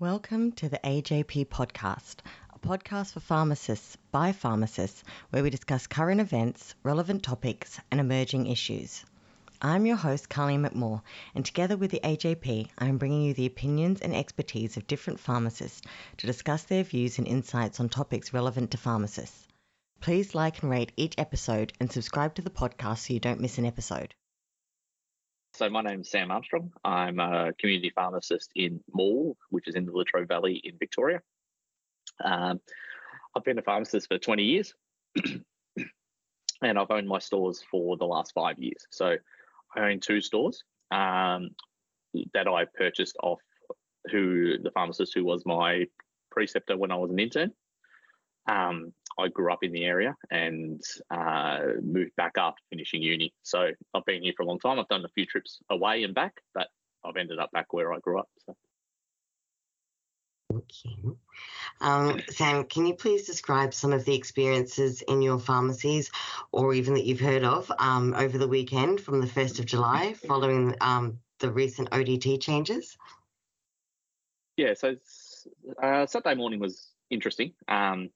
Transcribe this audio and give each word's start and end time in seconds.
Welcome 0.00 0.52
to 0.52 0.70
the 0.70 0.80
AJP 0.82 1.48
podcast, 1.48 2.20
a 2.54 2.58
podcast 2.58 3.12
for 3.12 3.20
pharmacists 3.20 3.98
by 4.10 4.32
pharmacists 4.32 5.04
where 5.28 5.42
we 5.42 5.50
discuss 5.50 5.86
current 5.86 6.22
events, 6.22 6.74
relevant 6.82 7.22
topics, 7.22 7.78
and 7.90 8.00
emerging 8.00 8.46
issues. 8.46 9.04
I'm 9.60 9.84
your 9.84 9.96
host, 9.96 10.30
Carly 10.30 10.56
McMaugh, 10.56 11.02
and 11.34 11.44
together 11.44 11.76
with 11.76 11.90
the 11.90 12.00
AJP, 12.02 12.70
I'm 12.78 12.96
bringing 12.96 13.20
you 13.20 13.34
the 13.34 13.44
opinions 13.44 14.00
and 14.00 14.16
expertise 14.16 14.78
of 14.78 14.86
different 14.86 15.20
pharmacists 15.20 15.82
to 16.16 16.26
discuss 16.26 16.62
their 16.62 16.82
views 16.82 17.18
and 17.18 17.28
insights 17.28 17.78
on 17.78 17.90
topics 17.90 18.32
relevant 18.32 18.70
to 18.70 18.78
pharmacists. 18.78 19.46
Please 20.00 20.34
like 20.34 20.62
and 20.62 20.70
rate 20.70 20.92
each 20.96 21.14
episode 21.18 21.74
and 21.78 21.92
subscribe 21.92 22.34
to 22.36 22.40
the 22.40 22.48
podcast 22.48 23.00
so 23.00 23.12
you 23.12 23.20
don't 23.20 23.40
miss 23.40 23.58
an 23.58 23.66
episode. 23.66 24.14
So 25.60 25.68
my 25.68 25.82
name's 25.82 26.08
Sam 26.08 26.30
Armstrong. 26.30 26.72
I'm 26.82 27.18
a 27.18 27.52
community 27.58 27.92
pharmacist 27.94 28.50
in 28.56 28.80
Morwell, 28.96 29.34
which 29.50 29.68
is 29.68 29.74
in 29.74 29.84
the 29.84 29.92
Latrobe 29.92 30.26
Valley 30.26 30.54
in 30.54 30.78
Victoria. 30.78 31.20
Um, 32.24 32.62
I've 33.36 33.44
been 33.44 33.58
a 33.58 33.62
pharmacist 33.62 34.08
for 34.08 34.16
20 34.16 34.42
years, 34.42 34.72
and 36.62 36.78
I've 36.78 36.90
owned 36.90 37.06
my 37.06 37.18
stores 37.18 37.62
for 37.70 37.98
the 37.98 38.06
last 38.06 38.32
five 38.32 38.58
years. 38.58 38.86
So 38.90 39.16
I 39.76 39.80
own 39.80 40.00
two 40.00 40.22
stores 40.22 40.64
um, 40.90 41.50
that 42.32 42.48
I 42.48 42.64
purchased 42.64 43.18
off 43.22 43.42
who 44.10 44.56
the 44.62 44.70
pharmacist 44.70 45.12
who 45.14 45.26
was 45.26 45.44
my 45.44 45.84
preceptor 46.30 46.78
when 46.78 46.90
I 46.90 46.96
was 46.96 47.10
an 47.10 47.18
intern. 47.18 47.52
Um, 48.48 48.94
I 49.18 49.28
grew 49.28 49.52
up 49.52 49.62
in 49.62 49.72
the 49.72 49.84
area 49.84 50.16
and 50.30 50.82
uh, 51.10 51.60
moved 51.82 52.16
back 52.16 52.32
after 52.36 52.62
finishing 52.70 53.02
uni. 53.02 53.32
So 53.42 53.70
I've 53.94 54.04
been 54.04 54.22
here 54.22 54.32
for 54.36 54.42
a 54.42 54.46
long 54.46 54.58
time. 54.58 54.78
I've 54.78 54.88
done 54.88 55.04
a 55.04 55.08
few 55.08 55.26
trips 55.26 55.58
away 55.70 56.04
and 56.04 56.14
back, 56.14 56.40
but 56.54 56.68
I've 57.04 57.16
ended 57.16 57.38
up 57.38 57.50
back 57.52 57.72
where 57.72 57.92
I 57.92 57.98
grew 57.98 58.18
up. 58.18 58.28
So. 58.46 58.54
Thank 60.50 60.84
you. 60.84 61.18
Um, 61.80 62.20
Sam, 62.28 62.64
can 62.64 62.86
you 62.86 62.94
please 62.94 63.26
describe 63.26 63.72
some 63.72 63.92
of 63.92 64.04
the 64.04 64.14
experiences 64.14 65.02
in 65.02 65.22
your 65.22 65.38
pharmacies 65.38 66.10
or 66.52 66.74
even 66.74 66.94
that 66.94 67.04
you've 67.04 67.20
heard 67.20 67.44
of 67.44 67.70
um, 67.78 68.14
over 68.14 68.36
the 68.36 68.48
weekend 68.48 69.00
from 69.00 69.20
the 69.20 69.26
1st 69.26 69.60
of 69.60 69.66
July 69.66 70.14
following 70.14 70.74
um, 70.80 71.18
the 71.38 71.50
recent 71.50 71.90
ODT 71.90 72.40
changes? 72.40 72.98
Yeah, 74.56 74.74
so 74.74 74.96
uh, 75.82 76.06
Saturday 76.06 76.34
morning 76.34 76.60
was 76.60 76.88
interesting. 77.08 77.54
Um, 77.68 78.10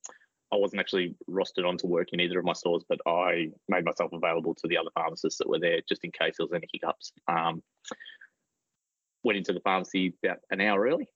I 0.53 0.56
wasn't 0.56 0.81
actually 0.81 1.14
rostered 1.28 1.67
on 1.67 1.77
to 1.78 1.87
work 1.87 2.09
in 2.12 2.20
either 2.20 2.39
of 2.39 2.45
my 2.45 2.53
stores, 2.53 2.84
but 2.89 2.98
I 3.06 3.50
made 3.69 3.84
myself 3.84 4.12
available 4.12 4.55
to 4.55 4.69
the 4.69 4.77
other 4.77 4.91
pharmacists 4.95 5.39
that 5.39 5.48
were 5.48 5.59
there 5.59 5.81
just 5.89 6.05
in 6.05 6.12
case 6.12 6.36
there 6.39 6.47
was 6.47 6.55
any 6.55 6.69
hiccups. 6.73 7.12
Um, 7.27 7.62
went 9.25 9.39
into 9.39 9.53
the 9.53 9.61
pharmacy 9.61 10.14
about 10.23 10.39
an 10.51 10.61
hour 10.61 10.83
early 10.86 11.09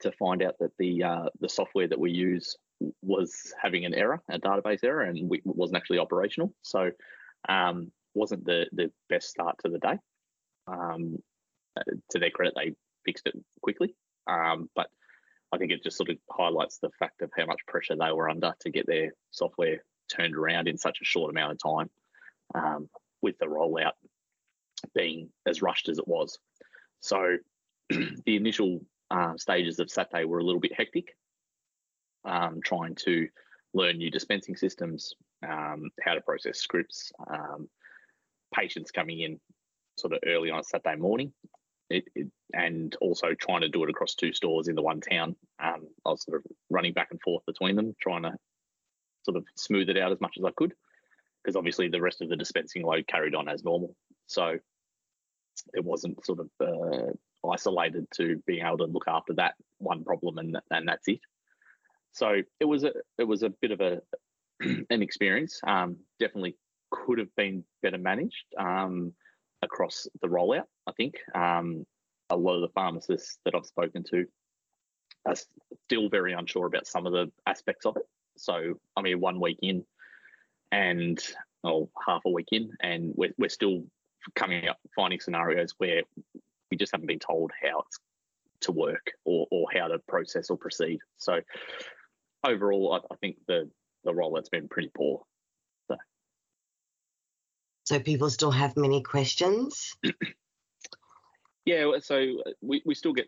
to 0.00 0.10
find 0.12 0.42
out 0.42 0.54
that 0.60 0.72
the 0.78 1.02
uh, 1.04 1.28
the 1.40 1.48
software 1.48 1.88
that 1.88 2.00
we 2.00 2.10
use 2.10 2.56
was 3.02 3.52
having 3.60 3.84
an 3.84 3.94
error, 3.94 4.20
a 4.28 4.38
database 4.38 4.82
error, 4.82 5.02
and 5.02 5.28
we, 5.28 5.40
wasn't 5.44 5.76
actually 5.76 5.98
operational. 5.98 6.52
So, 6.62 6.90
um, 7.48 7.92
wasn't 8.14 8.44
the 8.44 8.66
the 8.72 8.90
best 9.08 9.28
start 9.28 9.56
to 9.64 9.70
the 9.70 9.78
day. 9.78 9.98
Um, 10.66 11.18
to 12.10 12.18
their 12.18 12.30
credit, 12.30 12.54
they 12.56 12.74
fixed 13.04 13.26
it 13.26 13.34
quickly, 13.62 13.94
um, 14.26 14.68
but 14.74 14.88
I 15.52 15.58
think 15.58 15.70
it 15.70 15.82
just 15.82 15.98
sort 15.98 16.08
of 16.08 16.16
highlights 16.30 16.78
the 16.78 16.90
fact 16.98 17.20
of 17.22 17.30
how 17.36 17.46
much 17.46 17.66
pressure 17.66 17.94
they 17.94 18.10
were 18.12 18.30
under 18.30 18.54
to 18.60 18.70
get 18.70 18.86
their 18.86 19.12
software 19.30 19.84
turned 20.10 20.34
around 20.34 20.66
in 20.66 20.78
such 20.78 20.98
a 21.00 21.04
short 21.04 21.30
amount 21.30 21.52
of 21.52 21.58
time, 21.58 21.90
um, 22.54 22.88
with 23.20 23.38
the 23.38 23.46
rollout 23.46 23.92
being 24.94 25.28
as 25.46 25.62
rushed 25.62 25.88
as 25.88 25.98
it 25.98 26.08
was. 26.08 26.38
So 27.00 27.36
the 27.90 28.36
initial 28.36 28.80
uh, 29.10 29.36
stages 29.36 29.78
of 29.78 29.90
Saturday 29.90 30.24
were 30.24 30.38
a 30.38 30.44
little 30.44 30.60
bit 30.60 30.74
hectic, 30.74 31.16
um, 32.24 32.60
trying 32.64 32.94
to 33.04 33.28
learn 33.74 33.98
new 33.98 34.10
dispensing 34.10 34.56
systems, 34.56 35.14
um, 35.46 35.90
how 36.02 36.14
to 36.14 36.20
process 36.20 36.58
scripts, 36.58 37.12
um, 37.28 37.68
patients 38.54 38.90
coming 38.90 39.20
in 39.20 39.40
sort 39.96 40.14
of 40.14 40.20
early 40.26 40.50
on 40.50 40.64
Saturday 40.64 40.96
morning, 40.96 41.32
it, 41.90 42.04
it, 42.14 42.28
and 42.52 42.96
also 43.00 43.34
trying 43.34 43.62
to 43.62 43.68
do 43.68 43.84
it 43.84 43.90
across 43.90 44.14
two 44.14 44.32
stores 44.32 44.68
in 44.68 44.74
the 44.74 44.82
one 44.82 45.00
town. 45.00 45.36
Um, 45.62 45.88
I 46.04 46.10
was 46.10 46.24
sort 46.24 46.38
of 46.38 46.50
running 46.70 46.92
back 46.92 47.08
and 47.10 47.20
forth 47.20 47.44
between 47.46 47.76
them, 47.76 47.94
trying 48.00 48.22
to 48.22 48.34
sort 49.24 49.36
of 49.36 49.44
smooth 49.56 49.88
it 49.88 49.98
out 49.98 50.12
as 50.12 50.20
much 50.20 50.36
as 50.38 50.44
I 50.44 50.50
could, 50.56 50.74
because 51.42 51.56
obviously 51.56 51.88
the 51.88 52.00
rest 52.00 52.22
of 52.22 52.28
the 52.28 52.36
dispensing 52.36 52.82
load 52.82 53.06
carried 53.06 53.34
on 53.34 53.48
as 53.48 53.64
normal. 53.64 53.94
So 54.26 54.58
it 55.74 55.84
wasn't 55.84 56.24
sort 56.24 56.40
of 56.40 56.48
uh, 56.60 57.48
isolated 57.50 58.06
to 58.14 58.42
being 58.46 58.64
able 58.64 58.78
to 58.78 58.84
look 58.84 59.04
after 59.06 59.34
that 59.34 59.54
one 59.78 60.04
problem 60.04 60.38
and 60.38 60.58
and 60.70 60.88
that's 60.88 61.08
it. 61.08 61.20
So 62.12 62.42
it 62.60 62.64
was 62.64 62.84
a 62.84 62.92
it 63.18 63.24
was 63.24 63.42
a 63.42 63.50
bit 63.50 63.70
of 63.70 63.80
a 63.80 64.00
an 64.60 65.02
experience. 65.02 65.60
Um, 65.66 65.96
definitely 66.18 66.56
could 66.90 67.18
have 67.18 67.34
been 67.36 67.64
better 67.82 67.98
managed. 67.98 68.44
Um, 68.58 69.14
across 69.62 70.08
the 70.20 70.28
rollout. 70.28 70.64
I 70.86 70.92
think 70.92 71.16
um, 71.34 71.86
a 72.30 72.36
lot 72.36 72.56
of 72.56 72.62
the 72.62 72.72
pharmacists 72.74 73.38
that 73.44 73.54
I've 73.54 73.66
spoken 73.66 74.04
to 74.10 74.26
are 75.26 75.36
still 75.86 76.08
very 76.08 76.32
unsure 76.32 76.66
about 76.66 76.86
some 76.86 77.06
of 77.06 77.12
the 77.12 77.30
aspects 77.46 77.86
of 77.86 77.96
it. 77.96 78.06
So, 78.36 78.80
I 78.96 79.02
mean, 79.02 79.20
one 79.20 79.40
week 79.40 79.58
in 79.62 79.84
and 80.72 81.22
oh, 81.64 81.90
half 82.06 82.22
a 82.24 82.30
week 82.30 82.48
in, 82.52 82.72
and 82.80 83.12
we're, 83.14 83.34
we're 83.38 83.48
still 83.48 83.84
coming 84.34 84.68
up 84.68 84.78
finding 84.96 85.20
scenarios 85.20 85.74
where 85.78 86.02
we 86.70 86.76
just 86.76 86.92
haven't 86.92 87.06
been 87.06 87.18
told 87.18 87.52
how 87.62 87.80
it's 87.80 87.98
to 88.62 88.72
work 88.72 89.12
or, 89.24 89.46
or 89.50 89.66
how 89.72 89.88
to 89.88 89.98
process 90.08 90.50
or 90.50 90.56
proceed. 90.56 91.00
So, 91.18 91.40
overall, 92.44 92.94
I, 92.94 93.14
I 93.14 93.16
think 93.16 93.36
the 93.46 93.70
the 94.04 94.12
rollout's 94.12 94.48
been 94.48 94.68
pretty 94.68 94.90
poor. 94.96 95.22
So 97.84 97.98
people 97.98 98.30
still 98.30 98.50
have 98.50 98.76
many 98.76 99.02
questions. 99.02 99.94
yeah, 101.64 101.90
so 102.00 102.42
we, 102.60 102.82
we 102.84 102.94
still 102.94 103.12
get 103.12 103.26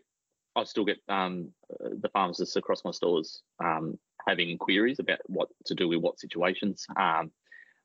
I 0.55 0.63
still 0.63 0.85
get 0.85 0.99
um, 1.09 1.51
the 1.79 2.09
pharmacists 2.09 2.55
across 2.55 2.83
my 2.85 2.91
stores 2.91 3.41
um, 3.63 3.99
having 4.27 4.57
queries 4.57 4.99
about 4.99 5.19
what 5.25 5.49
to 5.65 5.75
do 5.75 5.89
with 5.89 5.99
what 5.99 6.19
situations. 6.19 6.85
Um, 6.95 7.31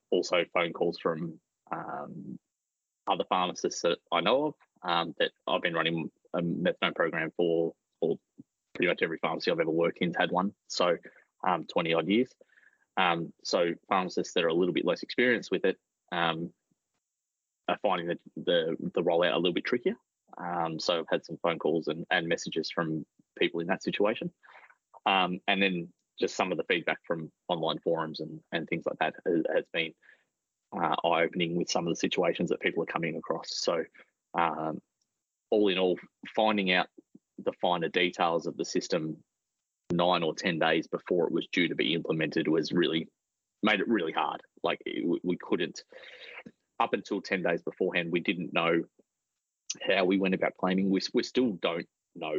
also, 0.09 0.43
phone 0.53 0.71
calls 0.73 0.97
from 0.97 1.39
um, 1.71 2.39
other 3.07 3.25
pharmacists 3.27 3.81
that 3.81 3.97
I 4.11 4.21
know 4.21 4.47
of 4.47 4.53
um, 4.83 5.13
that 5.19 5.31
I've 5.47 5.61
been 5.61 5.73
running 5.73 6.09
a 6.33 6.41
methadone 6.41 6.95
program 6.95 7.31
for, 7.35 7.73
for 7.99 8.17
pretty 8.73 8.89
much 8.89 9.01
every 9.01 9.17
pharmacy 9.17 9.51
I've 9.51 9.59
ever 9.59 9.69
worked 9.69 9.99
in's 10.01 10.15
had 10.17 10.31
one. 10.31 10.53
So, 10.67 10.97
um, 11.45 11.65
20 11.71 11.93
odd 11.93 12.07
years. 12.07 12.29
so, 13.43 13.73
pharmacists 13.89 14.33
that 14.33 14.45
are 14.45 14.49
a 14.49 14.53
little 14.53 14.73
bit 14.73 14.85
less 14.85 15.03
experienced 15.03 15.51
with 15.51 15.65
it 15.65 15.77
um, 16.13 16.51
are 17.67 17.79
finding 17.81 18.07
the, 18.07 18.17
the, 18.37 18.77
the 18.93 19.03
rollout 19.03 19.33
a 19.33 19.37
little 19.37 19.53
bit 19.53 19.65
trickier. 19.65 19.95
Um, 20.37 20.79
so 20.79 20.99
I've 20.99 21.05
had 21.09 21.25
some 21.25 21.37
phone 21.41 21.59
calls 21.59 21.87
and, 21.87 22.05
and 22.11 22.27
messages 22.27 22.71
from 22.73 23.05
people 23.37 23.59
in 23.59 23.67
that 23.67 23.83
situation. 23.83 24.31
Um, 25.05 25.39
and 25.47 25.61
then 25.61 25.89
just 26.19 26.35
some 26.35 26.51
of 26.51 26.57
the 26.57 26.63
feedback 26.65 26.99
from 27.05 27.31
online 27.47 27.79
forums 27.79 28.19
and, 28.19 28.39
and 28.51 28.67
things 28.67 28.83
like 28.85 28.97
that 28.99 29.15
has, 29.25 29.65
been 29.73 29.93
uh, 30.75 30.95
eye 31.03 31.23
opening 31.23 31.55
with 31.57 31.69
some 31.69 31.87
of 31.87 31.91
the 31.91 31.99
situations 31.99 32.49
that 32.49 32.59
people 32.59 32.83
are 32.83 32.87
coming 32.87 33.15
across. 33.17 33.49
So, 33.51 33.83
um, 34.37 34.79
all 35.49 35.67
in 35.67 35.77
all, 35.77 35.97
finding 36.35 36.71
out 36.71 36.87
the 37.43 37.51
finer 37.61 37.89
details 37.89 38.45
of 38.45 38.55
the 38.55 38.65
system 38.65 39.17
nine 39.91 40.23
or 40.23 40.33
10 40.33 40.59
days 40.59 40.87
before 40.87 41.27
it 41.27 41.33
was 41.33 41.47
due 41.51 41.67
to 41.67 41.75
be 41.75 41.93
implemented 41.93 42.47
was 42.47 42.71
really 42.71 43.09
made 43.63 43.79
it 43.79 43.87
really 43.87 44.13
hard. 44.13 44.41
Like, 44.63 44.79
we 45.23 45.37
couldn't 45.41 45.83
up 46.79 46.93
until 46.93 47.21
10 47.21 47.43
days 47.43 47.61
beforehand, 47.61 48.11
we 48.11 48.19
didn't 48.19 48.53
know 48.53 48.83
how 49.81 50.05
we 50.05 50.19
went 50.19 50.35
about 50.35 50.57
claiming. 50.57 50.89
We, 50.89 51.01
we 51.13 51.23
still 51.23 51.53
don't 51.61 51.87
know 52.15 52.35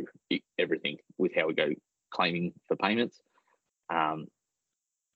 everything 0.58 0.98
with 1.18 1.34
how 1.34 1.48
we 1.48 1.54
go 1.54 1.68
claiming 2.12 2.52
for 2.68 2.76
payments 2.76 3.18
um, 3.92 4.26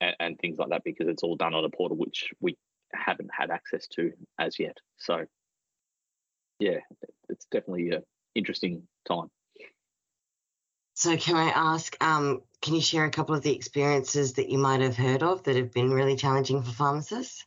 and, 0.01 0.17
and, 0.19 0.39
things 0.39 0.59
like 0.59 0.71
that 0.71 0.83
because 0.85 1.09
it's 1.09 1.23
all 1.23 1.37
done 1.37 1.55
on 1.55 1.65
a 1.65 1.69
portal 1.69 1.97
which 1.97 2.31
we 2.41 2.57
haven't 2.93 3.31
had 3.37 3.51
access 3.51 3.87
to 3.89 4.13
as 4.39 4.59
yet. 4.59 4.77
So, 4.99 5.25
yeah, 6.59 6.79
it's 7.29 7.47
definitely 7.51 7.91
an 7.91 8.03
interesting 8.35 8.83
time. 9.07 9.29
So, 10.95 11.17
can 11.19 11.37
I 11.37 11.51
ask, 11.51 11.95
um, 12.03 12.41
can 12.63 12.75
you 12.75 12.81
share 12.81 13.05
a 13.05 13.11
couple 13.11 13.35
of 13.35 13.43
the 13.43 13.55
experiences 13.55 14.35
that 14.35 14.49
you 14.49 14.57
might 14.57 14.81
have 14.81 14.97
heard 14.97 15.23
of 15.23 15.43
that 15.45 15.57
have 15.57 15.73
been 15.73 15.91
really 15.91 16.17
challenging 16.17 16.63
for 16.63 16.71
pharmacists? 16.71 17.45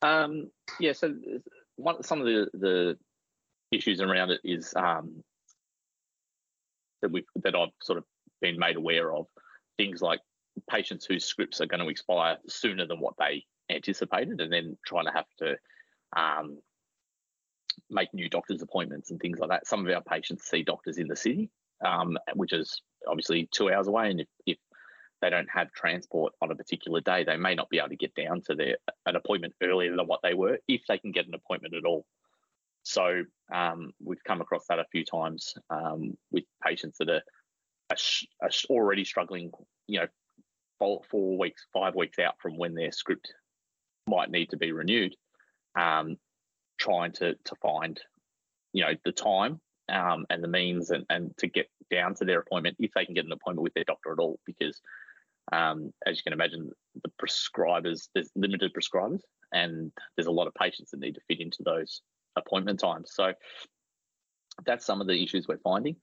Um, 0.00 0.50
yeah, 0.78 0.92
so 0.92 1.14
one, 1.82 2.02
some 2.02 2.20
of 2.20 2.26
the, 2.26 2.48
the 2.54 2.96
issues 3.70 4.00
around 4.00 4.30
it 4.30 4.40
is 4.44 4.72
um, 4.76 5.22
that 7.00 7.10
we 7.10 7.24
that 7.42 7.54
I've 7.54 7.70
sort 7.82 7.98
of 7.98 8.04
been 8.40 8.58
made 8.58 8.76
aware 8.76 9.14
of 9.14 9.26
things 9.76 10.02
like 10.02 10.20
patients 10.68 11.06
whose 11.06 11.24
scripts 11.24 11.60
are 11.60 11.66
going 11.66 11.80
to 11.80 11.88
expire 11.88 12.36
sooner 12.48 12.86
than 12.86 13.00
what 13.00 13.14
they 13.18 13.44
anticipated, 13.70 14.40
and 14.40 14.52
then 14.52 14.76
trying 14.86 15.06
to 15.06 15.12
have 15.12 15.26
to 15.38 15.56
um, 16.16 16.58
make 17.90 18.12
new 18.12 18.28
doctor's 18.28 18.62
appointments 18.62 19.10
and 19.10 19.20
things 19.20 19.38
like 19.38 19.50
that. 19.50 19.66
Some 19.66 19.86
of 19.86 19.92
our 19.92 20.02
patients 20.02 20.44
see 20.44 20.62
doctors 20.62 20.98
in 20.98 21.08
the 21.08 21.16
city, 21.16 21.50
um, 21.84 22.18
which 22.34 22.52
is 22.52 22.82
obviously 23.08 23.48
two 23.50 23.70
hours 23.72 23.88
away. 23.88 24.10
And 24.10 24.20
if, 24.20 24.28
if 24.46 24.58
they 25.22 25.30
don't 25.30 25.48
have 25.50 25.72
transport 25.72 26.34
on 26.42 26.50
a 26.50 26.56
particular 26.56 27.00
day, 27.00 27.24
they 27.24 27.36
may 27.36 27.54
not 27.54 27.70
be 27.70 27.78
able 27.78 27.88
to 27.88 27.96
get 27.96 28.14
down 28.14 28.42
to 28.42 28.54
their 28.54 28.76
an 29.06 29.16
appointment 29.16 29.54
earlier 29.62 29.96
than 29.96 30.06
what 30.06 30.20
they 30.22 30.34
were, 30.34 30.58
if 30.68 30.82
they 30.88 30.98
can 30.98 31.12
get 31.12 31.26
an 31.26 31.34
appointment 31.34 31.74
at 31.74 31.84
all. 31.84 32.04
So 32.82 33.22
um, 33.54 33.92
we've 34.02 34.22
come 34.24 34.40
across 34.40 34.66
that 34.68 34.80
a 34.80 34.86
few 34.90 35.04
times 35.04 35.54
um, 35.70 36.18
with 36.32 36.44
patients 36.62 36.98
that 36.98 37.08
are, 37.08 37.22
are, 37.90 37.96
are, 38.42 38.50
already 38.68 39.04
struggling, 39.04 39.52
you 39.86 40.00
know, 40.00 40.06
four, 40.78 41.38
weeks, 41.38 41.64
five 41.72 41.94
weeks 41.94 42.18
out 42.18 42.34
from 42.42 42.58
when 42.58 42.74
their 42.74 42.90
script 42.90 43.32
might 44.08 44.30
need 44.30 44.50
to 44.50 44.56
be 44.56 44.72
renewed, 44.72 45.14
um, 45.78 46.16
trying 46.78 47.12
to 47.12 47.34
to 47.44 47.54
find, 47.62 48.00
you 48.72 48.82
know, 48.82 48.94
the 49.04 49.12
time 49.12 49.60
um, 49.88 50.26
and 50.28 50.42
the 50.42 50.48
means 50.48 50.90
and, 50.90 51.04
and 51.08 51.36
to 51.38 51.46
get 51.46 51.68
down 51.88 52.14
to 52.16 52.24
their 52.24 52.40
appointment 52.40 52.76
if 52.80 52.90
they 52.94 53.04
can 53.04 53.14
get 53.14 53.24
an 53.24 53.32
appointment 53.32 53.62
with 53.62 53.74
their 53.74 53.84
doctor 53.84 54.12
at 54.12 54.18
all, 54.18 54.40
because 54.44 54.80
um, 55.50 55.92
as 56.06 56.16
you 56.16 56.22
can 56.22 56.32
imagine, 56.32 56.70
the 57.02 57.10
prescribers 57.20 58.08
there's 58.14 58.30
limited 58.36 58.72
prescribers 58.72 59.20
and 59.52 59.92
there's 60.16 60.26
a 60.26 60.32
lot 60.32 60.46
of 60.46 60.54
patients 60.54 60.90
that 60.90 61.00
need 61.00 61.14
to 61.14 61.20
fit 61.28 61.40
into 61.40 61.62
those 61.64 62.02
appointment 62.36 62.80
times. 62.80 63.10
So 63.14 63.32
that's 64.64 64.86
some 64.86 65.00
of 65.00 65.06
the 65.06 65.22
issues 65.22 65.48
we're 65.48 65.58
finding. 65.58 65.96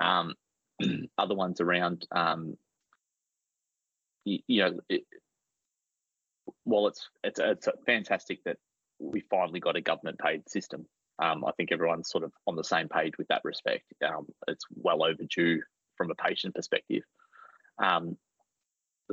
Um, 0.00 0.34
other 1.18 1.34
ones 1.34 1.60
around, 1.60 2.06
um, 2.14 2.56
you, 4.24 4.38
you, 4.46 4.62
know, 4.62 4.80
it, 4.88 5.02
while 6.64 6.88
it's, 6.88 7.08
it's 7.22 7.40
it's 7.40 7.68
fantastic 7.86 8.40
that 8.44 8.56
we 8.98 9.20
finally 9.30 9.60
got 9.60 9.76
a 9.76 9.80
government 9.80 10.18
paid 10.18 10.48
system. 10.48 10.86
Um, 11.22 11.44
I 11.44 11.52
think 11.52 11.72
everyone's 11.72 12.10
sort 12.10 12.24
of 12.24 12.32
on 12.46 12.56
the 12.56 12.64
same 12.64 12.88
page 12.88 13.14
with 13.18 13.28
that 13.28 13.40
respect. 13.44 13.84
Um, 14.06 14.26
it's 14.48 14.64
well 14.74 15.02
overdue 15.02 15.62
from 15.96 16.10
a 16.10 16.14
patient 16.14 16.54
perspective. 16.54 17.02
Um, 17.82 18.16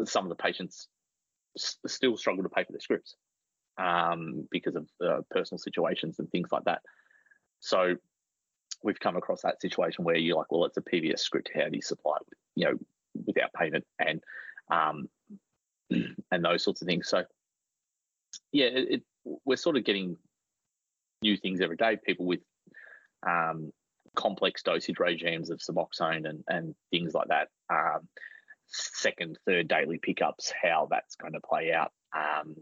some 0.05 0.25
of 0.25 0.29
the 0.29 0.41
patients 0.41 0.87
s- 1.57 1.77
still 1.87 2.17
struggle 2.17 2.43
to 2.43 2.49
pay 2.49 2.63
for 2.63 2.71
their 2.71 2.81
scripts 2.81 3.15
um, 3.77 4.47
because 4.51 4.75
of 4.75 4.87
uh, 5.05 5.21
personal 5.31 5.59
situations 5.59 6.19
and 6.19 6.29
things 6.31 6.51
like 6.51 6.63
that. 6.65 6.81
So 7.59 7.95
we've 8.83 8.99
come 8.99 9.15
across 9.15 9.41
that 9.41 9.61
situation 9.61 10.03
where 10.03 10.15
you're 10.15 10.37
like, 10.37 10.51
well, 10.51 10.65
it's 10.65 10.77
a 10.77 10.81
PBS 10.81 11.19
script. 11.19 11.51
How 11.55 11.69
do 11.69 11.75
you 11.75 11.81
supply 11.81 12.17
it, 12.17 12.27
with, 12.29 12.39
you 12.55 12.65
know, 12.65 12.77
without 13.25 13.53
payment 13.53 13.85
and 13.99 14.21
um, 14.71 15.07
and 16.31 16.43
those 16.45 16.63
sorts 16.63 16.81
of 16.81 16.87
things. 16.87 17.07
So 17.07 17.23
yeah, 18.51 18.67
it, 18.67 18.87
it, 18.89 19.03
we're 19.45 19.55
sort 19.55 19.77
of 19.77 19.85
getting 19.85 20.17
new 21.21 21.37
things 21.37 21.61
every 21.61 21.77
day. 21.77 21.97
People 22.03 22.25
with 22.25 22.41
um, 23.25 23.71
complex 24.15 24.63
dosage 24.63 24.99
regimes 24.99 25.49
of 25.49 25.59
Suboxone 25.59 26.27
and 26.27 26.43
and 26.47 26.75
things 26.91 27.13
like 27.13 27.27
that. 27.29 27.47
Um, 27.69 28.07
second, 28.67 29.37
third 29.45 29.67
daily 29.67 29.97
pickups, 29.97 30.51
how 30.61 30.87
that's 30.89 31.15
going 31.15 31.33
to 31.33 31.39
play 31.39 31.73
out. 31.73 31.91
Um, 32.15 32.55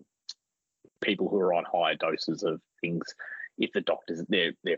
people 1.01 1.29
who 1.29 1.37
are 1.37 1.53
on 1.53 1.65
higher 1.71 1.95
doses 1.95 2.43
of 2.43 2.61
things, 2.79 3.03
if 3.57 3.71
the 3.73 3.81
doctors, 3.81 4.23
they're, 4.27 4.53
they're, 4.63 4.77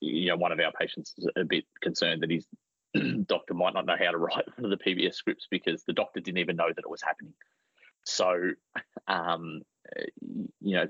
you 0.00 0.28
know, 0.28 0.36
one 0.36 0.52
of 0.52 0.60
our 0.60 0.72
patients 0.72 1.14
is 1.18 1.28
a 1.36 1.44
bit 1.44 1.64
concerned 1.82 2.22
that 2.22 2.30
his 2.30 2.46
doctor 3.26 3.54
might 3.54 3.74
not 3.74 3.86
know 3.86 3.96
how 3.98 4.10
to 4.10 4.18
write 4.18 4.46
one 4.56 4.70
of 4.72 4.78
the 4.78 4.84
PBS 4.84 5.14
scripts 5.14 5.46
because 5.50 5.84
the 5.84 5.92
doctor 5.92 6.20
didn't 6.20 6.38
even 6.38 6.56
know 6.56 6.68
that 6.68 6.84
it 6.84 6.90
was 6.90 7.02
happening. 7.02 7.34
So, 8.04 8.52
um, 9.08 9.62
you 10.60 10.76
know, 10.76 10.86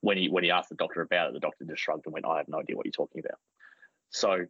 when 0.00 0.18
he 0.18 0.28
when 0.28 0.42
he 0.42 0.50
asked 0.50 0.70
the 0.70 0.74
doctor 0.74 1.00
about 1.00 1.28
it, 1.28 1.34
the 1.34 1.40
doctor 1.40 1.64
just 1.64 1.80
shrugged 1.80 2.06
and 2.06 2.12
went, 2.12 2.26
"I 2.26 2.38
have 2.38 2.48
no 2.48 2.58
idea 2.58 2.76
what 2.76 2.84
you're 2.84 2.92
talking 2.92 3.22
about." 3.24 3.38
So, 4.10 4.46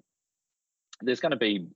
there's 1.03 1.21
going 1.21 1.33
to 1.33 1.37
be 1.37 1.69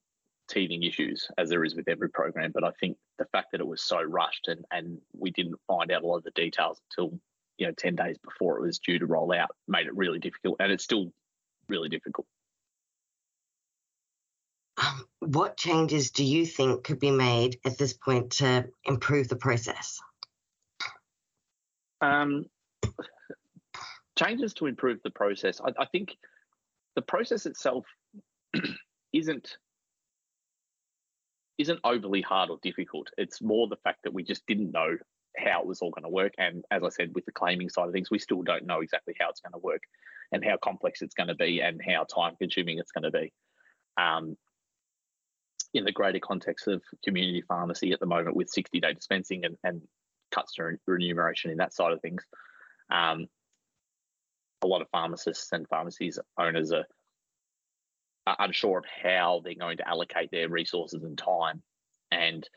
teething 0.48 0.82
issues 0.82 1.28
as 1.38 1.48
there 1.48 1.64
is 1.64 1.74
with 1.74 1.88
every 1.88 2.08
program, 2.08 2.52
but 2.52 2.64
I 2.64 2.70
think 2.80 2.96
the 3.18 3.24
fact 3.26 3.52
that 3.52 3.60
it 3.60 3.66
was 3.66 3.82
so 3.82 4.02
rushed 4.02 4.48
and 4.48 4.64
and 4.70 4.98
we 5.18 5.30
didn't 5.30 5.60
find 5.66 5.90
out 5.90 6.02
a 6.02 6.06
lot 6.06 6.18
of 6.18 6.24
the 6.24 6.30
details 6.32 6.80
until 6.90 7.18
you 7.58 7.66
know 7.66 7.72
10 7.72 7.96
days 7.96 8.16
before 8.18 8.58
it 8.58 8.62
was 8.62 8.78
due 8.78 8.98
to 8.98 9.06
roll 9.06 9.32
out 9.32 9.50
made 9.66 9.86
it 9.86 9.96
really 9.96 10.18
difficult 10.18 10.56
and 10.60 10.70
it's 10.70 10.84
still 10.84 11.12
really 11.68 11.88
difficult. 11.88 12.26
Um, 14.78 15.06
what 15.20 15.56
changes 15.56 16.10
do 16.10 16.24
you 16.24 16.44
think 16.44 16.84
could 16.84 17.00
be 17.00 17.10
made 17.10 17.58
at 17.64 17.78
this 17.78 17.94
point 17.94 18.32
to 18.32 18.68
improve 18.84 19.28
the 19.28 19.36
process? 19.36 19.98
Um, 22.02 22.44
changes 24.18 24.52
to 24.54 24.66
improve 24.66 25.00
the 25.02 25.10
process. 25.10 25.60
I, 25.60 25.72
I 25.82 25.86
think 25.86 26.16
the 26.94 27.02
process 27.02 27.46
itself 27.46 27.86
isn't 29.12 29.56
isn't 31.58 31.80
overly 31.84 32.20
hard 32.20 32.50
or 32.50 32.58
difficult. 32.62 33.08
It's 33.16 33.40
more 33.40 33.66
the 33.66 33.76
fact 33.76 34.00
that 34.04 34.12
we 34.12 34.22
just 34.22 34.46
didn't 34.46 34.72
know 34.72 34.96
how 35.36 35.60
it 35.60 35.66
was 35.66 35.80
all 35.80 35.90
going 35.90 36.04
to 36.04 36.08
work. 36.08 36.34
And 36.38 36.64
as 36.70 36.82
I 36.82 36.88
said, 36.88 37.14
with 37.14 37.24
the 37.24 37.32
claiming 37.32 37.68
side 37.68 37.86
of 37.86 37.92
things, 37.92 38.10
we 38.10 38.18
still 38.18 38.42
don't 38.42 38.66
know 38.66 38.80
exactly 38.80 39.14
how 39.18 39.30
it's 39.30 39.40
going 39.40 39.52
to 39.52 39.58
work 39.58 39.82
and 40.32 40.44
how 40.44 40.56
complex 40.56 41.02
it's 41.02 41.14
going 41.14 41.28
to 41.28 41.34
be 41.34 41.60
and 41.60 41.80
how 41.86 42.04
time 42.04 42.36
consuming 42.38 42.78
it's 42.78 42.92
going 42.92 43.10
to 43.10 43.10
be. 43.10 43.32
Um, 43.96 44.36
in 45.74 45.84
the 45.84 45.92
greater 45.92 46.20
context 46.20 46.68
of 46.68 46.82
community 47.04 47.42
pharmacy 47.42 47.92
at 47.92 48.00
the 48.00 48.06
moment 48.06 48.36
with 48.36 48.48
60 48.48 48.80
day 48.80 48.94
dispensing 48.94 49.44
and, 49.44 49.56
and 49.62 49.82
cuts 50.30 50.54
to 50.54 50.76
remuneration 50.86 51.50
in 51.50 51.58
that 51.58 51.74
side 51.74 51.92
of 51.92 52.00
things, 52.00 52.24
um, 52.90 53.26
a 54.62 54.66
lot 54.66 54.80
of 54.82 54.88
pharmacists 54.90 55.52
and 55.52 55.68
pharmacies 55.68 56.18
owners 56.38 56.72
are, 56.72 56.86
are 58.26 58.36
unsure 58.38 58.78
of 58.78 58.84
how 59.02 59.40
they're 59.44 59.54
going 59.54 59.76
to 59.76 59.88
allocate 59.88 60.30
their 60.30 60.48
resources 60.48 61.02
and 61.02 61.16
time. 61.16 61.62
And 62.10 62.48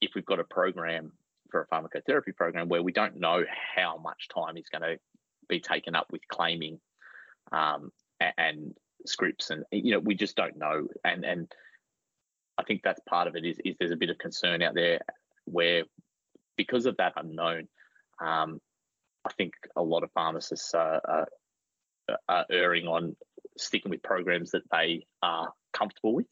if 0.00 0.12
we've 0.14 0.26
got 0.26 0.40
a 0.40 0.44
program 0.44 1.12
for 1.50 1.60
a 1.62 1.66
pharmacotherapy 1.74 2.34
program 2.34 2.68
where 2.68 2.82
we 2.82 2.92
don't 2.92 3.20
know 3.20 3.44
how 3.76 3.98
much 3.98 4.28
time 4.34 4.56
is 4.56 4.68
going 4.68 4.82
to 4.82 4.98
be 5.48 5.60
taken 5.60 5.94
up 5.94 6.06
with 6.10 6.26
claiming 6.28 6.80
um, 7.52 7.92
and, 8.20 8.32
and, 8.38 8.74
scripts, 9.04 9.50
and 9.50 9.64
you 9.72 9.90
know 9.90 9.98
we 9.98 10.14
just 10.14 10.36
don't 10.36 10.56
know. 10.56 10.86
And 11.04 11.24
and 11.24 11.52
I 12.56 12.62
think 12.62 12.82
that's 12.82 13.00
part 13.08 13.26
of 13.26 13.34
it 13.34 13.44
is 13.44 13.58
is 13.64 13.74
there's 13.78 13.90
a 13.90 13.96
bit 13.96 14.10
of 14.10 14.18
concern 14.18 14.62
out 14.62 14.74
there 14.74 15.00
where 15.44 15.82
because 16.56 16.86
of 16.86 16.96
that 16.98 17.14
unknown, 17.16 17.66
um, 18.20 18.60
I 19.24 19.32
think 19.32 19.54
a 19.76 19.82
lot 19.82 20.04
of 20.04 20.12
pharmacists 20.12 20.74
are, 20.74 21.00
are, 21.04 22.18
are, 22.28 22.46
erring 22.50 22.86
on 22.86 23.16
sticking 23.58 23.90
with 23.90 24.02
programs 24.02 24.52
that 24.52 24.62
they 24.70 25.06
are 25.22 25.52
comfortable 25.72 26.14
with 26.14 26.26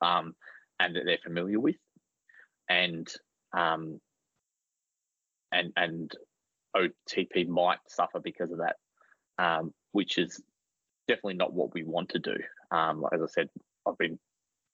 um, 0.00 0.34
and 0.80 0.96
that 0.96 1.04
they're 1.04 1.18
familiar 1.22 1.60
with, 1.60 1.76
and 2.68 3.08
um, 3.56 4.00
and 5.52 5.72
and 5.76 6.12
OTP 6.76 7.46
might 7.48 7.78
suffer 7.88 8.20
because 8.20 8.50
of 8.50 8.58
that, 8.58 8.76
um, 9.38 9.72
which 9.92 10.18
is 10.18 10.42
definitely 11.06 11.34
not 11.34 11.52
what 11.52 11.72
we 11.74 11.84
want 11.84 12.10
to 12.10 12.18
do. 12.18 12.36
Um, 12.70 13.04
as 13.12 13.22
I 13.22 13.26
said, 13.26 13.48
I've 13.86 13.98
been 13.98 14.18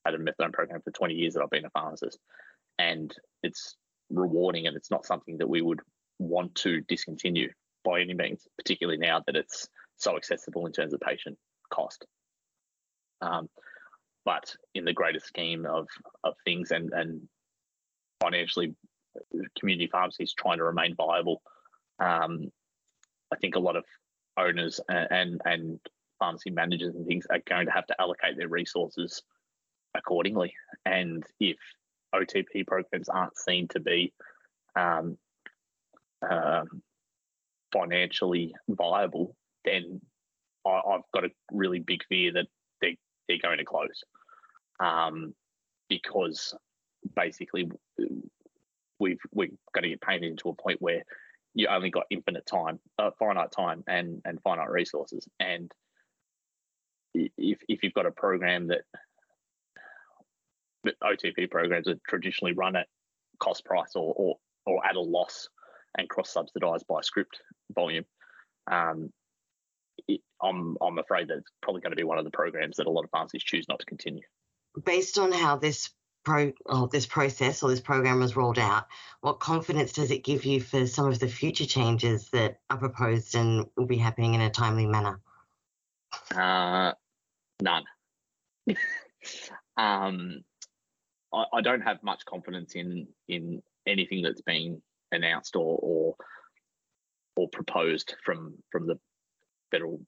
at 0.07 0.15
a 0.15 0.19
methadone 0.19 0.53
program 0.53 0.81
for 0.83 0.91
20 0.93 1.15
years 1.15 1.35
that 1.35 1.43
I've 1.43 1.51
been 1.51 1.67
a 1.67 1.71
pharmacist, 1.71 2.19
and 2.79 3.15
it's 3.43 3.77
rewarding 4.09 4.67
and 4.67 4.77
it's 4.77 4.91
not 4.91 5.07
something 5.07 5.39
that 5.39 5.49
we 5.49 5.63
would 5.63 5.81
want 6.19 6.55
to 6.55 6.81
discontinue 6.83 7.51
by 7.85 8.01
any 8.01 8.15
means, 8.15 8.47
particularly 8.59 8.99
now 8.99 9.23
that 9.27 9.37
it's 9.37 9.69
so 9.97 10.17
accessible 10.17 10.67
in 10.67 10.73
terms 10.73 10.95
of 10.95 11.01
patient 11.01 11.39
cost. 11.71 12.05
Um, 13.21 13.49
but 14.25 14.55
in 14.75 14.85
the 14.85 14.93
greater 14.93 15.21
scheme 15.21 15.67
of 15.67 15.89
of 16.25 16.35
things 16.45 16.71
and 16.71 16.93
and 16.93 17.29
financially 18.21 18.75
community 19.59 19.89
pharmacies 19.91 20.35
trying 20.35 20.59
to 20.59 20.65
remain 20.65 20.95
viable. 20.95 21.43
Um, 21.99 22.51
I 23.33 23.37
think 23.37 23.57
a 23.57 23.61
lot 23.61 23.77
of 23.77 23.85
owners 24.37 24.81
and, 24.89 25.09
and, 25.11 25.41
and 25.45 25.81
pharmacy 26.19 26.51
managers 26.51 26.95
and 26.95 27.07
things 27.07 27.27
are 27.31 27.41
going 27.49 27.67
to 27.67 27.73
have 27.73 27.87
to 27.87 28.01
allocate 28.01 28.37
their 28.37 28.49
resources 28.49 29.23
accordingly. 29.95 30.55
And 30.85 31.25
if 31.39 31.57
OTP 32.15 32.67
programs 32.67 33.09
aren't 33.09 33.37
seen 33.37 33.69
to 33.69 33.81
be 33.81 34.13
um, 34.77 35.19
um, 36.29 36.83
financially 37.73 38.55
viable, 38.69 39.37
then 39.65 40.01
I, 40.67 40.81
have 40.93 41.03
got 41.13 41.25
a 41.25 41.31
really 41.53 41.81
big 41.81 42.03
fear 42.09 42.33
that 42.35 42.47
they 42.81 42.97
they're 43.29 43.39
going 43.39 43.59
to 43.59 43.65
close 43.65 44.05
um, 44.81 45.35
because 45.89 46.55
basically 47.15 47.71
we've 48.99 49.21
we've 49.33 49.57
got 49.75 49.81
to 49.81 49.89
get 49.89 50.01
painted 50.01 50.31
into 50.31 50.49
a 50.49 50.55
point 50.55 50.81
where 50.81 51.03
you 51.55 51.67
only 51.69 51.91
got 51.91 52.07
infinite 52.11 52.47
time, 52.47 52.79
uh, 52.99 53.11
finite 53.19 53.51
time, 53.51 53.83
and 53.89 54.21
and 54.25 54.41
finite 54.43 54.71
resources. 54.71 55.27
And 55.41 55.73
if 57.15 57.59
if 57.69 57.83
you've 57.83 57.95
got 57.95 58.07
a 58.07 58.13
program 58.13 58.69
that, 58.69 58.83
OTP 61.05 61.51
programs 61.51 61.89
are 61.89 61.99
traditionally 62.09 62.55
run 62.55 62.77
at 62.77 62.87
cost 63.39 63.65
price 63.65 63.97
or 63.97 64.15
or, 64.17 64.37
or 64.67 64.87
at 64.87 64.97
a 64.97 65.01
loss 65.01 65.49
and 65.99 66.09
cross 66.09 66.31
subsidised 66.31 66.87
by 66.87 67.01
script 67.01 67.41
volume, 67.75 68.05
um, 68.71 69.11
it, 70.09 70.21
I'm 70.43 70.77
I'm 70.81 70.99
afraid 70.99 71.29
that 71.29 71.39
it's 71.39 71.51
probably 71.63 71.81
going 71.81 71.93
to 71.93 71.97
be 71.97 72.05
one 72.05 72.19
of 72.19 72.25
the 72.25 72.31
programs 72.31 72.77
that 72.77 72.87
a 72.87 72.91
lot 72.91 73.05
of 73.05 73.11
pharmacies 73.11 73.43
choose 73.43 73.67
not 73.69 73.79
to 73.81 73.87
continue. 73.87 74.23
based 74.85 75.19
on 75.19 75.33
how 75.33 75.57
this 75.57 75.91
pro 76.25 76.53
or 76.67 76.89
this 76.89 77.07
process 77.07 77.63
or 77.63 77.71
this 77.71 77.81
program 77.81 78.21
was 78.21 78.37
rolled 78.37 78.59
out, 78.59 78.87
what 79.21 79.41
confidence 79.41 79.93
does 79.93 80.11
it 80.11 80.25
give 80.25 80.45
you 80.45 80.61
for 80.61 80.87
some 80.87 81.07
of 81.07 81.19
the 81.19 81.29
future 81.29 81.67
changes 81.67 82.29
that 82.31 82.61
are 82.69 82.79
proposed 82.79 83.35
and 83.35 83.67
will 83.77 83.87
be 83.87 83.97
happening 83.97 84.35
in 84.35 84.41
a 84.41 84.51
timely 84.51 84.87
manner? 84.87 85.21
Uh, 86.35 86.93
none. 87.63 87.85
um, 89.77 90.43
I, 91.33 91.45
I, 91.55 91.61
don't 91.63 91.81
have 91.83 92.03
much 92.03 92.25
confidence 92.25 92.75
in 92.75 93.09
in 93.29 93.63
anything 93.87 94.23
that's 94.23 94.43
been 94.43 94.83
announced 95.13 95.57
or 95.57 95.79
or, 95.83 96.17
or 97.37 97.49
proposed 97.49 98.15
from 98.25 98.55
from 98.71 98.87
the 98.87 98.99
federal 99.71 100.01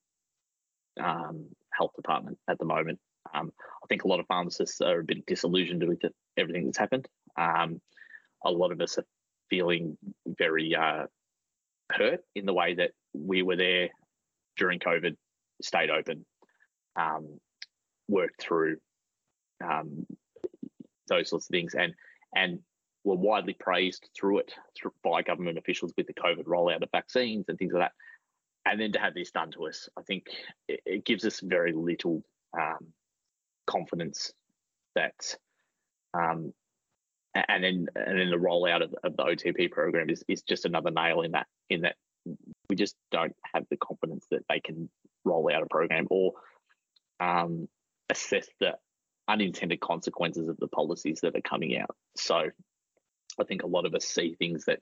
um, 1.01 1.47
health 1.73 1.93
department 1.97 2.39
at 2.49 2.59
the 2.59 2.65
moment. 2.65 2.99
Um, 3.35 3.53
I 3.83 3.87
think 3.87 4.05
a 4.05 4.09
lot 4.09 4.21
of 4.21 4.27
pharmacists 4.27 4.81
are 4.81 5.01
a 5.01 5.05
bit 5.05 5.27
disillusioned 5.27 5.87
with 5.87 6.05
it, 6.05 6.15
everything 6.37 6.67
that's 6.67 6.79
happened. 6.79 7.09
Um, 7.39 7.81
a 8.45 8.51
lot 8.51 8.73
of 8.73 8.81
us 8.81 8.99
are 8.99 9.07
feeling 9.49 9.97
very 10.27 10.75
uh, 10.75 11.07
hurt 11.91 12.21
in 12.35 12.47
the 12.47 12.55
way 12.55 12.75
that 12.75 12.91
we 13.15 13.43
were 13.43 13.57
there 13.57 13.91
during 14.57 14.79
COVID, 14.79 15.17
stayed 15.63 15.91
open, 15.91 16.25
um, 16.97 17.39
worked 18.09 18.43
through 18.43 18.77
um, 19.65 20.07
those 21.09 21.31
sorts 21.31 21.47
of 21.47 21.51
things, 21.51 21.75
and 21.75 21.95
and 22.35 22.59
were 23.05 23.17
widely 23.17 23.55
praised 23.59 24.09
through 24.19 24.39
it 24.39 24.53
through, 24.77 24.93
by 25.03 25.23
government 25.23 25.59
officials 25.59 25.93
with 25.97 26.07
the 26.07 26.15
COVID 26.15 26.45
rollout 26.45 26.83
of 26.83 26.89
vaccines 26.93 27.45
and 27.49 27.59
things 27.59 27.73
like 27.73 27.83
that. 27.83 27.93
And 28.65 28.81
then 28.81 28.93
to 28.93 29.01
have 29.01 29.15
this 29.15 29.31
done 29.31 29.51
to 29.53 29.67
us, 29.67 29.89
I 29.99 30.03
think 30.03 30.27
it, 30.69 30.81
it 30.87 31.05
gives 31.05 31.25
us 31.25 31.41
very 31.41 31.73
little 31.73 32.23
um, 32.59 32.93
confidence 33.67 34.33
that 34.95 35.37
um, 36.15 36.53
and 37.35 37.65
then 37.65 37.87
and 37.95 38.19
then 38.19 38.31
the 38.31 38.37
rollout 38.37 38.83
of, 38.83 38.95
of 39.03 39.17
the 39.17 39.25
OTP 39.25 39.71
program 39.71 40.11
is, 40.11 40.23
is 40.29 40.43
just 40.43 40.65
another 40.65 40.91
nail 40.91 41.23
in 41.23 41.33
that 41.33 41.47
in 41.71 41.81
that 41.83 41.97
we 42.69 42.77
just 42.77 42.95
don't 43.11 43.35
have 43.55 43.65
the 43.71 43.77
confidence 43.77 44.27
that 44.31 44.45
they 44.49 44.61
can 44.61 44.89
roll 45.25 45.51
out 45.53 45.63
a 45.63 45.67
program 45.67 46.07
or 46.11 46.33
um, 47.21 47.69
assess 48.11 48.47
the 48.61 48.73
unintended 49.29 49.81
consequences 49.81 50.49
of 50.49 50.57
the 50.59 50.69
policies 50.69 51.21
that 51.23 51.37
are 51.37 51.43
coming 51.43 51.77
out. 51.79 51.95
So 52.17 52.37
I 53.41 53.45
think 53.45 53.63
a 53.63 53.67
lot 53.67 53.87
of 53.87 53.95
us 53.95 54.05
see 54.05 54.35
things 54.35 54.67
that 54.67 54.81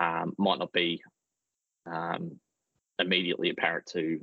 um, 0.00 0.34
might 0.38 0.58
not 0.58 0.72
be 0.72 1.02
um, 1.86 2.38
immediately 2.98 3.50
apparent 3.50 3.86
to 3.86 4.20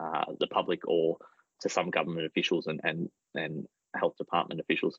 uh, 0.00 0.24
the 0.38 0.46
public 0.46 0.86
or 0.86 1.18
to 1.60 1.68
some 1.68 1.90
government 1.90 2.26
officials 2.26 2.66
and 2.66 2.80
and 2.84 3.10
and 3.34 3.66
health 3.96 4.16
department 4.16 4.60
officials. 4.60 4.98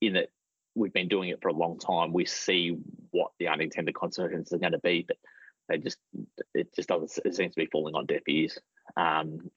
In 0.00 0.14
that 0.14 0.28
we've 0.74 0.92
been 0.92 1.08
doing 1.08 1.28
it 1.28 1.40
for 1.42 1.48
a 1.48 1.54
long 1.54 1.78
time, 1.78 2.12
we 2.12 2.24
see 2.24 2.76
what 3.10 3.32
the 3.38 3.48
unintended 3.48 3.94
consequences 3.94 4.52
are 4.52 4.58
going 4.58 4.72
to 4.72 4.78
be, 4.78 5.04
but 5.06 5.16
they 5.68 5.78
just 5.78 5.98
it 6.54 6.74
just 6.74 6.88
doesn't 6.88 7.26
it 7.26 7.34
seems 7.34 7.54
to 7.54 7.60
be 7.60 7.68
falling 7.70 7.94
on 7.94 8.06
deaf 8.06 8.22
ears. 8.28 8.58
Um, 8.96 9.50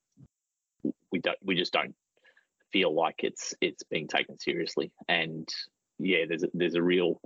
we 1.12 1.20
don't 1.20 1.38
we 1.44 1.56
just 1.56 1.74
don't 1.74 1.96
feel 2.72 2.94
like 2.94 3.24
it's 3.24 3.54
it's 3.62 3.84
being 3.84 4.08
taken 4.08 4.38
seriously, 4.40 4.92
and 5.08 5.48
yeah, 5.98 6.26
there's 6.28 6.44
a, 6.44 6.50
there's 6.54 6.76
a 6.76 6.84
real 6.84 7.22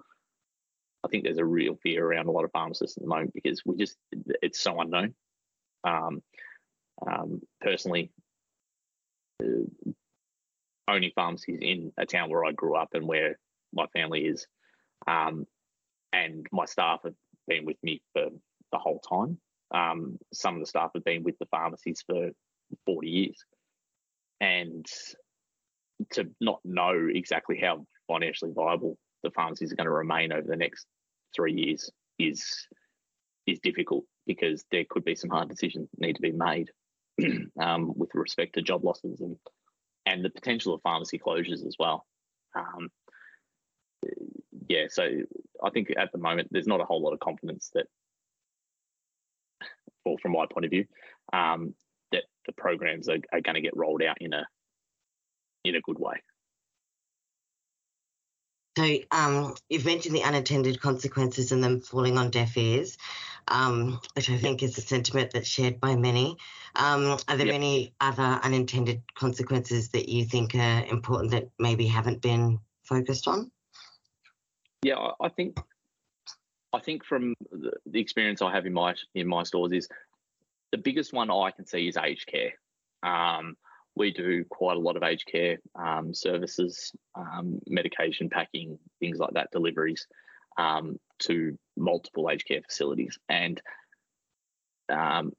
I 1.04 1.08
think 1.08 1.24
there's 1.24 1.38
a 1.38 1.46
real 1.46 1.78
fear 1.82 2.06
around 2.06 2.28
a 2.28 2.32
lot 2.32 2.46
of 2.46 2.52
pharmacists 2.52 2.98
at 2.98 3.04
the 3.04 3.10
moment 3.10 3.34
because 3.34 3.62
we 3.66 3.78
just 3.78 3.98
it's 4.42 4.60
so 4.60 4.80
unknown. 4.80 5.16
Um, 5.84 6.22
um, 7.08 7.42
personally, 7.62 8.12
uh, 9.42 9.92
owning 10.90 11.12
pharmacies 11.16 11.60
in 11.62 11.94
a 11.98 12.06
town 12.06 12.30
where 12.30 12.44
I 12.44 12.52
grew 12.52 12.76
up 12.76 12.90
and 12.94 13.08
where 13.08 13.40
my 13.74 13.88
family 13.88 14.26
is, 14.26 14.46
um, 15.08 15.46
and 16.12 16.46
my 16.52 16.66
staff 16.66 17.02
have 17.04 17.14
been 17.48 17.66
with 17.66 17.78
me 17.82 18.02
for 18.14 18.26
the 18.72 18.78
whole 18.78 19.00
time. 19.00 19.40
Um, 19.72 20.18
some 20.34 20.56
of 20.56 20.60
the 20.60 20.66
staff 20.66 20.92
have 20.96 21.04
been 21.06 21.24
with 21.24 21.38
the 21.40 21.46
pharmacies 21.46 22.04
for 22.06 22.32
40 22.86 23.08
years, 23.08 23.46
and 24.42 24.86
to 26.12 26.30
not 26.42 26.60
know 26.66 27.08
exactly 27.10 27.58
how 27.58 27.86
financially 28.08 28.52
viable 28.54 28.98
the 29.24 29.32
pharmacies 29.32 29.72
are 29.72 29.76
going 29.76 29.86
to 29.86 29.92
remain 29.92 30.32
over 30.32 30.48
the 30.48 30.56
next 30.56 30.86
three 31.36 31.54
years 31.54 31.90
is 32.18 32.68
is 33.48 33.60
difficult 33.60 34.04
because 34.28 34.64
there 34.72 34.86
could 34.90 35.04
be 35.04 35.16
some 35.16 35.30
hard 35.30 35.50
decisions 35.50 35.90
that 35.90 36.06
need 36.06 36.16
to 36.16 36.22
be 36.22 36.32
made 36.32 36.70
um, 37.60 37.94
with 37.96 38.10
respect 38.14 38.54
to 38.56 38.62
job 38.62 38.84
losses 38.84 39.22
and 39.22 39.38
and 40.06 40.24
the 40.24 40.30
potential 40.30 40.74
of 40.74 40.82
pharmacy 40.82 41.20
closures 41.20 41.66
as 41.66 41.76
well. 41.78 42.06
Um, 42.56 42.90
yeah, 44.68 44.86
so 44.90 45.04
I 45.64 45.70
think 45.72 45.92
at 45.98 46.12
the 46.12 46.18
moment 46.18 46.50
there's 46.52 46.68
not 46.68 46.82
a 46.82 46.86
whole 46.86 47.02
lot 47.02 47.14
of 47.14 47.20
confidence 47.20 47.70
that, 47.74 47.86
or 50.06 50.18
from 50.20 50.32
my 50.32 50.46
point 50.52 50.66
of 50.66 50.72
view, 50.72 50.86
um, 51.34 51.76
that 52.12 52.24
the 52.46 52.54
programs 52.54 53.10
are, 53.10 53.18
are 53.32 53.42
going 53.42 53.56
to 53.56 53.62
get 53.62 53.76
rolled 53.76 54.02
out 54.02 54.18
in 54.22 54.34
a 54.34 54.46
in 55.66 55.76
a 55.76 55.82
good 55.82 56.00
way. 56.00 56.16
So 58.80 58.98
um, 59.12 59.56
you've 59.68 59.84
mentioned 59.84 60.16
the 60.16 60.24
unintended 60.24 60.80
consequences 60.80 61.52
and 61.52 61.62
them 61.62 61.82
falling 61.82 62.18
on 62.18 62.30
deaf 62.30 62.56
ears, 62.56 62.98
um, 63.50 64.00
which 64.16 64.30
I 64.30 64.38
think 64.38 64.64
is 64.64 64.78
a 64.78 64.82
sentiment 64.82 65.32
that's 65.34 65.50
shared 65.50 65.82
by 65.82 65.98
many. 65.98 66.38
Um, 66.78 67.18
are 67.28 67.36
there 67.36 67.48
yep. 67.48 67.56
any 67.56 67.94
other 68.00 68.40
unintended 68.42 69.02
consequences 69.16 69.90
that 69.90 70.08
you 70.08 70.24
think 70.24 70.56
are 70.56 70.86
important 70.86 71.32
that 71.32 71.50
maybe 71.60 71.88
haven't 71.88 72.22
been 72.22 72.60
focused 72.84 73.28
on? 73.28 73.52
Yeah, 74.82 75.10
I 75.20 75.28
think 75.28 75.60
I 76.72 76.80
think 76.80 77.04
from 77.04 77.34
the 77.52 78.00
experience 78.00 78.42
I 78.42 78.54
have 78.54 78.66
in 78.66 78.72
my 78.72 78.96
in 79.14 79.28
my 79.28 79.44
stores 79.44 79.74
is 79.74 79.90
the 80.72 80.78
biggest 80.78 81.12
one 81.12 81.30
I 81.30 81.52
can 81.52 81.66
see 81.66 81.90
is 81.90 81.98
aged 81.98 82.28
care. 82.28 82.54
Um, 83.04 83.58
we 84.00 84.12
do 84.12 84.46
quite 84.50 84.78
a 84.78 84.80
lot 84.80 84.96
of 84.96 85.04
aged 85.04 85.28
care 85.28 85.60
um, 85.76 86.14
services, 86.14 86.92
um, 87.16 87.60
medication 87.68 88.30
packing, 88.30 88.80
things 89.00 89.20
like 89.20 89.34
that, 89.34 89.52
deliveries 89.52 90.08
um, 90.58 90.98
to 91.20 91.58
multiple 91.78 92.30
aged 92.32 92.48
care 92.48 92.62
facilities. 92.62 93.20
And 93.28 93.62
um, 94.90 95.34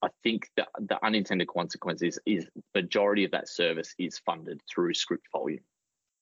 I 0.00 0.08
think 0.22 0.48
that 0.56 0.68
the 0.78 1.04
unintended 1.04 1.48
consequences 1.48 2.18
is 2.24 2.46
majority 2.74 3.24
of 3.24 3.32
that 3.32 3.48
service 3.48 3.94
is 3.98 4.20
funded 4.24 4.60
through 4.72 4.94
script 4.94 5.26
volume 5.32 5.64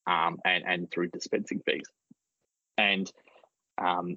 um, 0.07 0.39
and, 0.45 0.65
and 0.67 0.91
through 0.91 1.11
dispensing 1.11 1.61
fees. 1.67 1.89
And 2.79 3.11
um, 3.79 4.17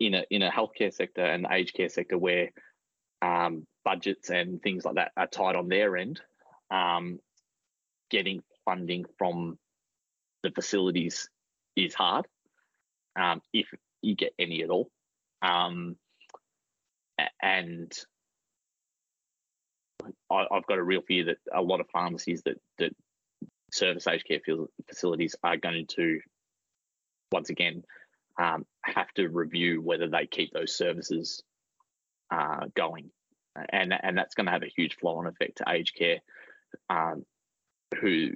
in 0.00 0.14
a 0.14 0.24
in 0.30 0.42
a 0.42 0.50
healthcare 0.50 0.92
sector 0.92 1.24
and 1.24 1.46
aged 1.50 1.74
care 1.74 1.88
sector 1.88 2.18
where 2.18 2.50
um, 3.24 3.66
budgets 3.84 4.30
and 4.30 4.62
things 4.62 4.84
like 4.84 4.96
that 4.96 5.12
are 5.16 5.26
tight 5.26 5.56
on 5.56 5.68
their 5.68 5.96
end, 5.96 6.20
um, 6.70 7.18
getting 8.10 8.42
funding 8.64 9.04
from 9.18 9.58
the 10.42 10.50
facilities 10.50 11.28
is 11.74 11.94
hard 11.94 12.26
um, 13.18 13.40
if 13.52 13.66
you 14.02 14.14
get 14.14 14.34
any 14.38 14.62
at 14.62 14.70
all. 14.70 14.90
Um, 15.40 15.96
and 17.40 17.92
I, 20.30 20.46
have 20.50 20.66
got 20.66 20.78
a 20.78 20.82
real 20.82 21.02
fear 21.02 21.26
that 21.26 21.38
a 21.54 21.62
lot 21.62 21.80
of 21.80 21.88
pharmacies 21.90 22.42
that 22.42 22.60
that 22.78 22.94
service 23.72 24.06
aged 24.06 24.26
care 24.26 24.40
facilities 24.88 25.34
are 25.42 25.56
going 25.56 25.86
to 25.86 26.20
once 27.32 27.48
again 27.48 27.82
um, 28.38 28.66
have 28.84 29.12
to 29.14 29.28
review 29.28 29.80
whether 29.80 30.08
they 30.08 30.26
keep 30.26 30.52
those 30.52 30.76
services 30.76 31.42
uh, 32.30 32.66
going, 32.74 33.10
and 33.70 33.94
and 34.02 34.16
that's 34.16 34.34
going 34.34 34.46
to 34.46 34.52
have 34.52 34.62
a 34.62 34.72
huge 34.74 34.96
flow-on 34.96 35.26
effect 35.26 35.58
to 35.58 35.64
aged 35.68 35.96
care, 35.96 36.20
um, 36.90 37.24
who 38.00 38.30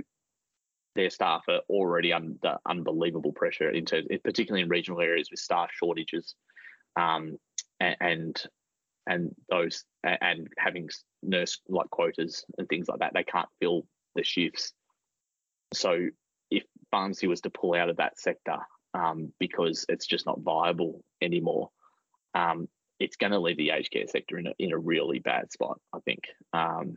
their 0.94 1.10
staff 1.10 1.44
are 1.48 1.60
already 1.68 2.12
under 2.12 2.56
unbelievable 2.66 3.32
pressure 3.32 3.70
in 3.70 3.84
terms, 3.84 4.06
particularly 4.24 4.62
in 4.62 4.68
regional 4.68 5.00
areas 5.00 5.30
with 5.30 5.40
staff 5.40 5.70
shortages, 5.72 6.34
um, 6.96 7.36
and 7.80 8.42
and 9.06 9.34
those 9.48 9.84
and 10.04 10.48
having 10.58 10.88
nurse 11.22 11.60
like 11.68 11.88
quotas 11.90 12.44
and 12.58 12.68
things 12.68 12.88
like 12.88 12.98
that, 13.00 13.12
they 13.14 13.24
can't 13.24 13.48
fill 13.60 13.86
the 14.14 14.22
shifts. 14.22 14.72
So 15.72 16.08
if 16.50 16.64
pharmacy 16.90 17.26
was 17.26 17.40
to 17.42 17.50
pull 17.50 17.74
out 17.74 17.88
of 17.88 17.96
that 17.96 18.18
sector 18.18 18.58
um, 18.94 19.32
because 19.38 19.86
it's 19.88 20.06
just 20.06 20.26
not 20.26 20.40
viable 20.40 21.02
anymore, 21.22 21.70
um, 22.34 22.68
it's 23.00 23.16
going 23.16 23.32
to 23.32 23.38
leave 23.38 23.56
the 23.56 23.70
aged 23.70 23.92
care 23.92 24.06
sector 24.06 24.38
in 24.38 24.46
a, 24.48 24.52
in 24.58 24.72
a 24.72 24.78
really 24.78 25.18
bad 25.18 25.52
spot. 25.52 25.80
I 25.92 25.98
think 26.00 26.24
um, 26.52 26.96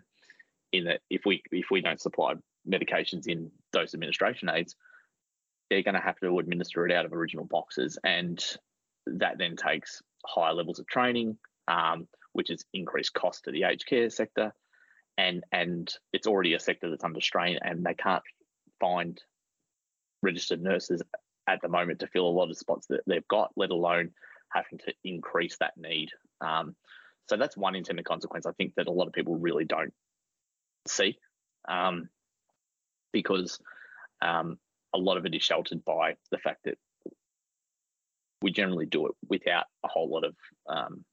in 0.71 0.85
that 0.85 1.01
if 1.09 1.21
we 1.25 1.43
if 1.51 1.67
we 1.71 1.81
don't 1.81 2.01
supply 2.01 2.33
medications 2.67 3.27
in 3.27 3.51
dose 3.71 3.93
administration 3.93 4.49
aids, 4.49 4.75
they're 5.69 5.83
going 5.83 5.95
to 5.95 6.01
have 6.01 6.19
to 6.19 6.39
administer 6.39 6.85
it 6.85 6.93
out 6.93 7.05
of 7.05 7.13
original 7.13 7.45
boxes, 7.45 7.97
and 8.03 8.43
that 9.05 9.37
then 9.37 9.55
takes 9.55 10.01
higher 10.25 10.53
levels 10.53 10.79
of 10.79 10.87
training, 10.87 11.37
um, 11.67 12.07
which 12.33 12.49
is 12.49 12.65
increased 12.73 13.13
cost 13.13 13.45
to 13.45 13.51
the 13.51 13.63
aged 13.63 13.85
care 13.87 14.09
sector, 14.09 14.53
and 15.17 15.43
and 15.51 15.93
it's 16.13 16.27
already 16.27 16.53
a 16.53 16.59
sector 16.59 16.89
that's 16.89 17.03
under 17.03 17.21
strain, 17.21 17.59
and 17.61 17.83
they 17.83 17.93
can't 17.93 18.23
find 18.79 19.21
registered 20.23 20.61
nurses 20.61 21.01
at 21.47 21.61
the 21.61 21.69
moment 21.69 21.99
to 21.99 22.07
fill 22.07 22.27
a 22.27 22.29
lot 22.29 22.49
of 22.49 22.57
spots 22.57 22.87
that 22.87 23.01
they've 23.07 23.27
got, 23.27 23.51
let 23.55 23.71
alone 23.71 24.11
having 24.53 24.79
to 24.79 24.93
increase 25.03 25.57
that 25.59 25.73
need. 25.77 26.09
Um, 26.41 26.75
so 27.29 27.37
that's 27.37 27.55
one 27.55 27.75
intended 27.75 28.05
consequence 28.05 28.45
I 28.45 28.51
think 28.51 28.73
that 28.75 28.87
a 28.87 28.91
lot 28.91 29.07
of 29.07 29.13
people 29.13 29.37
really 29.37 29.65
don't 29.65 29.93
see 30.87 31.17
um, 31.67 32.09
because 33.13 33.59
um, 34.21 34.57
a 34.93 34.97
lot 34.97 35.17
of 35.17 35.25
it 35.25 35.33
is 35.33 35.43
sheltered 35.43 35.85
by 35.85 36.15
the 36.31 36.37
fact 36.37 36.65
that 36.65 36.77
we 38.41 38.51
generally 38.51 38.85
do 38.85 39.07
it 39.07 39.13
without 39.29 39.65
a 39.83 39.87
whole 39.87 40.09
lot 40.09 40.23
of 40.25 40.35
um, 40.67 41.05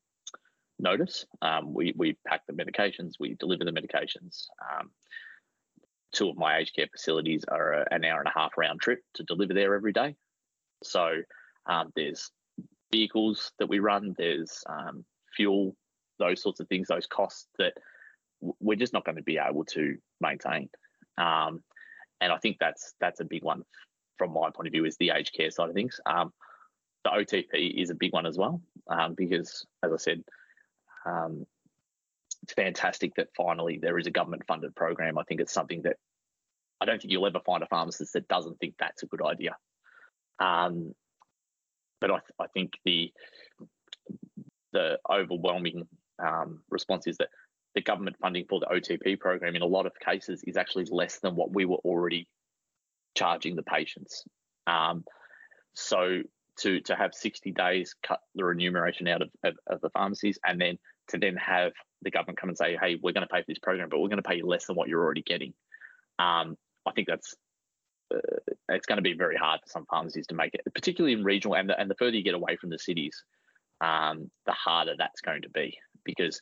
notice. 0.79 1.27
Um, 1.43 1.75
we, 1.75 1.93
we 1.97 2.17
pack 2.27 2.43
the 2.47 2.55
medications, 2.55 3.13
we 3.21 3.35
deliver 3.35 3.65
the 3.65 3.73
medications. 3.73 4.47
Um, 4.61 4.91
two 6.13 6.31
of 6.31 6.37
my 6.37 6.59
aged 6.59 6.75
care 6.75 6.89
facilities 6.91 7.45
are 7.49 7.75
a, 7.75 7.87
an 7.91 8.05
hour 8.05 8.19
and 8.19 8.29
a 8.29 8.39
half 8.39 8.57
round 8.57 8.81
trip 8.81 9.01
to 9.15 9.25
deliver 9.25 9.53
there 9.53 9.75
every 9.75 9.93
day. 9.93 10.17
So 10.83 11.17
um, 11.67 11.93
there's 11.95 12.31
vehicles 12.91 13.53
that 13.59 13.69
we 13.69 13.79
run, 13.79 14.15
there's 14.17 14.63
um, 14.69 15.05
fuel, 15.37 15.77
those 16.19 16.43
sorts 16.43 16.61
of 16.61 16.69
things, 16.69 16.89
those 16.89 17.07
costs 17.07 17.47
that 17.59 17.75
we're 18.41 18.77
just 18.77 18.93
not 18.93 19.05
going 19.05 19.17
to 19.17 19.23
be 19.23 19.39
able 19.39 19.65
to 19.65 19.97
maintain. 20.21 20.69
Um, 21.17 21.63
and 22.21 22.33
I 22.33 22.39
think 22.39 22.59
that's 22.59 22.95
that's 23.01 23.21
a 23.21 23.25
big 23.25 23.45
one 23.45 23.63
from 24.17 24.33
my 24.33 24.51
point 24.51 24.67
of 24.67 24.73
view 24.73 24.85
is 24.85 24.97
the 24.97 25.11
aged 25.11 25.35
care 25.35 25.51
side 25.51 25.69
of 25.69 25.75
things. 25.75 26.01
Um, 26.07 26.33
the 27.05 27.11
OTP 27.11 27.81
is 27.81 27.91
a 27.91 27.95
big 27.95 28.13
one 28.13 28.27
as 28.27 28.37
well 28.37 28.61
um, 28.89 29.15
because, 29.15 29.65
as 29.85 29.93
I 29.93 29.97
said, 29.97 30.25
um, 31.07 31.47
it's 32.43 32.53
fantastic 32.53 33.15
that 33.15 33.29
finally 33.37 33.79
there 33.81 33.99
is 33.99 34.07
a 34.07 34.11
government 34.11 34.43
funded 34.47 34.75
program. 34.75 35.19
I 35.19 35.23
think 35.23 35.41
it's 35.41 35.53
something 35.53 35.83
that 35.83 35.97
I 36.81 36.85
don't 36.85 37.01
think 37.01 37.13
you'll 37.13 37.27
ever 37.27 37.41
find 37.41 37.63
a 37.63 37.67
pharmacist 37.67 38.13
that 38.15 38.29
doesn't 38.29 38.59
think 38.59 38.75
that's 38.79 39.03
a 39.03 39.07
good 39.07 39.23
idea. 39.23 39.57
Um, 40.39 40.95
but 42.01 42.11
I, 42.11 42.19
I, 42.39 42.47
think 42.49 42.79
the 42.85 43.13
the 44.73 44.99
overwhelming 45.11 45.87
um, 46.25 46.61
response 46.71 47.07
is 47.07 47.17
that 47.19 47.29
the 47.75 47.83
government 47.83 48.17
funding 48.21 48.45
for 48.49 48.61
the 48.61 48.67
OTP 48.67 49.21
program 49.21 49.57
in 49.57 49.63
a 49.63 49.67
lot 49.67 49.87
of 49.87 49.93
cases 49.99 50.43
is 50.47 50.57
actually 50.57 50.87
less 50.91 51.19
than 51.21 51.37
what 51.37 51.53
we 51.53 51.65
were 51.65 51.77
already 51.77 52.27
charging 53.17 53.57
the 53.57 53.63
patients. 53.63 54.25
Um, 54.67 55.05
so 55.75 56.23
to 56.59 56.81
to 56.81 56.97
have 56.97 57.15
60 57.15 57.53
days 57.53 57.95
cut 58.03 58.21
the 58.35 58.45
remuneration 58.45 59.09
out 59.09 59.23
of, 59.23 59.31
of, 59.45 59.55
of, 59.67 59.81
the 59.81 59.91
pharmacies 59.91 60.39
and 60.45 60.61
then 60.61 60.79
to 61.09 61.19
then 61.19 61.37
have 61.37 61.73
the 62.03 62.11
government 62.11 62.39
come 62.39 62.49
and 62.49 62.59
say, 62.59 62.77
hey, 62.81 62.99
we're 63.01 63.13
going 63.13 63.27
to 63.27 63.33
pay 63.33 63.41
for 63.41 63.47
this 63.49 63.59
program, 63.59 63.89
but 63.89 64.01
we're 64.01 64.09
going 64.09 64.23
to 64.23 64.29
pay 64.29 64.37
you 64.37 64.47
less 64.47 64.67
than 64.67 64.77
what 64.77 64.89
you're 64.89 65.03
already 65.03 65.23
getting. 65.23 65.55
Um, 66.19 66.57
I 66.87 66.93
think 66.95 67.09
that's 67.09 67.35
it's 68.69 68.87
going 68.87 68.97
to 68.97 69.03
be 69.03 69.15
very 69.15 69.37
hard 69.37 69.61
for 69.61 69.69
some 69.71 69.87
pharmacies 69.87 70.27
to 70.29 70.35
make 70.35 70.55
it, 70.55 70.63
particularly 70.75 71.15
in 71.15 71.25
regional 71.25 71.57
and 71.57 71.69
the, 71.69 71.79
and 71.79 71.91
the 71.91 71.95
further 71.95 72.17
you 72.17 72.23
get 72.23 72.35
away 72.35 72.57
from 72.57 72.71
the 72.71 72.79
cities, 72.79 73.23
um, 73.81 74.31
the 74.47 74.53
harder 74.53 74.95
that's 74.97 75.21
going 75.21 75.43
to 75.43 75.51
be 75.51 75.79
because 76.05 76.41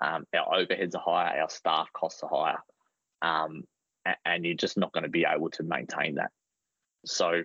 um, 0.00 0.24
our 0.34 0.58
overheads 0.58 0.94
are 0.94 1.02
higher, 1.02 1.40
our 1.40 1.50
staff 1.50 1.88
costs 1.92 2.22
are 2.22 2.30
higher, 2.30 2.58
um, 3.22 3.62
and, 4.04 4.16
and 4.24 4.44
you're 4.44 4.54
just 4.54 4.76
not 4.76 4.92
going 4.92 5.04
to 5.04 5.10
be 5.10 5.24
able 5.26 5.50
to 5.50 5.62
maintain 5.62 6.16
that. 6.16 6.30
So 7.04 7.42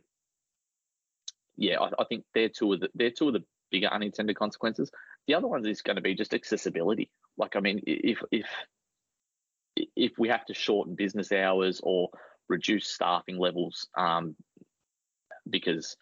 yeah, 1.57 1.79
I, 1.79 1.89
I, 1.99 2.05
think 2.05 2.23
they're 2.33 2.49
two 2.49 2.73
of 2.73 2.81
the 2.81 2.89
they're 2.95 3.11
two 3.11 3.27
of 3.27 3.33
the 3.33 3.43
bigger 3.71 3.87
unintended 3.87 4.35
consequences. 4.35 4.91
The 5.27 5.35
other 5.35 5.47
one 5.47 5.65
is 5.65 5.81
going 5.81 5.95
to 5.95 6.01
be 6.01 6.15
just 6.15 6.33
accessibility. 6.33 7.09
Like, 7.37 7.55
I 7.55 7.59
mean, 7.59 7.81
if 7.85 8.21
if 8.31 8.47
if 9.95 10.11
we 10.17 10.29
have 10.29 10.45
to 10.45 10.53
shorten 10.53 10.95
business 10.95 11.31
hours 11.31 11.79
or 11.83 12.09
reduce 12.49 12.87
staffing 12.87 13.37
levels 13.37 13.87
um, 13.97 14.35
because 15.49 15.95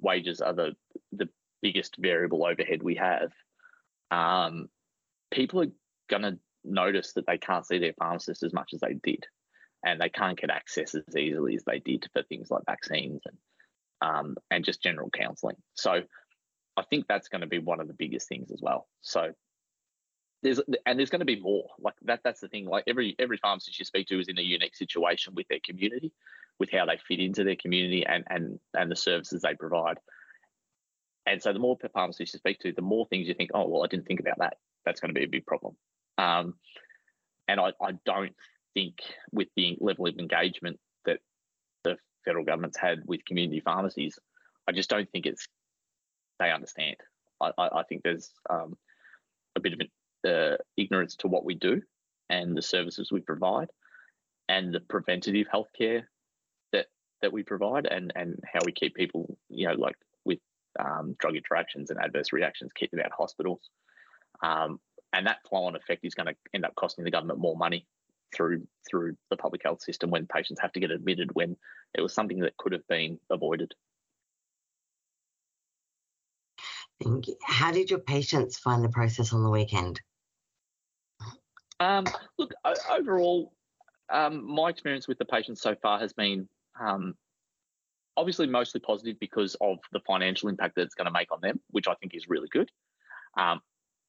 wages 0.00 0.40
are 0.40 0.54
the 0.54 0.76
the 1.12 1.28
biggest 1.62 1.96
variable 1.98 2.46
overhead 2.46 2.82
we 2.82 2.96
have, 2.96 3.32
um, 4.10 4.68
people 5.30 5.62
are 5.62 5.72
going 6.08 6.22
to 6.22 6.38
notice 6.64 7.12
that 7.14 7.26
they 7.26 7.38
can't 7.38 7.66
see 7.66 7.78
their 7.78 7.94
pharmacist 7.98 8.42
as 8.42 8.52
much 8.52 8.70
as 8.74 8.80
they 8.80 8.94
did, 9.02 9.24
and 9.84 10.00
they 10.00 10.08
can't 10.08 10.38
get 10.38 10.50
access 10.50 10.94
as 10.94 11.16
easily 11.16 11.54
as 11.56 11.64
they 11.64 11.78
did 11.78 12.06
for 12.12 12.22
things 12.22 12.50
like 12.50 12.62
vaccines 12.66 13.20
and 13.26 13.36
um, 14.02 14.36
and 14.50 14.64
just 14.64 14.82
general 14.82 15.10
counselling. 15.10 15.56
So 15.74 16.02
I 16.76 16.82
think 16.90 17.06
that's 17.08 17.28
going 17.28 17.40
to 17.40 17.46
be 17.46 17.58
one 17.58 17.80
of 17.80 17.88
the 17.88 17.94
biggest 17.94 18.28
things 18.28 18.50
as 18.52 18.60
well. 18.60 18.86
So 19.00 19.32
there's 20.42 20.60
and 20.84 20.98
there's 20.98 21.10
going 21.10 21.20
to 21.20 21.26
be 21.26 21.40
more 21.40 21.70
like 21.78 21.94
that. 22.02 22.20
That's 22.22 22.40
the 22.40 22.48
thing. 22.48 22.66
Like 22.66 22.84
every 22.86 23.16
every 23.18 23.38
pharmacist 23.38 23.78
you 23.78 23.84
speak 23.84 24.08
to 24.08 24.20
is 24.20 24.28
in 24.28 24.38
a 24.38 24.42
unique 24.42 24.76
situation 24.76 25.34
with 25.34 25.48
their 25.48 25.60
community, 25.64 26.12
with 26.58 26.70
how 26.70 26.86
they 26.86 26.98
fit 27.08 27.20
into 27.20 27.44
their 27.44 27.56
community 27.56 28.04
and 28.06 28.24
and 28.28 28.58
and 28.74 28.90
the 28.90 28.96
services 28.96 29.42
they 29.42 29.54
provide. 29.54 29.98
And 31.26 31.42
so 31.42 31.52
the 31.52 31.58
more 31.58 31.76
pharmacists 31.92 32.34
you 32.34 32.38
speak 32.38 32.60
to, 32.60 32.72
the 32.72 32.82
more 32.82 33.06
things 33.06 33.26
you 33.26 33.34
think, 33.34 33.50
oh 33.54 33.66
well, 33.66 33.82
I 33.82 33.88
didn't 33.88 34.06
think 34.06 34.20
about 34.20 34.38
that. 34.38 34.58
That's 34.84 35.00
going 35.00 35.12
to 35.12 35.18
be 35.18 35.24
a 35.24 35.28
big 35.28 35.46
problem. 35.46 35.76
Um, 36.18 36.54
and 37.48 37.58
I, 37.60 37.72
I 37.80 37.92
don't 38.04 38.34
think 38.74 38.98
with 39.32 39.48
the 39.56 39.76
level 39.80 40.06
of 40.06 40.18
engagement 40.18 40.78
that 41.04 41.18
the 41.82 41.96
federal 42.24 42.44
government's 42.44 42.78
had 42.78 43.00
with 43.06 43.24
community 43.24 43.60
pharmacies, 43.60 44.18
I 44.68 44.72
just 44.72 44.90
don't 44.90 45.10
think 45.10 45.26
it's 45.26 45.48
they 46.38 46.52
understand. 46.52 46.96
I, 47.40 47.50
I, 47.58 47.68
I 47.80 47.82
think 47.84 48.02
there's 48.02 48.30
um, 48.48 48.76
a 49.56 49.60
bit 49.60 49.72
of 49.72 49.80
uh, 50.26 50.56
ignorance 50.76 51.16
to 51.16 51.28
what 51.28 51.44
we 51.44 51.54
do 51.54 51.80
and 52.28 52.56
the 52.56 52.62
services 52.62 53.10
we 53.12 53.20
provide 53.20 53.68
and 54.48 54.74
the 54.74 54.80
preventative 54.80 55.46
healthcare 55.52 56.02
that 56.72 56.86
that 57.22 57.32
we 57.32 57.42
provide 57.42 57.86
and 57.86 58.12
and 58.14 58.38
how 58.52 58.60
we 58.64 58.72
keep 58.72 58.94
people 58.94 59.38
you 59.48 59.66
know 59.66 59.74
like 59.74 59.96
with 60.24 60.38
um, 60.78 61.14
drug 61.18 61.36
interactions 61.36 61.90
and 61.90 62.00
adverse 62.00 62.32
reactions 62.32 62.70
keep 62.74 62.90
them 62.90 63.00
out 63.00 63.06
of 63.06 63.12
hospitals 63.16 63.70
um, 64.42 64.78
and 65.12 65.26
that 65.26 65.38
flow 65.48 65.64
on 65.64 65.76
effect 65.76 66.04
is 66.04 66.14
going 66.14 66.26
to 66.26 66.34
end 66.52 66.64
up 66.64 66.74
costing 66.74 67.04
the 67.04 67.10
government 67.10 67.38
more 67.38 67.56
money 67.56 67.86
through 68.34 68.66
through 68.88 69.16
the 69.30 69.36
public 69.36 69.62
health 69.64 69.82
system 69.82 70.10
when 70.10 70.26
patients 70.26 70.60
have 70.60 70.72
to 70.72 70.80
get 70.80 70.90
admitted 70.90 71.30
when 71.34 71.56
it 71.94 72.00
was 72.00 72.12
something 72.12 72.40
that 72.40 72.56
could 72.56 72.72
have 72.72 72.86
been 72.88 73.18
avoided. 73.30 73.72
How 77.42 77.72
did 77.72 77.90
your 77.90 78.00
patients 78.00 78.58
find 78.58 78.82
the 78.82 78.88
process 78.88 79.32
on 79.32 79.42
the 79.42 79.50
weekend? 79.50 80.00
Um, 81.80 82.04
look, 82.38 82.52
overall, 82.90 83.52
um, 84.12 84.46
my 84.46 84.70
experience 84.70 85.08
with 85.08 85.18
the 85.18 85.24
patients 85.24 85.60
so 85.60 85.74
far 85.74 85.98
has 85.98 86.12
been 86.12 86.48
um, 86.80 87.14
obviously 88.16 88.46
mostly 88.46 88.80
positive 88.80 89.18
because 89.20 89.56
of 89.60 89.78
the 89.92 90.00
financial 90.06 90.48
impact 90.48 90.76
that 90.76 90.82
it's 90.82 90.94
going 90.94 91.06
to 91.06 91.12
make 91.12 91.32
on 91.32 91.40
them, 91.40 91.60
which 91.70 91.88
I 91.88 91.94
think 91.94 92.14
is 92.14 92.28
really 92.28 92.48
good. 92.50 92.70
Um, 93.36 93.60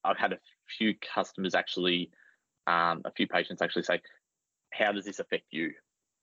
I've 0.04 0.18
had 0.18 0.34
a 0.34 0.40
few 0.78 0.94
customers 1.14 1.56
actually 1.56 2.12
um, 2.68 3.02
a 3.06 3.12
few 3.12 3.28
patients 3.28 3.62
actually 3.62 3.84
say, 3.84 4.02
"How 4.72 4.92
does 4.92 5.06
this 5.06 5.20
affect 5.20 5.46
you?" 5.52 5.74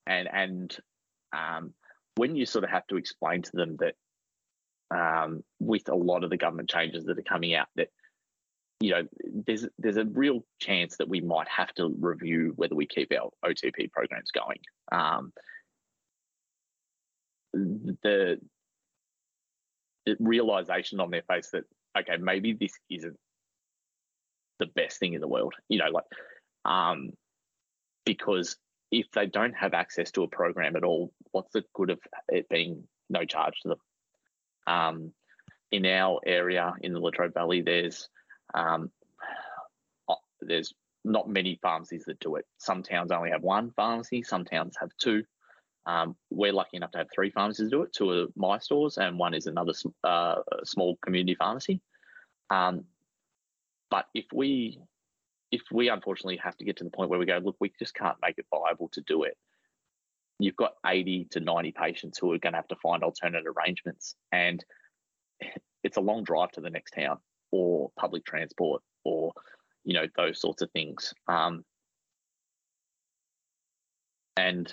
And 0.07 0.29
and 0.31 0.77
um, 1.33 1.73
when 2.17 2.37
you 2.37 2.47
sort 2.47 2.65
of 2.65 2.71
have 2.71 2.87
to 2.89 2.97
explain 2.97 3.43
to 3.43 3.51
them 3.55 3.79
that 3.79 3.95
um, 4.91 5.43
with 5.59 5.89
a 5.89 5.95
lot 5.95 6.23
of 6.23 6.31
the 6.31 6.37
government 6.37 6.71
changes 6.71 7.05
that 7.05 7.19
are 7.19 7.23
coming 7.23 7.55
out, 7.55 7.69
that 7.77 7.89
you 8.81 8.91
know 8.91 9.03
there's 9.47 9.67
there's 9.79 9.97
a 9.97 10.05
real 10.05 10.45
chance 10.61 10.97
that 10.97 11.09
we 11.09 11.21
might 11.21 11.49
have 11.49 11.73
to 11.75 11.95
review 11.99 12.53
whether 12.57 12.75
we 12.75 12.87
keep 12.87 13.13
our 13.13 13.31
OTP 13.45 13.91
programs 13.93 14.31
going. 14.31 14.59
Um, 14.91 15.33
the, 17.53 18.41
the 20.05 20.17
realization 20.19 21.01
on 21.01 21.11
their 21.11 21.23
face 21.23 21.51
that 21.53 21.65
okay, 21.97 22.17
maybe 22.19 22.53
this 22.53 22.73
isn't 22.91 23.17
the 24.59 24.67
best 24.67 24.99
thing 24.99 25.15
in 25.15 25.21
the 25.21 25.29
world. 25.29 25.55
You 25.69 25.79
know, 25.79 25.91
like 25.91 26.05
um, 26.65 27.11
because 28.05 28.57
if 28.91 29.07
they 29.13 29.27
don't 29.27 29.55
have 29.55 29.75
access 29.75 30.11
to 30.13 30.23
a 30.23 30.29
program 30.29 30.77
at 30.77 30.85
all, 30.85 31.13
what's 31.33 31.53
the 31.53 31.65
good 31.75 31.91
of 31.91 31.99
it 32.29 32.49
being 32.49 32.85
no 33.09 33.25
charge 33.25 33.55
to 33.63 33.69
them? 33.69 33.79
Um, 34.67 35.13
in 35.73 35.87
our 35.87 36.21
area 36.25 36.73
in 36.81 36.93
the 36.93 37.01
Latrobe 37.01 37.35
Valley, 37.35 37.63
there's 37.63 38.09
um, 38.55 38.91
uh, 40.09 40.15
there's 40.41 40.75
not 41.05 41.29
many 41.29 41.59
pharmacies 41.61 42.05
that 42.07 42.21
do 42.21 42.37
it. 42.37 42.47
Some 42.59 42.83
towns 42.83 43.11
only 43.11 43.31
have 43.31 43.43
one 43.43 43.73
pharmacy, 43.73 44.23
some 44.23 44.45
towns 44.45 44.77
have 44.81 44.91
two. 44.99 45.25
Um, 45.87 46.17
we're 46.31 46.53
lucky 46.53 46.79
enough 46.79 46.93
to 46.93 46.99
have 46.99 47.09
three 47.15 47.31
pharmacies 47.31 47.71
do 47.71 47.83
it. 47.83 47.93
Two 47.93 48.11
are 48.11 48.27
my 48.37 48.59
stores, 48.59 48.97
and 48.97 49.19
one 49.19 49.35
is 49.35 49.47
another 49.47 49.75
uh, 50.03 50.37
small 50.65 50.97
community 51.03 51.35
pharmacy. 51.35 51.83
Um, 52.49 52.85
but 53.91 54.07
if 54.15 54.25
we 54.33 54.81
if 55.53 55.63
we 55.71 55.89
unfortunately 55.89 56.39
have 56.39 56.57
to 56.57 56.65
get 56.65 56.79
to 56.79 56.85
the 56.85 56.91
point 56.91 57.11
where 57.11 57.19
we 57.19 57.27
go, 57.27 57.39
look, 57.43 57.57
we 57.61 57.73
just 57.79 57.95
can't 57.95 58.17
make 58.21 58.39
it 58.39 58.47
viable 58.51 58.89
to 58.89 59.01
do 59.03 59.23
it, 59.23 59.37
you've 60.41 60.57
got 60.57 60.73
80 60.85 61.29
to 61.31 61.41
90 61.41 61.73
patients 61.73 62.19
who 62.19 62.33
are 62.33 62.39
going 62.39 62.55
to 62.55 62.59
have 62.59 62.69
to 62.69 62.77
find 62.77 63.05
alternate 63.05 63.45
arrangements. 63.47 64.17
And 64.33 64.65
it's 65.85 65.97
a 65.97 66.01
long 66.01 66.25
drive 66.25 66.51
to 66.53 66.61
the 66.61 66.71
next 66.71 66.93
town 66.93 67.19
or 67.55 67.91
public 68.03 68.25
transport 68.25 68.83
or, 69.05 69.33
you 69.85 69.95
know, 69.95 70.07
those 70.17 70.41
sorts 70.41 70.63
of 70.63 70.71
things. 70.73 71.15
Um, 71.29 71.65
And 74.37 74.67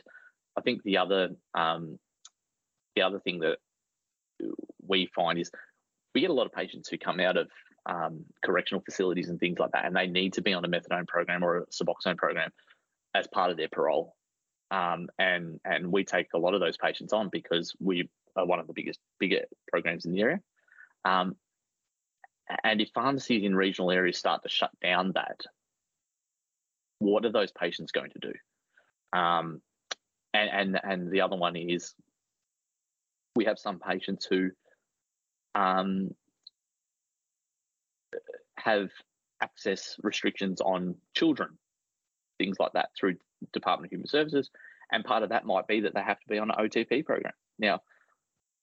I 0.57 0.61
think 0.61 0.81
the 0.83 0.97
other 0.97 1.29
um, 1.53 1.99
the 2.95 3.03
other 3.03 3.19
thing 3.19 3.39
that 3.39 3.57
we 4.87 5.09
find 5.15 5.39
is 5.39 5.51
we 6.13 6.21
get 6.21 6.31
a 6.31 6.39
lot 6.39 6.47
of 6.47 6.51
patients 6.61 6.89
who 6.89 6.97
come 6.97 7.19
out 7.19 7.37
of 7.37 7.47
um, 7.85 8.25
correctional 8.43 8.83
facilities 8.83 9.29
and 9.29 9.39
things 9.39 9.59
like 9.59 9.71
that, 9.71 9.85
and 9.85 9.95
they 9.95 10.07
need 10.07 10.33
to 10.33 10.41
be 10.41 10.53
on 10.53 10.65
a 10.65 10.67
methadone 10.67 11.07
program 11.07 11.43
or 11.43 11.57
a 11.57 11.65
Suboxone 11.67 12.17
program 12.17 12.49
as 13.13 13.27
part 13.27 13.51
of 13.51 13.57
their 13.57 13.69
parole. 13.69 14.15
Um, 14.71 15.09
and 15.19 15.59
and 15.63 15.91
we 15.91 16.03
take 16.03 16.29
a 16.33 16.39
lot 16.39 16.55
of 16.55 16.59
those 16.59 16.77
patients 16.77 17.13
on 17.13 17.29
because 17.29 17.75
we 17.79 18.09
are 18.35 18.47
one 18.47 18.59
of 18.59 18.67
the 18.67 18.73
biggest 18.73 18.99
bigger 19.19 19.43
programs 19.71 20.05
in 20.05 20.11
the 20.11 20.21
area. 20.21 20.39
Um, 21.05 21.35
and 22.63 22.81
if 22.81 22.89
pharmacies 22.93 23.43
in 23.43 23.55
regional 23.55 23.91
areas 23.91 24.17
start 24.17 24.43
to 24.43 24.49
shut 24.49 24.71
down 24.81 25.13
that, 25.15 25.41
what 26.99 27.25
are 27.25 27.31
those 27.31 27.51
patients 27.51 27.91
going 27.91 28.11
to 28.11 28.19
do? 28.19 28.33
Um, 29.17 29.61
and 30.33 30.49
and 30.49 30.79
and 30.83 31.11
the 31.11 31.21
other 31.21 31.35
one 31.35 31.55
is 31.55 31.93
we 33.35 33.45
have 33.45 33.59
some 33.59 33.79
patients 33.79 34.25
who 34.25 34.51
um, 35.55 36.11
have 38.57 38.89
access 39.41 39.95
restrictions 40.03 40.61
on 40.61 40.95
children, 41.15 41.57
things 42.37 42.57
like 42.59 42.73
that 42.73 42.89
through 42.97 43.17
Department 43.53 43.87
of 43.87 43.91
Human 43.91 44.07
Services. 44.07 44.49
And 44.91 45.03
part 45.03 45.23
of 45.23 45.29
that 45.29 45.45
might 45.45 45.67
be 45.67 45.81
that 45.81 45.93
they 45.93 46.01
have 46.01 46.19
to 46.19 46.27
be 46.27 46.37
on 46.37 46.51
an 46.51 46.57
OTP 46.59 47.05
program. 47.05 47.33
Now, 47.57 47.81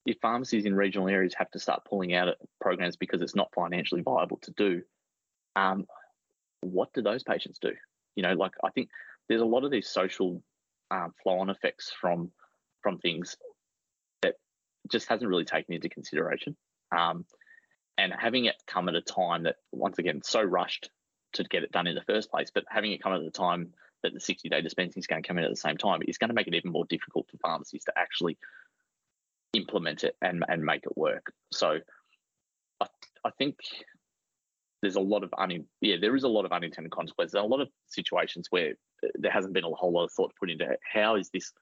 if 0.08 0.16
pharmacies 0.22 0.64
in 0.64 0.74
regional 0.74 1.06
areas 1.06 1.34
have 1.34 1.50
to 1.50 1.58
start 1.58 1.84
pulling 1.84 2.14
out 2.14 2.34
programs 2.62 2.96
because 2.96 3.20
it's 3.20 3.36
not 3.36 3.52
financially 3.54 4.00
viable 4.00 4.38
to 4.38 4.50
do, 4.52 4.82
um, 5.54 5.86
what 6.62 6.90
do 6.94 7.02
those 7.02 7.22
patients 7.22 7.58
do? 7.58 7.72
You 8.16 8.22
know, 8.22 8.32
like 8.32 8.52
I 8.64 8.70
think 8.70 8.88
there's 9.28 9.42
a 9.42 9.46
lot 9.46 9.64
of 9.64 9.70
these 9.70 9.86
social 9.86 10.42
um, 10.90 11.12
flow-on 11.22 11.50
effects 11.50 11.92
from 12.00 12.30
from 12.82 12.98
things 12.98 13.36
that 14.22 14.36
just 14.90 15.08
hasn't 15.08 15.28
really 15.28 15.44
taken 15.44 15.74
into 15.74 15.90
consideration. 15.90 16.56
Um, 16.90 17.26
and 17.98 18.10
having 18.18 18.46
it 18.46 18.54
come 18.66 18.88
at 18.88 18.94
a 18.94 19.02
time 19.02 19.42
that, 19.42 19.56
once 19.72 19.98
again, 19.98 20.22
so 20.22 20.40
rushed 20.40 20.88
to 21.34 21.44
get 21.44 21.64
it 21.64 21.72
done 21.72 21.86
in 21.86 21.96
the 21.96 22.02
first 22.02 22.30
place, 22.30 22.50
but 22.54 22.64
having 22.70 22.92
it 22.92 23.02
come 23.02 23.12
at 23.12 23.22
the 23.22 23.30
time 23.30 23.74
that 24.02 24.14
the 24.14 24.20
60 24.20 24.48
day 24.48 24.62
dispensing 24.62 25.00
is 25.00 25.06
going 25.06 25.22
to 25.22 25.26
come 25.26 25.36
in 25.36 25.44
at 25.44 25.50
the 25.50 25.56
same 25.56 25.76
time 25.76 26.00
is 26.06 26.16
going 26.16 26.28
to 26.28 26.34
make 26.34 26.46
it 26.46 26.54
even 26.54 26.72
more 26.72 26.86
difficult 26.86 27.26
for 27.28 27.36
pharmacies 27.38 27.84
to 27.84 27.92
actually 27.94 28.38
implement 29.52 30.04
it 30.04 30.14
and, 30.22 30.44
and 30.48 30.64
make 30.64 30.84
it 30.84 30.96
work. 30.96 31.32
So 31.52 31.78
I, 32.80 32.86
I 33.24 33.30
think 33.38 33.56
there's 34.82 34.96
a 34.96 35.00
lot 35.00 35.24
of 35.24 35.34
un, 35.36 35.64
yeah 35.80 35.96
there 36.00 36.14
is 36.14 36.22
a 36.22 36.28
lot 36.28 36.44
of 36.44 36.52
unintended 36.52 36.92
consequences. 36.92 37.32
There 37.32 37.42
are 37.42 37.46
a 37.46 37.48
lot 37.48 37.60
of 37.60 37.68
situations 37.88 38.46
where 38.50 38.74
there 39.14 39.32
hasn't 39.32 39.54
been 39.54 39.64
a 39.64 39.70
whole 39.70 39.92
lot 39.92 40.04
of 40.04 40.12
thought 40.12 40.32
put 40.38 40.50
into 40.50 40.66
how 40.92 41.16
is 41.16 41.30
this. 41.30 41.52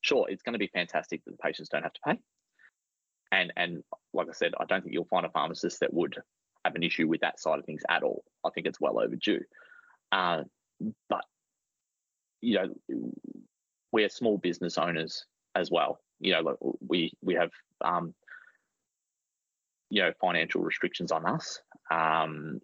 Sure, 0.00 0.26
it's 0.28 0.42
going 0.42 0.52
to 0.52 0.58
be 0.58 0.70
fantastic 0.72 1.24
that 1.24 1.30
the 1.32 1.38
patients 1.38 1.70
don't 1.70 1.82
have 1.82 1.92
to 1.94 2.00
pay, 2.06 2.18
and 3.32 3.52
and 3.56 3.82
like 4.12 4.28
I 4.28 4.32
said, 4.32 4.52
I 4.58 4.64
don't 4.66 4.82
think 4.82 4.92
you'll 4.92 5.06
find 5.06 5.24
a 5.24 5.30
pharmacist 5.30 5.80
that 5.80 5.94
would 5.94 6.16
have 6.64 6.74
an 6.74 6.82
issue 6.82 7.08
with 7.08 7.20
that 7.20 7.40
side 7.40 7.58
of 7.58 7.64
things 7.64 7.82
at 7.88 8.02
all. 8.02 8.22
I 8.44 8.50
think 8.50 8.66
it's 8.66 8.80
well 8.80 9.00
overdue. 9.00 9.40
Uh, 10.12 10.42
but 11.08 11.24
you 12.42 12.56
know, 12.56 13.10
we're 13.92 14.10
small 14.10 14.36
business 14.36 14.76
owners 14.76 15.24
as 15.54 15.70
well. 15.70 16.00
You 16.20 16.32
know, 16.32 16.76
we 16.86 17.12
we 17.22 17.34
have 17.34 17.50
um, 17.80 18.14
you 19.90 20.02
know 20.02 20.12
financial 20.20 20.62
restrictions 20.62 21.12
on 21.12 21.26
us. 21.26 21.60
Um, 21.90 22.60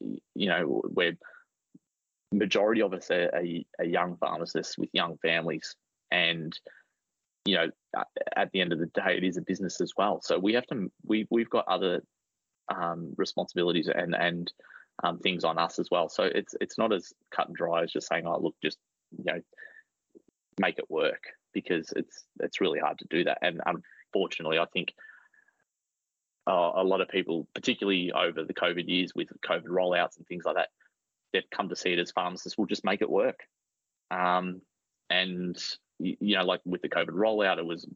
you 0.00 0.48
know, 0.48 0.82
we're 0.84 1.16
majority 2.32 2.80
of 2.82 2.94
us 2.94 3.10
are, 3.10 3.30
are, 3.78 3.84
young 3.84 4.16
pharmacists 4.16 4.78
with 4.78 4.88
young 4.92 5.16
families, 5.18 5.74
and 6.10 6.58
you 7.44 7.56
know, 7.56 7.70
at 8.36 8.50
the 8.52 8.60
end 8.60 8.72
of 8.72 8.78
the 8.78 8.86
day, 8.86 9.16
it 9.16 9.24
is 9.24 9.36
a 9.36 9.42
business 9.42 9.80
as 9.80 9.92
well. 9.96 10.20
So 10.22 10.38
we 10.38 10.54
have 10.54 10.66
to 10.68 10.90
we 11.04 11.26
we've 11.30 11.50
got 11.50 11.66
other 11.68 12.02
um, 12.74 13.14
responsibilities 13.16 13.88
and 13.92 14.14
and 14.14 14.52
um, 15.02 15.18
things 15.18 15.44
on 15.44 15.58
us 15.58 15.78
as 15.78 15.88
well. 15.90 16.08
So 16.08 16.24
it's 16.24 16.54
it's 16.60 16.78
not 16.78 16.92
as 16.92 17.12
cut 17.30 17.48
and 17.48 17.56
dry 17.56 17.82
as 17.82 17.92
just 17.92 18.08
saying, 18.08 18.26
oh, 18.26 18.40
look, 18.40 18.54
just 18.62 18.78
you 19.18 19.24
know, 19.24 19.40
make 20.58 20.78
it 20.78 20.90
work 20.90 21.24
because 21.52 21.92
it's 21.96 22.24
it's 22.40 22.60
really 22.60 22.80
hard 22.80 22.98
to 22.98 23.06
do 23.10 23.24
that. 23.24 23.38
And 23.42 23.60
unfortunately, 24.12 24.58
I 24.58 24.66
think 24.66 24.92
uh, 26.46 26.72
a 26.76 26.84
lot 26.84 27.00
of 27.00 27.08
people, 27.08 27.46
particularly 27.54 28.12
over 28.12 28.44
the 28.44 28.54
COVID 28.54 28.88
years 28.88 29.12
with 29.14 29.28
COVID 29.44 29.66
rollouts 29.66 30.16
and 30.16 30.26
things 30.26 30.44
like 30.44 30.56
that, 30.56 30.68
they've 31.32 31.50
come 31.50 31.68
to 31.68 31.76
see 31.76 31.92
it 31.92 31.98
as 31.98 32.10
pharmacists 32.10 32.58
will 32.58 32.66
just 32.66 32.84
make 32.84 33.02
it 33.02 33.10
work. 33.10 33.40
Um, 34.10 34.62
and 35.08 35.56
you 35.98 36.36
know, 36.36 36.44
like 36.44 36.60
with 36.64 36.82
the 36.82 36.88
COVID 36.88 37.10
rollout, 37.10 37.58
it 37.58 37.66
was 37.66 37.86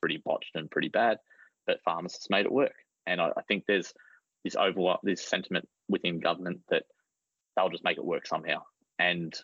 pretty 0.00 0.22
botched 0.24 0.54
and 0.54 0.70
pretty 0.70 0.88
bad, 0.88 1.18
but 1.66 1.82
pharmacists 1.84 2.30
made 2.30 2.46
it 2.46 2.52
work. 2.52 2.74
And 3.06 3.20
I, 3.20 3.30
I 3.36 3.42
think 3.48 3.64
there's 3.66 3.92
this 4.44 4.56
over 4.56 4.96
this 5.02 5.26
sentiment 5.26 5.68
within 5.88 6.20
government 6.20 6.60
that 6.68 6.84
they'll 7.56 7.70
just 7.70 7.84
make 7.84 7.98
it 7.98 8.04
work 8.04 8.26
somehow. 8.26 8.62
And 8.98 9.34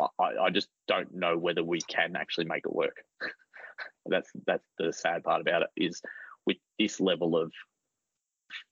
I, 0.00 0.44
I 0.44 0.50
just 0.50 0.68
don't 0.86 1.14
know 1.14 1.36
whether 1.36 1.64
we 1.64 1.80
can 1.80 2.16
actually 2.16 2.46
make 2.46 2.64
it 2.64 2.74
work. 2.74 2.96
that's 4.06 4.30
that's 4.46 4.64
the 4.78 4.92
sad 4.92 5.24
part 5.24 5.40
about 5.40 5.62
it 5.62 5.68
is 5.76 6.00
with 6.46 6.56
this 6.78 7.00
level 7.00 7.36
of 7.36 7.52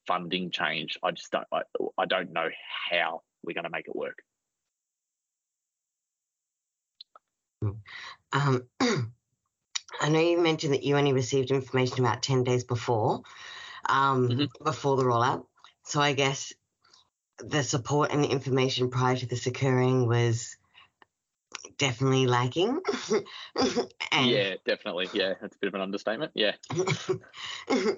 funding 0.07 0.51
change, 0.51 0.99
I 1.03 1.11
just 1.11 1.31
don't 1.31 1.47
I, 1.53 1.62
I 1.99 2.07
don't 2.07 2.33
know 2.33 2.49
how 2.91 3.23
we're 3.43 3.55
going 3.55 3.65
to 3.65 3.71
make 3.71 3.89
it 3.89 3.97
work. 3.97 4.19
Um, 8.33 8.65
I 8.81 10.09
know 10.09 10.21
you 10.21 10.39
mentioned 10.41 10.75
that 10.75 10.85
you 10.85 10.97
only 10.97 11.12
received 11.12 11.51
information 11.51 12.01
about 12.01 12.23
10 12.23 12.45
days 12.45 12.65
before, 12.65 13.23
um, 13.89 14.29
mm-hmm. 14.29 14.65
before 14.65 14.97
the 14.97 15.05
rollout. 15.05 15.47
So 15.85 16.01
I 16.01 16.12
guess 16.12 16.53
the 17.39 17.62
support 17.62 18.12
and 18.12 18.23
the 18.23 18.29
information 18.29 18.91
prior 18.91 19.17
to 19.17 19.27
this 19.27 19.47
occurring 19.47 20.07
was 20.07 20.56
definitely 21.79 22.27
lacking. 22.27 22.81
and, 24.12 24.31
yeah, 24.31 24.55
definitely. 24.65 25.09
Yeah, 25.12 25.35
that's 25.41 25.57
a 25.57 25.59
bit 25.59 25.69
of 25.69 25.75
an 25.75 25.81
understatement. 25.81 26.33
Yeah. 26.35 26.53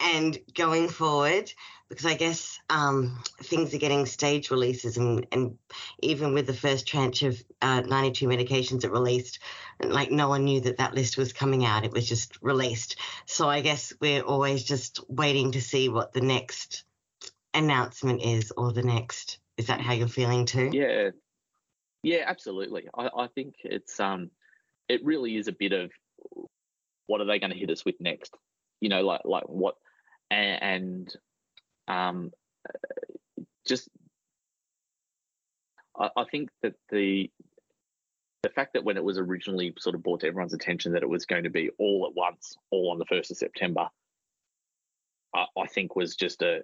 and 0.00 0.38
going 0.54 0.88
forward, 0.88 1.52
because 1.88 2.06
I 2.06 2.14
guess 2.14 2.58
um, 2.70 3.22
things 3.42 3.74
are 3.74 3.78
getting 3.78 4.06
stage 4.06 4.50
releases, 4.50 4.96
and, 4.96 5.26
and 5.32 5.58
even 6.00 6.34
with 6.34 6.46
the 6.46 6.54
first 6.54 6.86
tranche 6.86 7.22
of 7.22 7.42
uh, 7.62 7.80
92 7.80 8.26
medications 8.26 8.82
that 8.82 8.90
released, 8.90 9.40
like 9.82 10.10
no 10.10 10.28
one 10.28 10.44
knew 10.44 10.60
that 10.60 10.78
that 10.78 10.94
list 10.94 11.16
was 11.16 11.32
coming 11.32 11.64
out. 11.64 11.84
It 11.84 11.92
was 11.92 12.08
just 12.08 12.38
released. 12.42 12.96
So 13.26 13.48
I 13.48 13.60
guess 13.60 13.92
we're 14.00 14.22
always 14.22 14.64
just 14.64 15.00
waiting 15.08 15.52
to 15.52 15.60
see 15.60 15.88
what 15.88 16.12
the 16.12 16.20
next 16.20 16.84
announcement 17.54 18.22
is 18.22 18.52
or 18.56 18.72
the 18.72 18.82
next. 18.82 19.38
Is 19.56 19.66
that 19.66 19.80
how 19.80 19.92
you're 19.92 20.08
feeling 20.08 20.46
too? 20.46 20.70
Yeah, 20.72 21.10
yeah, 22.02 22.24
absolutely. 22.26 22.88
I, 22.96 23.08
I 23.16 23.26
think 23.34 23.54
it's 23.64 23.98
um, 24.00 24.30
it 24.88 25.04
really 25.04 25.36
is 25.36 25.48
a 25.48 25.52
bit 25.52 25.72
of 25.72 25.90
what 27.06 27.20
are 27.20 27.26
they 27.26 27.38
going 27.38 27.52
to 27.52 27.58
hit 27.58 27.70
us 27.70 27.84
with 27.84 27.96
next? 28.00 28.34
You 28.80 28.88
know, 28.88 29.02
like 29.02 29.22
like 29.24 29.48
what 29.48 29.74
and, 30.30 30.62
and 30.62 31.16
um, 31.88 32.30
just 33.66 33.88
I, 35.98 36.10
I 36.16 36.24
think 36.24 36.50
that 36.62 36.74
the 36.90 37.30
the 38.42 38.50
fact 38.50 38.74
that 38.74 38.84
when 38.84 38.96
it 38.96 39.02
was 39.04 39.18
originally 39.18 39.74
sort 39.78 39.96
of 39.96 40.02
brought 40.02 40.20
to 40.20 40.28
everyone's 40.28 40.54
attention 40.54 40.92
that 40.92 41.02
it 41.02 41.08
was 41.08 41.26
going 41.26 41.42
to 41.42 41.50
be 41.50 41.70
all 41.78 42.06
at 42.08 42.14
once, 42.14 42.56
all 42.70 42.92
on 42.92 42.98
the 42.98 43.04
first 43.04 43.32
of 43.32 43.36
September, 43.36 43.88
I, 45.34 45.46
I 45.58 45.66
think 45.66 45.96
was 45.96 46.14
just 46.14 46.42
a. 46.42 46.60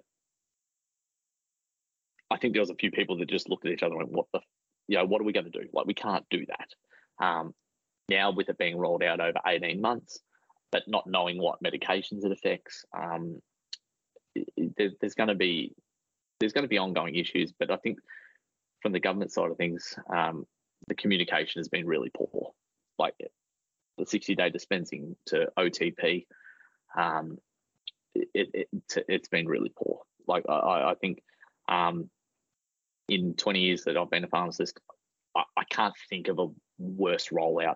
I 2.31 2.37
think 2.37 2.53
there 2.53 2.61
was 2.61 2.69
a 2.71 2.75
few 2.75 2.91
people 2.91 3.17
that 3.17 3.29
just 3.29 3.49
looked 3.49 3.65
at 3.65 3.71
each 3.71 3.83
other 3.83 3.95
and 3.95 4.05
went, 4.05 4.11
"What 4.13 4.27
the, 4.33 4.39
you 4.87 4.97
know, 4.97 5.05
what 5.05 5.21
are 5.21 5.25
we 5.25 5.33
going 5.33 5.51
to 5.51 5.51
do? 5.51 5.67
Like, 5.73 5.85
we 5.85 5.93
can't 5.93 6.25
do 6.29 6.45
that." 6.47 7.25
Um, 7.25 7.53
now, 8.09 8.31
with 8.31 8.49
it 8.49 8.57
being 8.57 8.77
rolled 8.77 9.03
out 9.03 9.19
over 9.19 9.39
eighteen 9.45 9.81
months, 9.81 10.19
but 10.71 10.83
not 10.87 11.07
knowing 11.07 11.39
what 11.39 11.63
medications 11.63 12.25
it 12.25 12.31
affects, 12.31 12.85
um, 12.97 13.41
there's 14.77 15.15
going 15.15 15.29
to 15.29 15.35
be 15.35 15.73
there's 16.39 16.53
going 16.53 16.63
to 16.63 16.69
be 16.69 16.77
ongoing 16.77 17.15
issues. 17.15 17.51
But 17.57 17.71
I 17.71 17.77
think 17.77 17.99
from 18.81 18.91
the 18.91 18.99
government 18.99 19.31
side 19.31 19.49
of 19.51 19.57
things, 19.57 19.97
um, 20.13 20.45
the 20.87 20.95
communication 20.95 21.59
has 21.59 21.69
been 21.69 21.87
really 21.87 22.11
poor. 22.15 22.51
Like 22.97 23.15
the 23.97 24.05
60 24.05 24.35
day 24.35 24.49
dispensing 24.49 25.15
to 25.27 25.47
OTP, 25.57 26.25
um, 26.97 27.37
it, 28.13 28.49
it, 28.53 29.03
has 29.09 29.27
been 29.29 29.47
really 29.47 29.71
poor. 29.75 30.01
Like 30.27 30.45
I, 30.47 30.91
I 30.91 30.93
think 30.99 31.23
um, 31.67 32.09
in 33.07 33.35
20 33.35 33.59
years 33.59 33.83
that 33.83 33.97
I've 33.97 34.09
been 34.09 34.23
a 34.23 34.27
pharmacist, 34.27 34.79
I, 35.35 35.43
I 35.57 35.63
can't 35.65 35.93
think 36.09 36.27
of 36.27 36.39
a 36.39 36.47
worse 36.77 37.29
rollout 37.29 37.75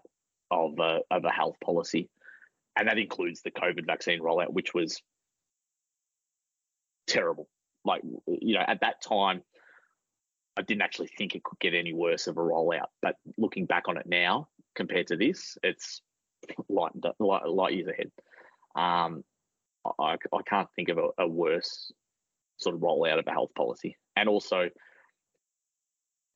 of 0.51 0.79
a, 0.79 0.99
of 1.11 1.25
a 1.25 1.31
health 1.31 1.57
policy. 1.63 2.09
And 2.75 2.87
that 2.87 2.97
includes 2.97 3.41
the 3.41 3.51
COVID 3.51 3.85
vaccine 3.85 4.21
rollout, 4.21 4.51
which 4.51 4.73
was 4.73 5.01
terrible. 7.07 7.47
Like, 7.85 8.01
you 8.27 8.55
know, 8.55 8.63
at 8.65 8.81
that 8.81 9.01
time, 9.01 9.41
I 10.57 10.61
didn't 10.61 10.81
actually 10.81 11.09
think 11.17 11.35
it 11.35 11.43
could 11.43 11.59
get 11.59 11.73
any 11.73 11.93
worse 11.93 12.27
of 12.27 12.37
a 12.37 12.41
rollout. 12.41 12.87
But 13.01 13.15
looking 13.37 13.65
back 13.65 13.87
on 13.87 13.97
it 13.97 14.05
now, 14.05 14.47
compared 14.75 15.07
to 15.07 15.17
this, 15.17 15.57
it's 15.63 16.01
light, 16.67 16.91
light, 17.19 17.47
light 17.47 17.73
years 17.73 17.87
ahead. 17.87 18.11
Um, 18.75 19.23
I, 19.99 20.15
I 20.33 20.41
can't 20.45 20.69
think 20.75 20.89
of 20.89 20.97
a, 20.97 21.09
a 21.19 21.27
worse 21.27 21.91
sort 22.57 22.75
of 22.75 22.81
rollout 22.81 23.19
of 23.19 23.27
a 23.27 23.31
health 23.31 23.51
policy. 23.55 23.97
And 24.15 24.27
also 24.27 24.69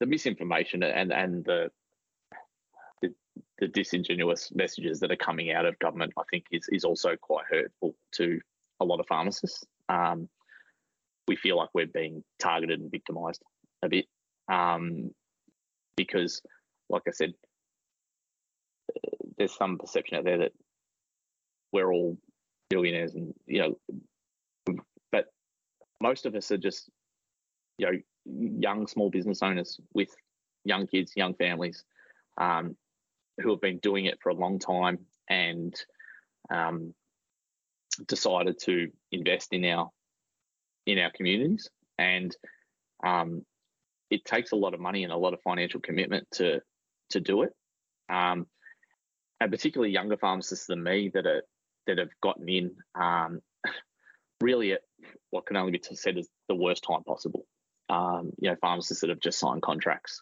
the 0.04 0.08
misinformation 0.08 0.84
and, 0.84 1.14
and 1.14 1.46
the, 1.46 1.72
the, 3.02 3.14
the 3.60 3.70
disingenuous 3.70 4.52
messages 4.54 5.00
that 5.00 5.14
are 5.14 5.16
coming 5.16 5.50
out 5.50 5.66
of 5.66 5.80
government, 5.80 6.12
I 6.18 6.24
think 6.30 6.44
is, 6.52 6.68
is 6.74 6.84
also 6.84 7.16
quite 7.16 7.46
hurtful 7.50 7.96
to 8.16 8.42
a 8.82 8.86
lot 8.86 9.00
of 9.00 9.08
pharmacists. 9.08 9.64
Um, 9.88 10.28
we 11.26 11.38
feel 11.38 11.56
like 11.56 11.70
we're 11.74 11.88
being 11.88 12.22
targeted 12.38 12.82
and 12.82 12.92
victimized 12.92 13.42
a 13.82 13.88
bit 13.88 14.08
um, 14.52 15.12
because, 15.96 16.42
like 16.90 17.04
I 17.08 17.12
said, 17.12 17.32
there's 19.38 19.56
some 19.56 19.78
perception 19.78 20.18
out 20.18 20.26
there 20.26 20.40
that 20.40 20.52
we're 21.72 21.94
all 21.94 22.18
billionaires 22.70 23.16
and 23.16 23.34
you 23.46 23.60
know 23.60 24.76
but 25.12 25.26
most 26.02 26.26
of 26.26 26.36
us 26.36 26.52
are 26.52 26.58
just 26.58 26.90
you 27.78 27.86
know 27.86 27.98
young 28.26 28.88
small 28.88 29.10
business 29.10 29.42
owners 29.42 29.80
with 29.94 30.10
young 30.64 30.88
kids 30.88 31.14
young 31.16 31.34
families 31.36 31.84
um, 32.38 32.76
who 33.42 33.50
have 33.52 33.62
been 33.62 33.80
doing 33.80 34.06
it 34.06 34.20
for 34.22 34.30
a 34.30 34.36
long 34.36 34.60
time 34.60 35.00
and 35.30 35.76
um, 36.50 36.94
decided 38.08 38.58
to 38.60 38.90
invest 39.12 39.54
in 39.54 39.66
our 39.66 39.90
in 40.86 41.00
our 41.00 41.12
communities 41.12 41.70
and 41.98 42.36
um, 43.06 43.46
it 44.10 44.24
takes 44.26 44.52
a 44.52 44.56
lot 44.56 44.74
of 44.74 44.80
money 44.80 45.04
and 45.04 45.14
a 45.14 45.18
lot 45.18 45.34
of 45.34 45.42
financial 45.42 45.80
commitment 45.80 46.28
to 46.32 46.62
to 47.10 47.20
do 47.20 47.44
it 47.44 47.52
um, 48.10 48.46
and 49.40 49.52
particularly 49.52 49.92
younger 49.92 50.18
pharmacists 50.18 50.68
than 50.68 50.82
me 50.82 51.12
that 51.14 51.26
are 51.26 51.44
that 51.88 51.98
have 51.98 52.10
gotten 52.22 52.48
in 52.48 52.72
um, 52.96 53.42
really 54.42 54.74
at 54.74 54.82
what 55.30 55.46
can 55.46 55.58
only 55.58 55.72
be 55.72 55.82
said 55.96 56.18
as 56.18 56.28
the 56.48 56.56
worst 56.56 56.84
time 56.84 57.04
possible. 57.04 57.46
Um, 57.94 58.32
you 58.40 58.50
know, 58.50 58.56
pharmacists 58.60 59.02
that 59.02 59.10
have 59.10 59.20
just 59.20 59.40
signed 59.40 59.62
contracts, 59.62 60.22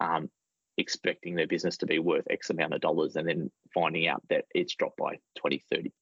um, 0.00 0.30
expecting 0.76 1.36
their 1.36 1.46
business 1.46 1.76
to 1.78 1.86
be 1.86 1.98
worth 1.98 2.26
X 2.28 2.50
amount 2.50 2.74
of 2.74 2.80
dollars, 2.80 3.14
and 3.16 3.28
then 3.28 3.50
finding 3.72 4.08
out 4.08 4.22
that 4.30 4.46
it's 4.54 4.74
dropped 4.74 4.96
by 4.96 5.18
20, 5.38 5.62
30, 5.72 5.92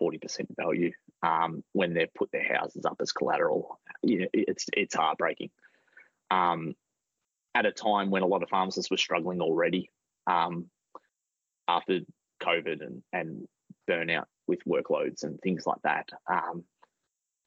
40% 0.00 0.46
value 0.56 0.92
um, 1.22 1.64
when 1.72 1.92
they've 1.92 2.14
put 2.14 2.30
their 2.30 2.54
houses 2.54 2.84
up 2.84 2.98
as 3.00 3.12
collateral. 3.12 3.80
You 4.02 4.20
know, 4.20 4.28
it's 4.32 4.66
it's 4.72 4.94
heartbreaking. 4.94 5.50
Um, 6.30 6.74
at 7.54 7.66
a 7.66 7.72
time 7.72 8.10
when 8.10 8.22
a 8.22 8.26
lot 8.26 8.44
of 8.44 8.48
pharmacists 8.48 8.90
were 8.90 8.96
struggling 8.96 9.40
already 9.40 9.90
um, 10.28 10.66
after 11.66 12.00
COVID 12.40 12.80
and, 12.86 13.02
and 13.12 13.48
burnout 13.90 14.26
with 14.46 14.60
workloads 14.64 15.24
and 15.24 15.40
things 15.40 15.66
like 15.66 15.82
that. 15.82 16.08
Um, 16.30 16.64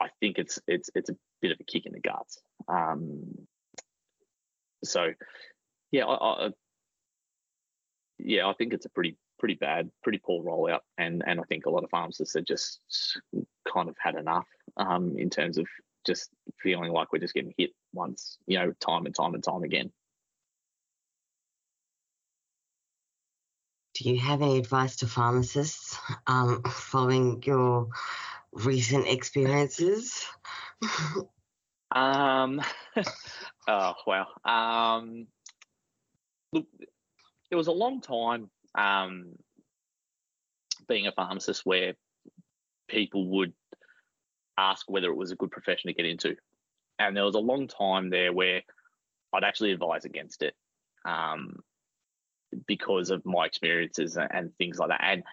I 0.02 0.10
think 0.20 0.38
it's 0.40 0.60
it's 0.68 0.90
it's 0.96 1.10
a 1.10 1.16
bit 1.42 1.52
of 1.52 1.60
a 1.60 1.64
kick 1.64 1.86
in 1.86 1.94
the 1.94 2.00
guts. 2.00 2.40
Um, 2.68 3.48
so, 4.84 5.14
yeah, 5.92 6.06
I, 6.06 6.46
I, 6.46 6.50
yeah, 8.18 8.48
I 8.48 8.54
think 8.54 8.74
it's 8.74 8.86
a 8.86 8.90
pretty 8.90 9.18
pretty 9.40 9.56
bad, 9.56 9.90
pretty 10.04 10.20
poor 10.20 10.44
rollout, 10.44 10.82
and 10.98 11.24
and 11.26 11.40
I 11.40 11.44
think 11.44 11.66
a 11.66 11.70
lot 11.70 11.84
of 11.84 11.90
pharmacists 11.90 12.36
are 12.36 12.42
just 12.42 12.80
kind 13.72 13.90
of 13.90 13.96
had 14.00 14.16
enough 14.16 14.48
um, 14.78 15.16
in 15.18 15.30
terms 15.30 15.58
of 15.58 15.68
just 16.06 16.30
feeling 16.62 16.92
like 16.92 17.12
we're 17.12 17.20
just 17.20 17.34
getting 17.34 17.54
hit 17.58 17.72
once, 17.94 18.38
you 18.48 18.58
know, 18.58 18.74
time 18.80 19.06
and 19.06 19.16
time 19.16 19.34
and 19.34 19.44
time 19.44 19.64
again. 19.64 19.92
Do 23.94 24.10
you 24.10 24.20
have 24.20 24.42
any 24.42 24.58
advice 24.58 24.96
to 24.98 25.08
pharmacists 25.08 25.98
um, 26.26 26.64
following 26.64 27.44
your 27.44 27.90
recent 28.54 29.08
experiences? 29.08 30.26
um, 31.92 32.62
oh 33.68 33.94
wow. 34.06 34.28
Um, 34.46 35.28
look, 36.54 36.66
it 37.50 37.56
was 37.56 37.68
a 37.68 37.72
long 37.72 38.02
time 38.02 38.50
um, 38.76 39.34
being 40.88 41.08
a 41.08 41.12
pharmacist 41.12 41.66
where 41.66 41.94
people 42.88 43.28
would 43.28 43.54
ask 44.58 44.90
whether 44.90 45.08
it 45.08 45.18
was 45.18 45.32
a 45.32 45.36
good 45.36 45.52
profession 45.52 45.88
to 45.88 45.94
get 45.94 46.06
into, 46.06 46.36
and 47.00 47.16
there 47.16 47.26
was 47.26 47.36
a 47.36 47.40
long 47.40 47.68
time 47.68 48.10
there 48.10 48.34
where 48.34 48.62
I'd 49.34 49.44
actually 49.44 49.72
advise 49.72 50.06
against 50.06 50.44
it. 50.44 50.54
Um, 51.04 51.60
because 52.68 53.12
of 53.12 53.26
my 53.26 53.46
experiences 53.46 54.18
and, 54.18 54.30
and 54.32 54.58
things 54.58 54.78
like 54.78 54.90
that, 54.90 55.02
and 55.02 55.24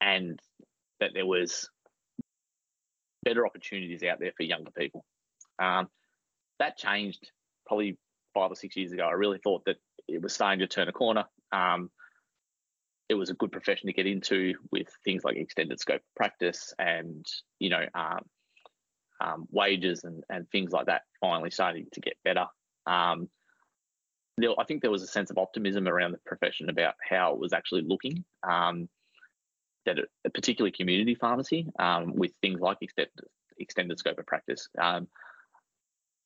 and 0.00 0.40
that 1.00 1.10
there 1.14 1.26
was 1.26 1.68
better 3.24 3.46
opportunities 3.46 4.02
out 4.02 4.20
there 4.20 4.32
for 4.36 4.44
younger 4.44 4.70
people. 4.70 5.04
Um, 5.58 5.88
that 6.58 6.76
changed 6.76 7.30
probably 7.66 7.98
five 8.34 8.50
or 8.50 8.54
six 8.54 8.76
years 8.76 8.92
ago. 8.92 9.04
I 9.04 9.12
really 9.12 9.38
thought 9.42 9.64
that 9.66 9.76
it 10.08 10.22
was 10.22 10.32
starting 10.32 10.60
to 10.60 10.66
turn 10.66 10.88
a 10.88 10.92
corner. 10.92 11.24
Um, 11.52 11.90
it 13.08 13.14
was 13.14 13.30
a 13.30 13.34
good 13.34 13.52
profession 13.52 13.86
to 13.86 13.92
get 13.92 14.06
into 14.06 14.54
with 14.72 14.88
things 15.04 15.24
like 15.24 15.36
extended 15.36 15.78
scope 15.78 15.96
of 15.96 16.14
practice 16.16 16.74
and 16.78 17.24
you 17.60 17.70
know 17.70 17.84
um, 17.94 18.20
um, 19.20 19.46
wages 19.50 20.04
and, 20.04 20.24
and 20.28 20.50
things 20.50 20.72
like 20.72 20.86
that 20.86 21.02
finally 21.20 21.50
starting 21.50 21.86
to 21.92 22.00
get 22.00 22.16
better. 22.24 22.46
Um, 22.86 23.28
there, 24.38 24.50
I 24.58 24.64
think 24.64 24.82
there 24.82 24.90
was 24.90 25.02
a 25.02 25.08
sense 25.08 25.30
of 25.30 25.38
optimism 25.38 25.88
around 25.88 26.12
the 26.12 26.18
profession 26.26 26.68
about 26.68 26.94
how 27.08 27.32
it 27.32 27.38
was 27.38 27.52
actually 27.52 27.82
looking. 27.86 28.24
Um, 28.46 28.88
that 29.86 29.98
it, 29.98 30.08
particularly 30.34 30.72
community 30.72 31.14
pharmacy 31.14 31.68
um, 31.78 32.14
with 32.14 32.32
things 32.42 32.60
like 32.60 32.78
extended, 32.80 33.12
extended 33.58 33.98
scope 33.98 34.18
of 34.18 34.26
practice, 34.26 34.68
um, 34.80 35.08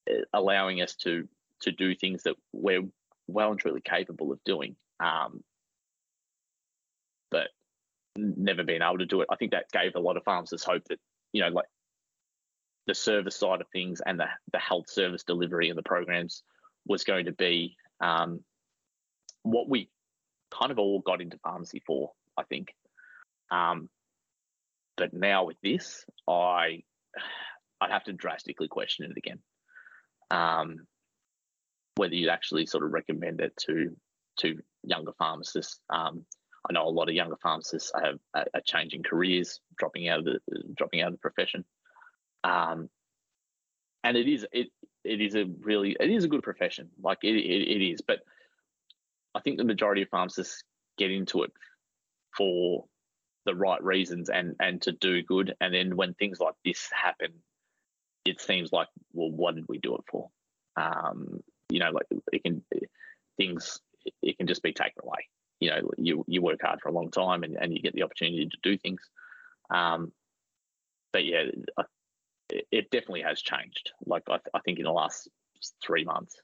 eh, 0.09 0.23
allowing 0.33 0.83
us 0.83 0.95
to 0.97 1.29
to 1.61 1.73
do 1.73 1.95
things 1.95 2.23
that 2.23 2.37
we're 2.53 2.83
well 3.29 3.51
and 3.51 3.61
truly 3.61 3.83
capable 3.83 4.33
of 4.33 4.43
doing, 4.45 4.77
um, 4.99 5.45
but 7.31 7.49
never 8.17 8.65
been 8.65 8.83
able 8.83 8.99
to 8.99 9.07
do 9.07 9.21
it. 9.21 9.29
I 9.31 9.37
think 9.37 9.53
that 9.53 9.71
gave 9.71 9.95
a 9.95 10.01
lot 10.01 10.17
of 10.17 10.25
pharmacists 10.25 10.67
hope 10.67 10.85
that 10.89 10.99
you 11.33 11.43
know, 11.43 11.49
like 11.49 11.67
the 12.87 12.95
service 12.95 13.37
side 13.37 13.61
of 13.61 13.69
things 13.69 14.01
and 14.05 14.19
the 14.19 14.27
the 14.53 14.59
health 14.59 14.89
service 14.89 15.23
delivery 15.23 15.69
and 15.69 15.79
the 15.79 15.83
programs 15.83 16.43
was 16.87 17.05
going 17.05 17.27
to 17.27 17.33
be 17.33 17.77
um, 18.01 18.41
what 19.43 19.69
we 19.69 19.91
kind 20.51 20.73
of 20.73 20.79
all 20.79 21.01
got 21.01 21.21
into 21.21 21.39
pharmacy 21.39 21.83
for, 21.87 22.13
I 22.37 22.43
think. 22.45 22.75
Um, 23.51 23.89
but 24.97 25.13
now 25.13 25.45
with 25.45 25.57
this, 25.63 26.05
I 26.29 26.83
I'd 27.81 27.91
have 27.91 28.05
to 28.05 28.13
drastically 28.13 28.69
question 28.69 29.11
it 29.11 29.17
again. 29.17 29.39
Um, 30.31 30.87
whether 31.97 32.15
you'd 32.15 32.31
actually 32.31 32.67
sort 32.67 32.85
of 32.85 32.93
recommend 32.93 33.41
it 33.41 33.57
to 33.67 33.97
to 34.41 34.59
younger 34.83 35.13
pharmacists. 35.19 35.81
Um, 35.91 36.25
I 36.69 36.75
know 36.75 36.87
a 36.87 36.91
lot 36.91 37.09
of 37.09 37.15
younger 37.15 37.37
pharmacists 37.43 37.91
are, 37.95 38.15
are, 38.35 38.47
are, 38.55 38.61
changing 38.65 39.03
careers, 39.03 39.61
dropping 39.79 40.09
out 40.09 40.21
of 40.21 40.25
the 40.27 40.41
dropping 40.77 41.01
out 41.01 41.09
of 41.09 41.15
the 41.15 41.19
profession. 41.19 41.65
Um, 42.45 42.91
and 44.05 44.17
it 44.17 44.29
is 44.29 44.47
it 44.53 44.69
it 45.05 45.21
is 45.21 45.35
a 45.35 45.45
really 45.61 45.97
it 45.99 46.11
is 46.11 46.25
a 46.25 46.29
good 46.29 46.43
profession 46.43 46.91
like 47.03 47.19
it, 47.23 47.37
it, 47.37 47.69
it 47.69 47.85
is 47.85 48.01
but 48.01 48.21
i 49.35 49.41
think 49.41 49.59
the 49.59 49.65
majority 49.65 50.03
of 50.03 50.09
pharmacists 50.09 50.63
get 50.99 51.11
into 51.11 51.43
it 51.43 51.53
for 52.37 52.85
the 53.51 53.57
right 53.57 53.83
reasons 53.83 54.29
and 54.29 54.57
and 54.61 54.83
to 54.83 54.93
do 54.93 55.23
good 55.23 55.55
and 55.61 55.75
then 55.75 55.97
when 55.97 56.15
things 56.15 56.41
like 56.41 56.55
this 56.65 56.89
happen 56.93 57.33
it 58.25 58.41
seems 58.41 58.73
like 58.73 58.89
well 59.13 59.31
what 59.31 59.55
did 59.55 59.65
we 59.69 59.79
do 59.79 59.95
it 59.95 60.05
for 60.11 60.29
um 60.77 61.41
you 61.69 61.79
know 61.79 61.91
like 61.91 62.07
it 62.33 62.43
can 62.43 62.63
things 63.37 63.81
it 64.23 64.37
can 64.39 64.47
just 64.47 64.63
be 64.63 64.73
taken 64.73 65.03
away 65.03 65.29
you 65.61 65.71
know 65.71 65.91
you 65.99 66.25
you 66.27 66.43
work 66.43 66.61
hard 66.63 66.81
for 66.81 66.89
a 66.89 66.93
long 66.93 67.11
time 67.11 67.43
and, 67.43 67.57
and 67.57 67.73
you 67.73 67.81
get 67.81 67.95
the 67.95 68.03
opportunity 68.03 68.47
to 68.47 68.59
do 68.63 68.77
things 68.77 69.01
um 69.71 70.13
but 71.13 71.25
yeah 71.25 71.45
it 72.71 72.91
definitely 72.91 73.23
has 73.23 73.41
changed. 73.41 73.93
Like 74.07 74.25
I, 74.29 74.37
th- 74.37 74.51
I, 74.55 74.61
think 74.61 74.79
in 74.79 74.85
the 74.85 74.93
last 74.93 75.29
three 75.85 76.05
months, 76.05 76.37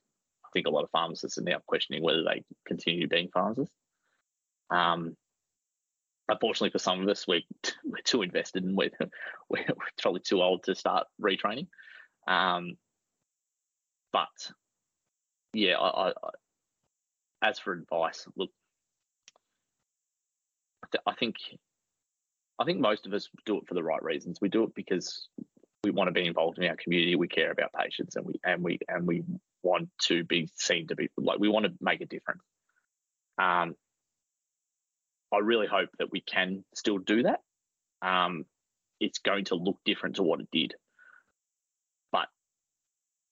I 0.45 0.49
think 0.53 0.67
a 0.67 0.71
lot 0.71 0.85
of 0.85 0.91
pharmacists 0.91 1.39
are 1.39 1.43
now 1.43 1.59
questioning 1.67 2.03
whether 2.03 2.23
they 2.23 2.45
continue 2.67 3.09
being 3.09 3.29
pharmacists. 3.33 3.75
Um, 4.71 5.17
unfortunately 6.29 6.71
for 6.71 6.79
some 6.79 7.03
of 7.03 7.09
us, 7.09 7.27
we're 7.27 7.43
we're 7.85 8.03
too 8.05 8.23
invested 8.23 8.65
and 8.65 8.77
we're 8.77 8.91
we're 9.49 9.65
probably 10.01 10.21
too 10.21 10.43
old 10.43 10.65
to 10.65 10.75
start 10.75 11.07
retraining. 11.21 11.69
Um, 12.27 12.77
but 14.13 14.51
yeah, 15.53 15.77
I, 15.79 16.09
I, 16.09 16.13
as 17.43 17.59
for 17.59 17.73
advice, 17.73 18.27
look, 18.37 18.51
I, 20.85 20.87
th- 20.93 21.03
I 21.07 21.15
think 21.15 21.37
I 22.59 22.65
think 22.65 22.81
most 22.81 23.07
of 23.07 23.13
us 23.13 23.29
do 23.45 23.59
it 23.59 23.67
for 23.69 23.75
the 23.75 23.83
right 23.83 24.03
reasons. 24.03 24.39
We 24.41 24.49
do 24.49 24.65
it 24.65 24.75
because 24.75 25.29
we 25.85 25.91
want 25.91 26.09
to 26.09 26.13
be 26.13 26.27
involved 26.27 26.59
in 26.59 26.69
our 26.69 26.77
community. 26.77 27.15
We 27.15 27.29
care 27.29 27.51
about 27.51 27.73
patients, 27.73 28.17
and 28.17 28.27
we 28.27 28.35
and 28.45 28.63
we 28.63 28.79
and 28.89 29.07
we 29.07 29.23
want 29.63 29.89
to 30.03 30.25
be 30.25 30.49
seen 30.57 30.89
to 30.89 30.97
be 30.97 31.09
like 31.17 31.39
we 31.39 31.49
want 31.49 31.67
to 31.67 31.73
make 31.81 32.01
a 32.01 32.07
difference. 32.07 32.43
Um, 33.39 33.77
I 35.37 35.41
really 35.41 35.67
hope 35.67 35.91
that 35.99 36.11
we 36.11 36.21
can 36.21 36.65
still 36.75 36.99
do 36.99 37.23
that. 37.25 37.43
Um, 38.03 38.47
it's 39.01 39.19
going 39.19 39.45
to 39.47 39.55
look 39.55 39.79
different 39.85 40.17
to 40.17 40.23
what 40.23 40.41
it 40.41 40.49
did, 40.51 40.75
but 42.11 42.29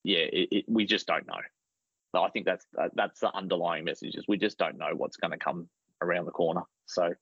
yeah, 0.03 0.19
it, 0.19 0.49
it, 0.51 0.65
we 0.67 0.85
just 0.85 1.07
don't 1.07 1.27
know. 1.27 1.41
So 2.13 2.23
I 2.23 2.29
think 2.29 2.45
that's 2.45 2.65
that's 2.93 3.19
the 3.19 3.35
underlying 3.35 3.83
message 3.83 4.15
is 4.15 4.27
we 4.27 4.37
just 4.37 4.57
don't 4.57 4.77
know 4.77 4.91
what's 4.95 5.17
going 5.17 5.31
to 5.31 5.37
come 5.37 5.67
around 6.01 6.25
the 6.25 6.31
corner. 6.31 6.61
So 6.85 7.13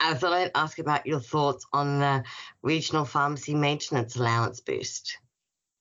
I 0.00 0.14
thought 0.14 0.32
I'd 0.32 0.50
ask 0.54 0.78
about 0.78 1.06
your 1.06 1.20
thoughts 1.20 1.66
on 1.72 1.98
the 1.98 2.24
regional 2.62 3.04
pharmacy 3.04 3.54
maintenance 3.54 4.16
allowance 4.16 4.60
boost. 4.60 5.18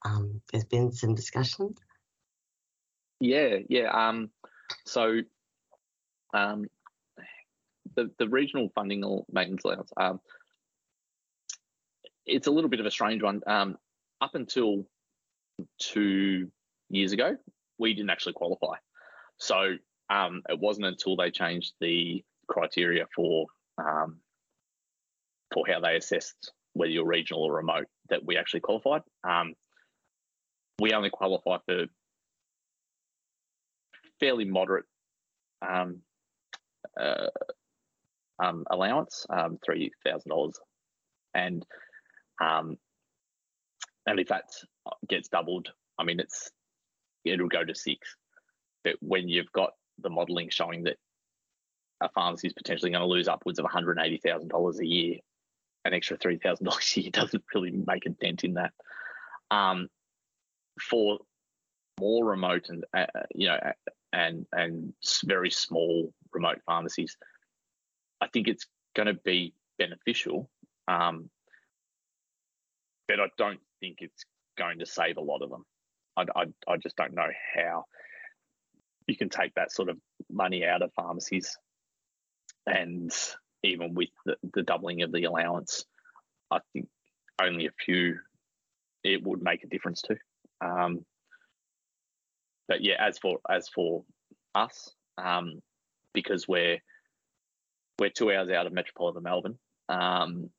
Um, 0.04 0.41
there's 0.52 0.65
been 0.65 0.91
some 0.91 1.13
discussion. 1.13 1.76
Yeah, 3.22 3.58
yeah. 3.70 3.90
Um, 4.10 4.32
so 4.86 5.20
um, 6.34 6.66
the 7.96 8.10
the 8.18 8.28
regional 8.28 8.70
funding 8.74 9.04
maintenance 9.32 9.64
allowance, 9.64 9.92
um, 9.96 10.20
it's 12.26 12.48
a 12.48 12.52
little 12.52 12.70
bit 12.70 12.80
of 12.80 12.88
a 12.88 12.92
strange 12.92 13.22
one. 13.22 13.42
Um, 13.46 13.78
up 14.20 14.34
until 14.34 14.86
two 15.80 16.52
years 16.90 17.12
ago, 17.12 17.38
we 17.78 17.94
didn't 17.94 18.10
actually 18.10 18.34
qualify. 18.34 18.76
So 19.38 19.76
um, 20.10 20.42
it 20.50 20.60
wasn't 20.60 20.88
until 20.88 21.16
they 21.16 21.30
changed 21.30 21.74
the 21.80 22.24
criteria 22.48 23.06
for 23.16 23.46
um, 23.78 24.18
for 25.54 25.64
how 25.68 25.80
they 25.80 25.96
assessed 25.96 26.54
whether 26.74 26.92
you're 26.92 27.06
regional 27.06 27.44
or 27.44 27.54
remote 27.54 27.86
that 28.10 28.26
we 28.26 28.38
actually 28.38 28.62
qualified. 28.62 29.02
Um, 29.24 29.54
we 30.80 30.94
only 30.94 31.12
qualify 31.12 31.58
for 31.68 31.86
fairly 34.22 34.46
moderate 34.46 34.86
um, 35.68 35.98
uh, 36.98 37.28
um, 38.42 38.64
allowance, 38.72 39.26
um, 39.30 39.60
three 39.66 39.92
thousand 40.06 40.30
dollars, 40.30 40.58
and 41.34 41.66
um, 42.42 42.78
and 44.06 44.20
if 44.20 44.30
that 44.30 44.46
gets 45.10 45.28
doubled, 45.28 45.68
I 46.00 46.06
mean 46.06 46.22
it's 46.22 46.50
it'll 47.26 47.50
go 47.50 47.66
to 47.66 47.76
six. 47.76 48.16
But 48.86 48.96
when 49.02 49.28
you've 49.28 49.52
got 49.52 49.72
the 50.00 50.10
modelling 50.10 50.50
showing 50.50 50.84
that 50.84 50.98
a 52.02 52.10
pharmacy 52.10 52.48
is 52.48 52.54
potentially 52.54 52.92
going 52.92 53.02
to 53.02 53.08
lose 53.08 53.28
upwards 53.28 53.60
of 53.60 53.66
$180,000 53.66 54.80
a 54.80 54.86
year. 54.86 55.18
An 55.86 55.94
extra 55.94 56.18
$3,000 56.18 56.98
a 56.98 57.02
year 57.02 57.12
doesn't 57.14 57.44
really 57.54 57.72
make 57.72 58.06
a 58.06 58.10
dent 58.10 58.44
in 58.44 58.56
that. 58.56 58.72
Um, 59.52 59.88
for 60.80 61.20
more 62.00 62.26
remote 62.26 62.70
and 62.70 62.84
uh, 62.98 63.06
you 63.36 63.48
know 63.48 63.60
and 64.13 64.45
and 64.52 64.93
very 65.26 65.52
small 65.52 66.13
remote 66.32 66.60
pharmacies, 66.65 67.17
I 68.19 68.28
think 68.28 68.47
it's 68.47 68.65
going 68.95 69.08
to 69.08 69.13
be 69.13 69.54
beneficial, 69.78 70.50
um, 70.88 71.30
but 73.08 73.19
I 73.19 73.28
don't 73.38 73.62
think 73.80 73.97
it's 74.00 74.26
going 74.58 74.80
to 74.80 74.86
save 74.86 75.17
a 75.17 75.21
lot 75.21 75.41
of 75.41 75.50
them. 75.50 75.65
I, 76.17 76.26
I, 76.36 76.45
I 76.67 76.78
just 76.78 76.97
don't 76.97 77.13
know 77.13 77.30
how 77.56 77.86
you 79.08 79.15
can 79.15 79.30
take 79.30 79.54
that 79.56 79.71
sort 79.71 79.89
of 79.89 79.97
money 80.30 80.65
out 80.65 80.82
of 80.82 80.91
pharmacies 80.93 81.58
and 82.65 83.12
even 83.63 83.93
with 83.93 84.10
the, 84.26 84.36
the 84.54 84.63
doubling 84.63 85.02
of 85.02 85.12
the 85.12 85.24
allowance, 85.24 85.86
I 86.50 86.60
think 86.74 86.88
only 87.41 87.67
a 87.67 87.71
few 87.84 88.19
it 89.04 89.24
would 89.24 89.41
make 89.41 89.63
a 89.63 89.67
difference 89.67 90.04
to. 90.04 90.17
Um, 90.62 91.06
but 92.72 92.82
yeah, 92.82 92.96
as 93.06 93.20
for 93.20 93.40
as 93.50 93.68
for 93.68 94.06
us, 94.56 94.96
um, 95.18 95.62
because 96.14 96.48
we're 96.48 96.78
we're 98.00 98.10
two 98.10 98.32
hours 98.32 98.50
out 98.50 98.66
of 98.66 98.72
metropolitan 98.72 99.24
Melbourne, 99.24 99.60
um, 99.90 100.50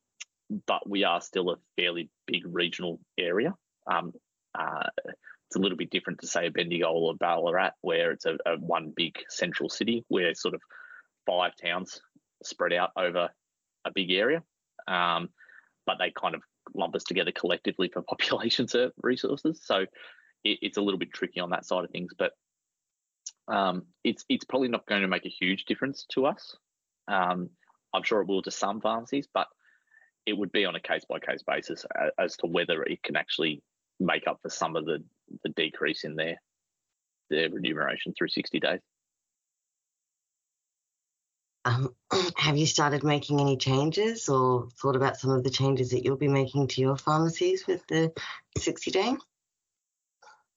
but 0.67 0.87
we 0.87 1.05
are 1.05 1.23
still 1.23 1.49
a 1.49 1.57
fairly 1.75 2.11
big 2.27 2.43
regional 2.45 3.01
area. 3.19 3.55
Um, 3.91 4.13
uh, 4.55 4.91
it's 5.07 5.57
a 5.57 5.59
little 5.59 5.79
bit 5.79 5.89
different 5.89 6.21
to 6.21 6.27
say 6.27 6.51
Bendigo 6.51 6.91
or 6.91 7.15
Ballarat, 7.15 7.71
where 7.81 8.11
it's 8.11 8.27
a, 8.27 8.37
a 8.45 8.59
one 8.59 8.93
big 8.95 9.17
central 9.31 9.71
city. 9.71 10.05
We're 10.11 10.35
sort 10.35 10.53
of 10.53 10.61
five 11.27 11.53
towns 11.57 12.03
spread 12.43 12.75
out 12.75 12.91
over 12.95 13.31
a 13.87 13.91
big 13.91 14.11
area, 14.11 14.43
um, 14.87 15.31
but 15.87 15.97
they 15.99 16.11
kind 16.11 16.35
of 16.35 16.43
lump 16.75 16.95
us 16.95 17.05
together 17.05 17.33
collectively 17.33 17.89
for 17.91 18.03
population 18.07 18.67
resources. 19.03 19.63
So 19.65 19.87
it, 20.45 20.59
it's 20.63 20.79
a 20.79 20.83
little 20.83 20.99
bit 20.99 21.13
tricky 21.13 21.41
on 21.41 21.51
that 21.51 21.67
side 21.67 21.85
of 21.85 21.91
things, 21.91 22.13
but 22.17 22.33
um, 23.49 23.85
it's 24.05 24.25
it's 24.29 24.45
probably 24.45 24.69
not 24.69 24.87
going 24.87 25.03
to 25.03 25.09
make 25.09 25.27
a 25.27 25.31
huge 25.31 25.65
difference 25.65 26.07
to 26.13 26.27
us. 26.27 26.57
Um, 27.09 27.51
I'm 27.95 28.03
sure 28.03 28.21
it 28.21 28.29
will 28.29 28.43
to 28.43 28.51
some 28.51 28.81
pharmacies, 28.81 29.29
but 29.33 29.49
it 30.25 30.37
would 30.37 30.53
be 30.53 30.65
on 30.65 30.77
a 30.77 30.81
case 30.81 31.05
by 31.09 31.19
case 31.19 31.43
basis 31.47 31.85
as 32.19 32.37
to 32.39 32.47
whether 32.47 32.83
it 32.83 33.03
can 33.03 33.17
actually 33.17 33.63
make 33.99 34.27
up 34.27 34.39
for 34.43 34.51
some 34.51 34.77
of 34.77 34.85
the, 34.85 35.03
the 35.43 35.51
decrease 35.51 36.05
in 36.05 36.17
their 36.17 36.41
their 37.31 37.51
remuneration 37.51 38.15
through 38.17 38.29
60 38.29 38.61
days. 38.61 38.81
Um, 41.65 41.95
have 42.37 42.57
you 42.57 42.67
started 42.67 43.05
making 43.05 43.41
any 43.41 43.57
changes 43.57 44.29
or 44.29 44.69
thought 44.81 44.97
about 44.97 45.17
some 45.17 45.31
of 45.31 45.45
the 45.45 45.51
changes 45.51 45.91
that 45.91 46.05
you'll 46.05 46.17
be 46.17 46.29
making 46.29 46.69
to 46.69 46.81
your 46.81 46.97
pharmacies 46.97 47.67
with 47.67 47.87
the 47.87 48.13
60 48.59 48.91
day? 48.91 49.17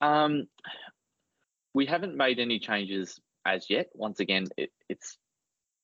Um, 0.05 0.47
we 1.73 1.85
haven't 1.85 2.15
made 2.15 2.39
any 2.39 2.59
changes 2.59 3.19
as 3.45 3.69
yet. 3.69 3.87
Once 3.93 4.19
again, 4.19 4.47
it, 4.55 4.71
it's 4.87 5.17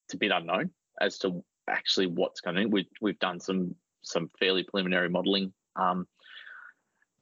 it's 0.06 0.14
a 0.14 0.18
bit 0.18 0.30
unknown 0.32 0.70
as 1.00 1.18
to 1.18 1.44
actually 1.68 2.06
what's 2.06 2.40
going. 2.40 2.70
We, 2.70 2.88
we've 3.00 3.18
done 3.18 3.40
some 3.40 3.74
some 4.02 4.30
fairly 4.38 4.62
preliminary 4.62 5.08
modelling 5.08 5.52
um, 5.76 6.06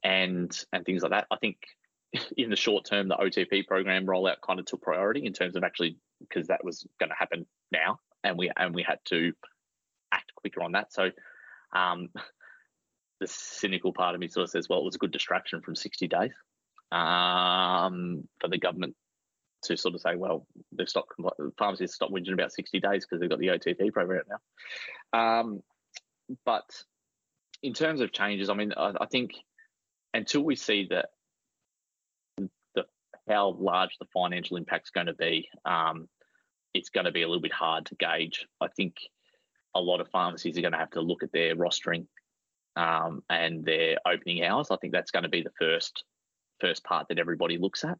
and 0.04 0.52
and 0.72 0.84
things 0.84 1.02
like 1.02 1.12
that. 1.12 1.26
I 1.30 1.36
think 1.36 1.56
in 2.36 2.50
the 2.50 2.56
short 2.56 2.84
term, 2.84 3.08
the 3.08 3.16
OTP 3.16 3.66
program 3.66 4.06
rollout 4.06 4.42
kind 4.46 4.60
of 4.60 4.66
took 4.66 4.82
priority 4.82 5.24
in 5.24 5.32
terms 5.32 5.56
of 5.56 5.64
actually 5.64 5.96
because 6.20 6.48
that 6.48 6.64
was 6.64 6.86
going 6.98 7.10
to 7.10 7.16
happen 7.18 7.46
now, 7.72 7.98
and 8.24 8.36
we 8.36 8.50
and 8.56 8.74
we 8.74 8.82
had 8.82 8.98
to 9.06 9.32
act 10.12 10.34
quicker 10.34 10.62
on 10.62 10.72
that. 10.72 10.92
So, 10.92 11.10
um, 11.74 12.10
the 13.20 13.26
cynical 13.26 13.94
part 13.94 14.14
of 14.14 14.20
me 14.20 14.28
sort 14.28 14.44
of 14.44 14.50
says, 14.50 14.68
well, 14.68 14.80
it 14.80 14.84
was 14.84 14.96
a 14.96 14.98
good 14.98 15.12
distraction 15.12 15.62
from 15.62 15.74
60 15.74 16.06
days 16.08 16.32
um, 16.92 18.28
for 18.40 18.48
the 18.48 18.58
government 18.58 18.94
to 19.62 19.76
sort 19.76 19.94
of 19.94 20.00
say, 20.00 20.16
well, 20.16 20.46
they've 20.72 20.88
stopped 20.88 21.12
pharmacists 21.58 21.96
stopped 21.96 22.12
whinging 22.12 22.32
about 22.32 22.52
60 22.52 22.80
days 22.80 23.04
because 23.04 23.20
they've 23.20 23.30
got 23.30 23.38
the 23.38 23.48
OTP 23.48 23.92
program 23.92 24.22
now. 24.28 25.38
Um, 25.40 25.62
but 26.44 26.64
in 27.62 27.74
terms 27.74 28.00
of 28.00 28.12
changes, 28.12 28.48
I 28.48 28.54
mean, 28.54 28.72
I, 28.76 28.92
I 29.00 29.06
think 29.06 29.32
until 30.14 30.42
we 30.42 30.56
see 30.56 30.88
that 30.90 31.10
the 32.74 32.84
how 33.28 33.56
large 33.58 33.96
the 33.98 34.06
financial 34.12 34.56
impact 34.56 34.86
is 34.86 34.90
going 34.90 35.06
to 35.06 35.14
be, 35.14 35.48
um, 35.64 36.08
it's 36.72 36.90
going 36.90 37.06
to 37.06 37.12
be 37.12 37.22
a 37.22 37.26
little 37.26 37.42
bit 37.42 37.52
hard 37.52 37.86
to 37.86 37.94
gauge. 37.96 38.46
I 38.60 38.68
think 38.68 38.96
a 39.74 39.80
lot 39.80 40.00
of 40.00 40.08
pharmacies 40.08 40.56
are 40.56 40.62
going 40.62 40.72
to 40.72 40.78
have 40.78 40.90
to 40.92 41.00
look 41.00 41.22
at 41.22 41.32
their 41.32 41.54
rostering 41.54 42.06
um, 42.76 43.22
and 43.28 43.64
their 43.64 43.98
opening 44.06 44.44
hours. 44.44 44.68
I 44.70 44.76
think 44.76 44.92
that's 44.92 45.10
going 45.10 45.24
to 45.24 45.28
be 45.28 45.42
the 45.42 45.52
first 45.58 46.04
first 46.60 46.84
part 46.84 47.08
that 47.08 47.18
everybody 47.18 47.58
looks 47.58 47.84
at. 47.84 47.98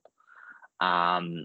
Um, 0.85 1.45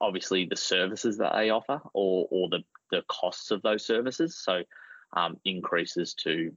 obviously, 0.00 0.46
the 0.46 0.56
services 0.56 1.18
that 1.18 1.32
they 1.34 1.50
offer 1.50 1.80
or 1.92 2.26
or 2.30 2.48
the 2.48 2.60
the 2.90 3.02
costs 3.08 3.50
of 3.50 3.62
those 3.62 3.84
services. 3.84 4.36
So 4.36 4.62
um, 5.14 5.36
increases 5.44 6.14
to 6.24 6.52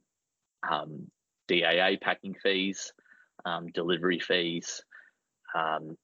um, 0.70 1.10
DAA 1.48 1.98
packing 2.02 2.36
fees, 2.42 2.94
um, 3.46 3.68
delivery 3.68 4.20
fees, 4.20 4.82
um, 5.56 5.98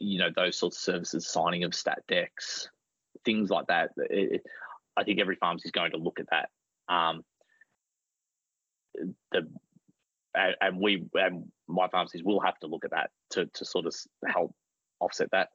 you 0.00 0.18
know 0.18 0.30
those 0.34 0.56
sorts 0.56 0.76
of 0.78 0.82
services, 0.82 1.28
signing 1.28 1.64
of 1.64 1.74
stat 1.74 2.02
decs, 2.08 2.68
things 3.24 3.50
like 3.50 3.66
that. 3.68 3.90
It, 3.96 4.42
I 4.96 5.04
think 5.04 5.20
every 5.20 5.36
pharmacy 5.36 5.66
is 5.66 5.72
going 5.72 5.92
to 5.92 5.98
look 5.98 6.20
at 6.20 6.30
that. 6.30 6.48
Um, 6.92 7.22
the 9.32 9.48
and 10.60 10.80
we 10.80 11.04
and 11.14 11.50
my 11.68 11.88
pharmacies 11.88 12.22
will 12.24 12.40
have 12.40 12.58
to 12.60 12.66
look 12.66 12.84
at 12.84 12.90
that 12.92 13.10
to 13.30 13.46
to 13.46 13.64
sort 13.64 13.86
of 13.86 13.94
help 14.26 14.54
offset 15.00 15.30
that. 15.32 15.48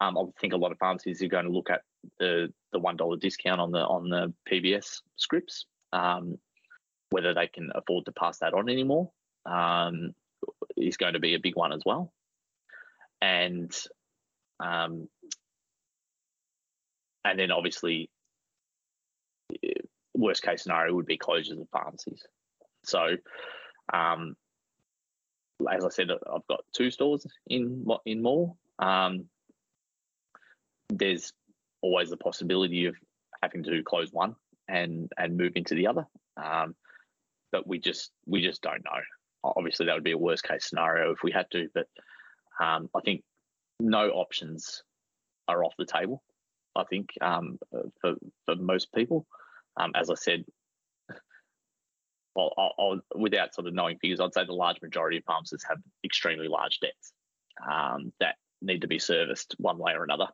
Um, 0.00 0.16
I 0.16 0.22
think 0.40 0.52
a 0.52 0.56
lot 0.56 0.70
of 0.70 0.78
pharmacies 0.78 1.22
are 1.22 1.28
going 1.28 1.46
to 1.46 1.52
look 1.52 1.70
at 1.70 1.82
the 2.18 2.52
the 2.72 2.78
one 2.78 2.96
dollar 2.96 3.16
discount 3.16 3.60
on 3.60 3.72
the 3.72 3.80
on 3.80 4.08
the 4.08 4.32
PBS 4.50 5.00
scripts, 5.16 5.66
um, 5.92 6.38
whether 7.10 7.34
they 7.34 7.48
can 7.48 7.70
afford 7.74 8.04
to 8.06 8.12
pass 8.12 8.38
that 8.38 8.54
on 8.54 8.68
anymore 8.68 9.10
um, 9.46 10.14
is 10.76 10.96
going 10.96 11.14
to 11.14 11.20
be 11.20 11.34
a 11.34 11.40
big 11.40 11.56
one 11.56 11.72
as 11.72 11.82
well 11.84 12.12
and 13.20 13.74
um, 14.60 15.08
and 17.24 17.38
then 17.38 17.50
obviously 17.50 18.10
worst 20.14 20.42
case 20.42 20.62
scenario 20.62 20.94
would 20.94 21.06
be 21.06 21.18
closures 21.18 21.60
of 21.60 21.68
pharmacies. 21.70 22.22
So 22.84 23.16
um, 23.92 24.36
as 25.72 25.84
I 25.84 25.88
said, 25.88 26.10
I've 26.10 26.46
got 26.48 26.64
two 26.72 26.90
stores 26.90 27.26
in 27.46 27.86
in 28.04 28.22
Moore. 28.22 28.54
Um, 28.78 29.24
there's 30.88 31.32
always 31.80 32.10
the 32.10 32.16
possibility 32.16 32.86
of 32.86 32.96
having 33.42 33.62
to 33.64 33.82
close 33.82 34.12
one 34.12 34.36
and 34.68 35.10
and 35.16 35.36
move 35.36 35.52
into 35.56 35.74
the 35.74 35.86
other. 35.86 36.06
Um, 36.36 36.74
but 37.50 37.66
we 37.66 37.78
just 37.78 38.12
we 38.26 38.42
just 38.42 38.62
don't 38.62 38.84
know. 38.84 39.00
Obviously, 39.42 39.86
that 39.86 39.94
would 39.94 40.04
be 40.04 40.12
a 40.12 40.18
worst 40.18 40.44
case 40.44 40.68
scenario 40.68 41.12
if 41.12 41.22
we 41.22 41.32
had 41.32 41.50
to. 41.52 41.68
But 41.74 41.88
um, 42.60 42.88
I 42.94 43.00
think 43.00 43.22
no 43.80 44.10
options 44.10 44.82
are 45.46 45.64
off 45.64 45.74
the 45.78 45.86
table. 45.86 46.22
I 46.76 46.84
think 46.84 47.10
um, 47.20 47.58
for 48.00 48.14
for 48.44 48.56
most 48.56 48.92
people, 48.92 49.26
um, 49.76 49.92
as 49.94 50.10
I 50.10 50.14
said, 50.14 50.44
I'll, 52.38 52.74
I'll, 52.78 53.00
without 53.14 53.54
sort 53.54 53.66
of 53.66 53.74
knowing 53.74 53.98
figures, 53.98 54.20
I'd 54.20 54.34
say 54.34 54.44
the 54.44 54.52
large 54.52 54.80
majority 54.82 55.18
of 55.18 55.24
pharmacists 55.24 55.66
have 55.68 55.78
extremely 56.04 56.48
large 56.48 56.78
debts 56.80 57.12
um, 57.68 58.12
that 58.20 58.36
need 58.62 58.82
to 58.82 58.88
be 58.88 58.98
serviced 58.98 59.54
one 59.58 59.78
way 59.78 59.92
or 59.92 60.04
another. 60.04 60.28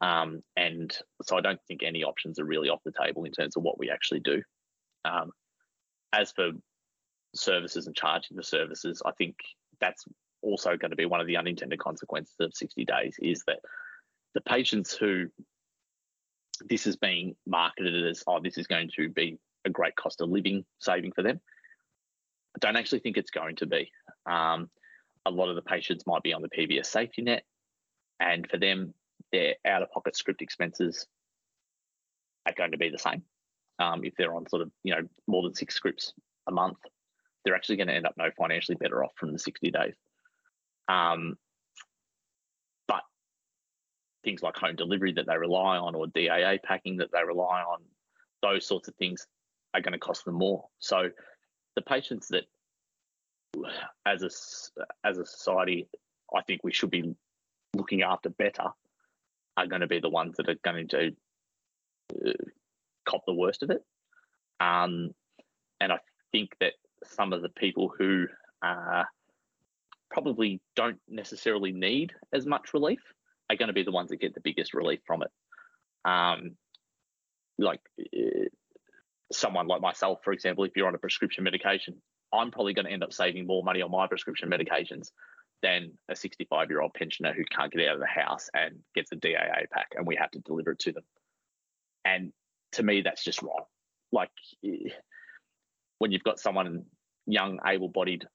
Um, 0.00 0.42
and 0.56 0.96
so 1.22 1.36
I 1.36 1.40
don't 1.40 1.60
think 1.66 1.82
any 1.82 2.04
options 2.04 2.38
are 2.38 2.44
really 2.44 2.68
off 2.68 2.82
the 2.84 2.92
table 2.92 3.24
in 3.24 3.32
terms 3.32 3.56
of 3.56 3.62
what 3.62 3.78
we 3.78 3.90
actually 3.90 4.20
do. 4.20 4.42
Um, 5.04 5.32
as 6.12 6.32
for 6.32 6.52
services 7.34 7.86
and 7.86 7.96
charging 7.96 8.36
for 8.36 8.42
services, 8.42 9.02
I 9.04 9.12
think 9.12 9.36
that's 9.80 10.04
also 10.42 10.76
going 10.76 10.90
to 10.90 10.96
be 10.96 11.06
one 11.06 11.20
of 11.20 11.26
the 11.26 11.36
unintended 11.36 11.78
consequences 11.78 12.34
of 12.40 12.54
60 12.54 12.84
days 12.84 13.16
is 13.20 13.42
that 13.46 13.58
the 14.34 14.40
patients 14.40 14.94
who 14.94 15.26
this 16.68 16.86
is 16.86 16.96
being 16.96 17.34
marketed 17.46 18.06
as, 18.06 18.22
oh, 18.26 18.40
this 18.42 18.58
is 18.58 18.66
going 18.66 18.90
to 18.96 19.08
be 19.08 19.38
a 19.68 19.72
great 19.72 19.96
cost 19.96 20.20
of 20.20 20.28
living 20.28 20.64
saving 20.80 21.12
for 21.12 21.22
them. 21.22 21.40
I 22.56 22.58
don't 22.60 22.76
actually 22.76 23.00
think 23.00 23.16
it's 23.16 23.30
going 23.30 23.56
to 23.56 23.66
be. 23.66 23.90
Um, 24.26 24.68
a 25.26 25.30
lot 25.30 25.48
of 25.48 25.56
the 25.56 25.62
patients 25.62 26.06
might 26.06 26.22
be 26.22 26.32
on 26.32 26.42
the 26.42 26.48
PBS 26.48 26.86
safety 26.86 27.22
net, 27.22 27.44
and 28.18 28.48
for 28.50 28.58
them, 28.58 28.94
their 29.32 29.54
out 29.64 29.82
of 29.82 29.90
pocket 29.90 30.16
script 30.16 30.42
expenses 30.42 31.06
are 32.46 32.54
going 32.56 32.72
to 32.72 32.78
be 32.78 32.88
the 32.88 32.98
same. 32.98 33.22
Um, 33.78 34.04
if 34.04 34.14
they're 34.16 34.34
on 34.34 34.48
sort 34.48 34.62
of 34.62 34.70
you 34.82 34.94
know 34.94 35.02
more 35.26 35.42
than 35.42 35.54
six 35.54 35.74
scripts 35.74 36.12
a 36.48 36.52
month, 36.52 36.78
they're 37.44 37.54
actually 37.54 37.76
going 37.76 37.88
to 37.88 37.94
end 37.94 38.06
up 38.06 38.14
no 38.16 38.30
financially 38.36 38.76
better 38.80 39.04
off 39.04 39.12
from 39.16 39.32
the 39.32 39.38
60 39.38 39.70
days. 39.70 39.94
Um, 40.88 41.36
but 42.86 43.02
things 44.24 44.42
like 44.42 44.56
home 44.56 44.76
delivery 44.76 45.12
that 45.12 45.26
they 45.26 45.36
rely 45.36 45.76
on 45.76 45.94
or 45.94 46.06
DAA 46.06 46.58
packing 46.62 46.96
that 46.98 47.12
they 47.12 47.22
rely 47.24 47.60
on, 47.60 47.80
those 48.42 48.66
sorts 48.66 48.88
of 48.88 48.94
things 48.96 49.26
are 49.74 49.80
going 49.80 49.92
to 49.92 49.98
cost 49.98 50.24
them 50.24 50.34
more. 50.34 50.66
So 50.78 51.10
the 51.76 51.82
patients 51.82 52.28
that 52.28 52.44
as 54.06 54.22
a 54.22 54.30
as 55.06 55.18
a 55.18 55.26
society, 55.26 55.88
I 56.34 56.42
think 56.42 56.62
we 56.64 56.72
should 56.72 56.90
be 56.90 57.14
looking 57.74 58.02
after 58.02 58.30
better 58.30 58.68
are 59.56 59.66
going 59.66 59.80
to 59.80 59.86
be 59.86 60.00
the 60.00 60.08
ones 60.08 60.36
that 60.36 60.48
are 60.48 60.58
going 60.64 60.88
to 60.88 61.12
uh, 62.26 62.32
cop 63.04 63.22
the 63.26 63.34
worst 63.34 63.62
of 63.62 63.70
it. 63.70 63.84
Um, 64.60 65.10
and 65.80 65.92
I 65.92 65.98
think 66.32 66.50
that 66.60 66.74
some 67.04 67.32
of 67.32 67.42
the 67.42 67.48
people 67.48 67.92
who 67.96 68.26
uh, 68.62 69.04
probably 70.10 70.60
don't 70.76 71.00
necessarily 71.08 71.72
need 71.72 72.12
as 72.32 72.46
much 72.46 72.74
relief 72.74 73.00
are 73.50 73.56
going 73.56 73.68
to 73.68 73.74
be 73.74 73.82
the 73.82 73.92
ones 73.92 74.10
that 74.10 74.20
get 74.20 74.34
the 74.34 74.40
biggest 74.40 74.74
relief 74.74 75.00
from 75.06 75.22
it. 75.22 75.30
Um, 76.04 76.56
like 77.58 77.80
uh, 78.00 78.48
someone 79.32 79.66
like 79.66 79.80
myself, 79.80 80.20
for 80.24 80.32
example, 80.32 80.64
if 80.64 80.72
you're 80.76 80.88
on 80.88 80.94
a 80.94 80.98
prescription 80.98 81.44
medication, 81.44 82.00
I'm 82.32 82.50
probably 82.50 82.74
going 82.74 82.86
to 82.86 82.92
end 82.92 83.02
up 83.02 83.12
saving 83.12 83.46
more 83.46 83.62
money 83.62 83.82
on 83.82 83.90
my 83.90 84.06
prescription 84.06 84.50
medications 84.50 85.10
than 85.62 85.92
a 86.08 86.14
65 86.14 86.70
year 86.70 86.80
old 86.80 86.94
pensioner 86.94 87.32
who 87.32 87.44
can't 87.44 87.72
get 87.72 87.88
out 87.88 87.94
of 87.94 88.00
the 88.00 88.06
house 88.06 88.48
and 88.54 88.76
gets 88.94 89.10
a 89.12 89.16
DAA 89.16 89.68
pack 89.70 89.88
and 89.96 90.06
we 90.06 90.16
have 90.16 90.30
to 90.30 90.38
deliver 90.40 90.72
it 90.72 90.78
to 90.80 90.92
them. 90.92 91.04
And 92.04 92.32
to 92.72 92.82
me, 92.82 93.02
that's 93.02 93.24
just 93.24 93.42
wrong. 93.42 93.64
Like 94.12 94.30
when 95.98 96.12
you've 96.12 96.22
got 96.22 96.38
someone 96.38 96.84
young, 97.26 97.58
able 97.66 97.88
bodied 97.88 98.26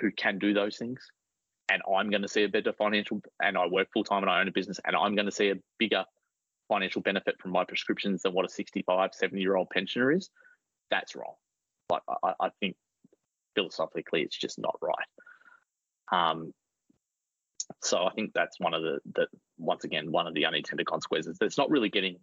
who 0.00 0.10
can 0.10 0.38
do 0.38 0.54
those 0.54 0.76
things, 0.76 1.06
and 1.70 1.82
I'm 1.90 2.10
going 2.10 2.22
to 2.22 2.28
see 2.28 2.44
a 2.44 2.48
better 2.48 2.72
financial, 2.72 3.22
and 3.42 3.56
I 3.56 3.66
work 3.66 3.88
full 3.92 4.04
time 4.04 4.22
and 4.22 4.30
I 4.30 4.40
own 4.40 4.48
a 4.48 4.52
business, 4.52 4.80
and 4.84 4.96
I'm 4.96 5.14
going 5.14 5.26
to 5.26 5.32
see 5.32 5.50
a 5.50 5.56
bigger 5.78 6.04
financial 6.68 7.02
benefit 7.02 7.36
from 7.40 7.52
my 7.52 7.64
prescriptions 7.64 8.22
than 8.22 8.32
what 8.32 8.46
a 8.46 8.48
65, 8.48 9.10
70 9.12 9.40
year 9.40 9.56
old 9.56 9.70
pensioner 9.70 10.12
is, 10.12 10.30
that's 10.90 11.14
wrong. 11.14 11.34
Like 11.90 12.02
I, 12.22 12.32
I 12.40 12.48
think 12.60 12.76
philosophically, 13.54 14.22
it's 14.22 14.36
just 14.36 14.58
not 14.58 14.76
right. 14.80 15.06
Um, 16.12 16.52
so 17.82 18.04
I 18.04 18.12
think 18.12 18.32
that's 18.34 18.60
one 18.60 18.74
of 18.74 18.82
the, 18.82 18.98
the 19.14 19.26
once 19.58 19.84
again 19.84 20.10
one 20.10 20.26
of 20.26 20.34
the 20.34 20.46
unintended 20.46 20.86
consequences. 20.86 21.38
That's 21.38 21.58
not 21.58 21.70
really 21.70 21.88
getting 21.88 22.16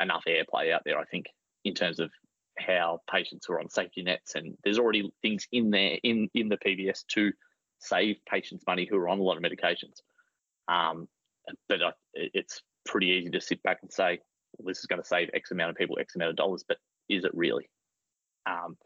enough 0.00 0.24
airplay 0.26 0.72
out 0.72 0.82
there. 0.84 0.98
I 0.98 1.04
think 1.04 1.26
in 1.64 1.74
terms 1.74 2.00
of 2.00 2.10
how 2.58 3.00
patients 3.10 3.48
are 3.48 3.60
on 3.60 3.68
safety 3.68 4.02
nets, 4.02 4.34
and 4.34 4.56
there's 4.64 4.78
already 4.78 5.10
things 5.22 5.46
in 5.52 5.70
there 5.70 5.98
in 6.02 6.28
in 6.34 6.48
the 6.48 6.56
PBS 6.56 7.04
to 7.14 7.32
save 7.78 8.16
patients 8.28 8.64
money 8.66 8.86
who 8.88 8.96
are 8.96 9.08
on 9.08 9.18
a 9.18 9.22
lot 9.22 9.36
of 9.36 9.42
medications. 9.42 10.00
Um, 10.68 11.08
but 11.68 11.80
it's 12.14 12.62
pretty 12.86 13.08
easy 13.08 13.30
to 13.30 13.40
sit 13.40 13.62
back 13.62 13.78
and 13.82 13.92
say, 13.92 14.20
well, 14.56 14.68
this 14.68 14.78
is 14.78 14.86
going 14.86 15.00
to 15.00 15.06
save 15.06 15.30
X 15.34 15.50
amount 15.50 15.70
of 15.70 15.76
people 15.76 15.98
X 16.00 16.16
amount 16.16 16.30
of 16.30 16.36
dollars, 16.36 16.64
but 16.66 16.78
is 17.08 17.24
it 17.24 17.32
really? 17.34 17.68
Um, 18.46 18.76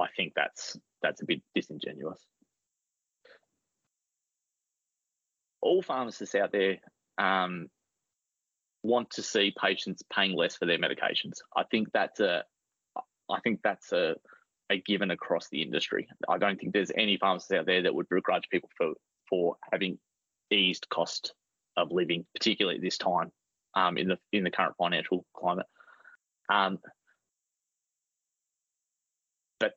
I 0.00 0.08
think 0.16 0.32
that's 0.34 0.76
that's 1.02 1.22
a 1.22 1.26
bit 1.26 1.42
disingenuous. 1.54 2.20
All 5.60 5.82
pharmacists 5.82 6.34
out 6.34 6.52
there 6.52 6.78
um, 7.18 7.68
want 8.82 9.10
to 9.10 9.22
see 9.22 9.54
patients 9.58 10.02
paying 10.14 10.36
less 10.36 10.56
for 10.56 10.66
their 10.66 10.78
medications. 10.78 11.38
I 11.56 11.64
think 11.70 11.88
that's 11.92 12.20
a 12.20 12.44
I 13.30 13.40
think 13.40 13.60
that's 13.62 13.92
a 13.92 14.16
a 14.70 14.80
given 14.80 15.10
across 15.10 15.48
the 15.50 15.62
industry. 15.62 16.08
I 16.28 16.38
don't 16.38 16.58
think 16.58 16.72
there's 16.72 16.92
any 16.96 17.16
pharmacists 17.18 17.52
out 17.52 17.66
there 17.66 17.82
that 17.82 17.94
would 17.94 18.08
begrudge 18.08 18.48
people 18.50 18.70
for 18.76 18.92
for 19.28 19.56
having 19.72 19.98
eased 20.50 20.86
cost 20.90 21.34
of 21.76 21.92
living, 21.92 22.26
particularly 22.34 22.76
at 22.76 22.82
this 22.82 22.98
time 22.98 23.32
um, 23.74 23.96
in 23.96 24.08
the 24.08 24.18
in 24.32 24.44
the 24.44 24.50
current 24.50 24.74
financial 24.76 25.24
climate. 25.34 25.66
Um, 26.48 26.78
but 29.58 29.74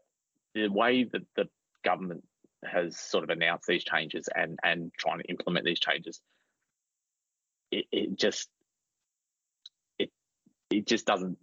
the 0.54 0.68
way 0.68 1.04
that 1.04 1.24
the 1.36 1.50
government 1.84 2.24
has 2.64 3.00
sort 3.00 3.24
of 3.24 3.30
announced 3.30 3.68
these 3.68 3.84
changes 3.84 4.30
and 4.34 4.60
and 4.64 4.92
trying 4.98 5.20
to 5.20 5.26
implement 5.26 5.66
these 5.66 5.80
changes, 5.80 6.22
it, 7.72 7.86
it 7.92 8.16
just 8.18 8.50
it 10.00 10.12
it 10.70 10.88
just 10.88 11.06
doesn't 11.06 11.38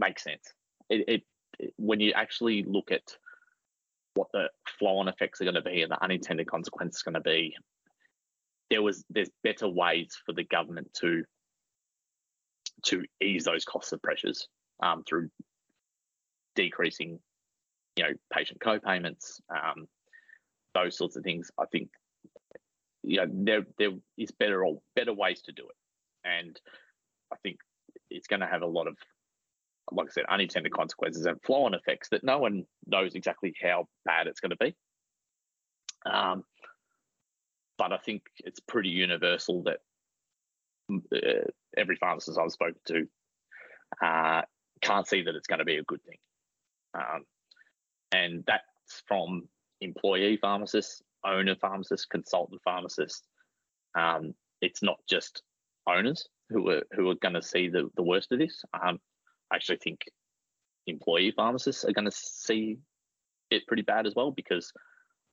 make 0.00 0.18
sense. 0.18 0.52
It, 0.88 1.04
it, 1.08 1.22
it 1.58 1.74
when 1.76 2.00
you 2.00 2.12
actually 2.12 2.62
look 2.62 2.90
at 2.90 3.16
what 4.14 4.28
the 4.32 4.48
flow-on 4.78 5.08
effects 5.08 5.40
are 5.40 5.44
going 5.44 5.54
to 5.54 5.62
be 5.62 5.82
and 5.82 5.92
the 5.92 6.02
unintended 6.02 6.46
consequences 6.46 7.02
are 7.02 7.12
going 7.12 7.22
to 7.22 7.28
be 7.28 7.54
there 8.70 8.82
was 8.82 9.04
there's 9.10 9.30
better 9.42 9.68
ways 9.68 10.16
for 10.24 10.32
the 10.32 10.44
government 10.44 10.88
to 11.00 11.24
to 12.84 13.04
ease 13.20 13.44
those 13.44 13.64
costs 13.64 13.92
of 13.92 14.00
pressures 14.00 14.48
um, 14.82 15.02
through 15.06 15.28
decreasing, 16.54 17.18
you 17.96 18.04
know, 18.04 18.12
patient 18.32 18.60
co-payments, 18.60 19.40
um, 19.50 19.86
those 20.74 20.96
sorts 20.96 21.16
of 21.16 21.22
things. 21.22 21.50
I 21.58 21.66
think, 21.66 21.90
you 23.02 23.18
know, 23.18 23.26
there 23.30 23.66
there 23.78 23.90
is 24.16 24.30
better 24.30 24.64
or 24.64 24.78
better 24.94 25.12
ways 25.12 25.42
to 25.42 25.52
do 25.52 25.64
it, 25.64 26.28
and 26.28 26.58
I 27.32 27.36
think 27.42 27.58
it's 28.08 28.28
going 28.28 28.40
to 28.40 28.46
have 28.46 28.62
a 28.62 28.66
lot 28.66 28.86
of, 28.86 28.96
like 29.92 30.08
I 30.08 30.12
said, 30.12 30.24
unintended 30.28 30.72
consequences 30.72 31.26
and 31.26 31.40
flow-on 31.42 31.74
effects 31.74 32.08
that 32.10 32.24
no 32.24 32.38
one 32.38 32.64
knows 32.86 33.14
exactly 33.14 33.54
how 33.60 33.88
bad 34.04 34.26
it's 34.26 34.40
going 34.40 34.50
to 34.50 34.56
be. 34.56 34.74
Um, 36.06 36.44
but 37.80 37.94
I 37.94 37.96
think 37.96 38.24
it's 38.40 38.60
pretty 38.60 38.90
universal 38.90 39.62
that 39.62 39.78
uh, 40.92 41.48
every 41.78 41.96
pharmacist 41.96 42.38
I've 42.38 42.52
spoken 42.52 42.80
to 42.88 43.06
uh, 44.06 44.42
can't 44.82 45.08
see 45.08 45.22
that 45.22 45.34
it's 45.34 45.46
going 45.46 45.60
to 45.60 45.64
be 45.64 45.78
a 45.78 45.82
good 45.84 46.02
thing. 46.04 46.18
Um, 46.92 47.24
and 48.12 48.44
that's 48.46 49.02
from 49.08 49.48
employee 49.80 50.36
pharmacists, 50.36 51.00
owner 51.24 51.56
pharmacists, 51.58 52.04
consultant 52.04 52.60
pharmacists. 52.62 53.22
Um, 53.98 54.34
it's 54.60 54.82
not 54.82 54.98
just 55.08 55.42
owners 55.88 56.28
who 56.50 56.68
are 56.68 56.82
who 56.92 57.08
are 57.08 57.14
going 57.22 57.34
to 57.34 57.42
see 57.42 57.70
the, 57.70 57.88
the 57.96 58.02
worst 58.02 58.30
of 58.30 58.40
this. 58.40 58.62
Um, 58.74 58.98
I 59.50 59.56
actually 59.56 59.78
think 59.78 60.00
employee 60.86 61.32
pharmacists 61.34 61.86
are 61.86 61.92
going 61.92 62.10
to 62.10 62.14
see 62.14 62.76
it 63.50 63.66
pretty 63.66 63.84
bad 63.84 64.06
as 64.06 64.14
well 64.14 64.32
because 64.32 64.70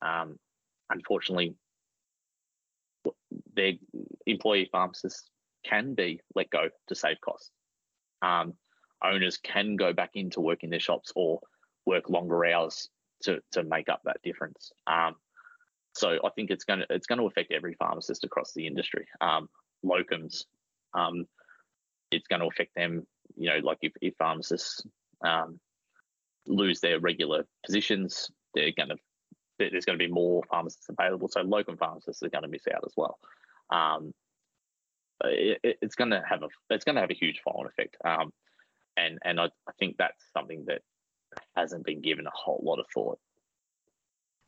um, 0.02 0.38
unfortunately 0.90 1.54
their 3.56 3.74
employee 4.26 4.70
pharmacists 4.72 5.30
can 5.66 5.94
be 5.94 6.22
let 6.36 6.50
go 6.50 6.70
to 6.88 6.96
save 6.96 7.20
costs. 7.22 7.52
Um, 8.22 8.54
owners 9.04 9.38
can 9.38 9.76
go 9.76 9.94
back 9.94 10.12
into 10.16 10.42
work 10.42 10.64
in 10.64 10.70
their 10.70 10.80
shops 10.80 11.12
or 11.16 11.40
work 11.86 12.10
longer 12.10 12.46
hours 12.46 12.90
to, 13.24 13.40
to 13.52 13.64
make 13.64 13.90
up 13.90 14.02
that 14.06 14.22
difference. 14.24 14.72
Um, 14.88 15.16
so 15.94 16.20
I 16.24 16.30
think 16.36 16.52
it's 16.52 16.64
going 16.64 16.80
to 16.80 16.86
it's 16.92 17.08
going 17.08 17.20
to 17.20 17.26
affect 17.26 17.52
every 17.52 17.74
pharmacist 17.74 18.24
across 18.24 18.54
the 18.54 18.68
industry. 18.68 19.08
Um, 19.20 19.50
locums, 19.84 20.46
um, 20.94 21.26
it's 22.12 22.28
going 22.28 22.42
to 22.42 22.48
affect 22.48 22.76
them. 22.76 23.06
You 23.36 23.50
know, 23.50 23.60
like 23.64 23.80
if, 23.82 23.94
if 24.02 24.14
pharmacists 24.18 24.86
um, 25.26 25.60
lose 26.46 26.82
their 26.82 27.00
regular 27.00 27.46
positions, 27.66 28.30
they're 28.54 28.74
going 28.78 28.90
to 28.90 28.98
there's 29.58 29.86
going 29.86 29.98
to 29.98 30.06
be 30.06 30.12
more 30.12 30.44
pharmacists 30.50 30.88
available. 30.90 31.28
So 31.28 31.42
locum 31.42 31.78
pharmacists 31.78 32.24
are 32.24 32.30
going 32.30 32.44
to 32.44 32.50
miss 32.50 32.68
out 32.68 32.84
as 32.86 32.94
well. 32.96 33.18
Um, 33.70 34.14
it, 35.24 35.78
it's 35.82 35.96
going 35.96 36.12
to 36.12 36.22
have 36.28 36.44
a 36.44 36.48
it's 36.70 36.86
going 36.86 36.96
to 36.96 37.02
have 37.02 37.12
a 37.12 37.16
huge 37.16 37.42
flow-on 37.44 37.68
effect. 37.68 37.98
Um, 38.04 38.32
and 38.96 39.20
and 39.24 39.40
I, 39.40 39.46
I 39.46 39.72
think 39.80 39.98
that's 39.98 40.24
something 40.34 40.66
that 40.68 40.82
hasn't 41.56 41.86
been 41.86 42.02
given 42.02 42.28
a 42.28 42.32
whole 42.34 42.62
lot 42.64 42.80
of 42.80 42.86
thought. 42.94 43.20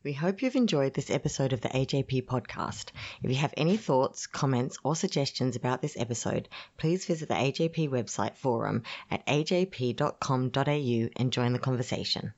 We 0.02 0.14
hope 0.14 0.40
you've 0.40 0.56
enjoyed 0.56 0.94
this 0.94 1.10
episode 1.10 1.52
of 1.52 1.60
the 1.60 1.68
AJP 1.68 2.24
podcast. 2.24 2.86
If 3.22 3.30
you 3.30 3.36
have 3.36 3.52
any 3.54 3.76
thoughts, 3.76 4.26
comments, 4.26 4.78
or 4.82 4.96
suggestions 4.96 5.56
about 5.56 5.82
this 5.82 5.94
episode, 5.98 6.48
please 6.78 7.04
visit 7.04 7.28
the 7.28 7.34
AJP 7.34 7.90
website 7.90 8.34
forum 8.36 8.84
at 9.10 9.26
ajp.com.au 9.26 11.08
and 11.16 11.32
join 11.32 11.52
the 11.52 11.58
conversation. 11.58 12.32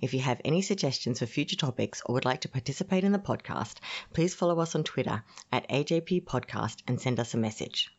If 0.00 0.14
you 0.14 0.20
have 0.20 0.40
any 0.44 0.62
suggestions 0.62 1.18
for 1.18 1.26
future 1.26 1.56
topics 1.56 2.02
or 2.06 2.14
would 2.14 2.24
like 2.24 2.40
to 2.42 2.48
participate 2.48 3.04
in 3.04 3.12
the 3.12 3.18
podcast, 3.18 3.78
please 4.12 4.34
follow 4.34 4.60
us 4.60 4.74
on 4.74 4.84
Twitter 4.84 5.24
at 5.50 5.68
AJP 5.68 6.24
Podcast 6.24 6.82
and 6.86 7.00
send 7.00 7.18
us 7.18 7.34
a 7.34 7.38
message. 7.38 7.90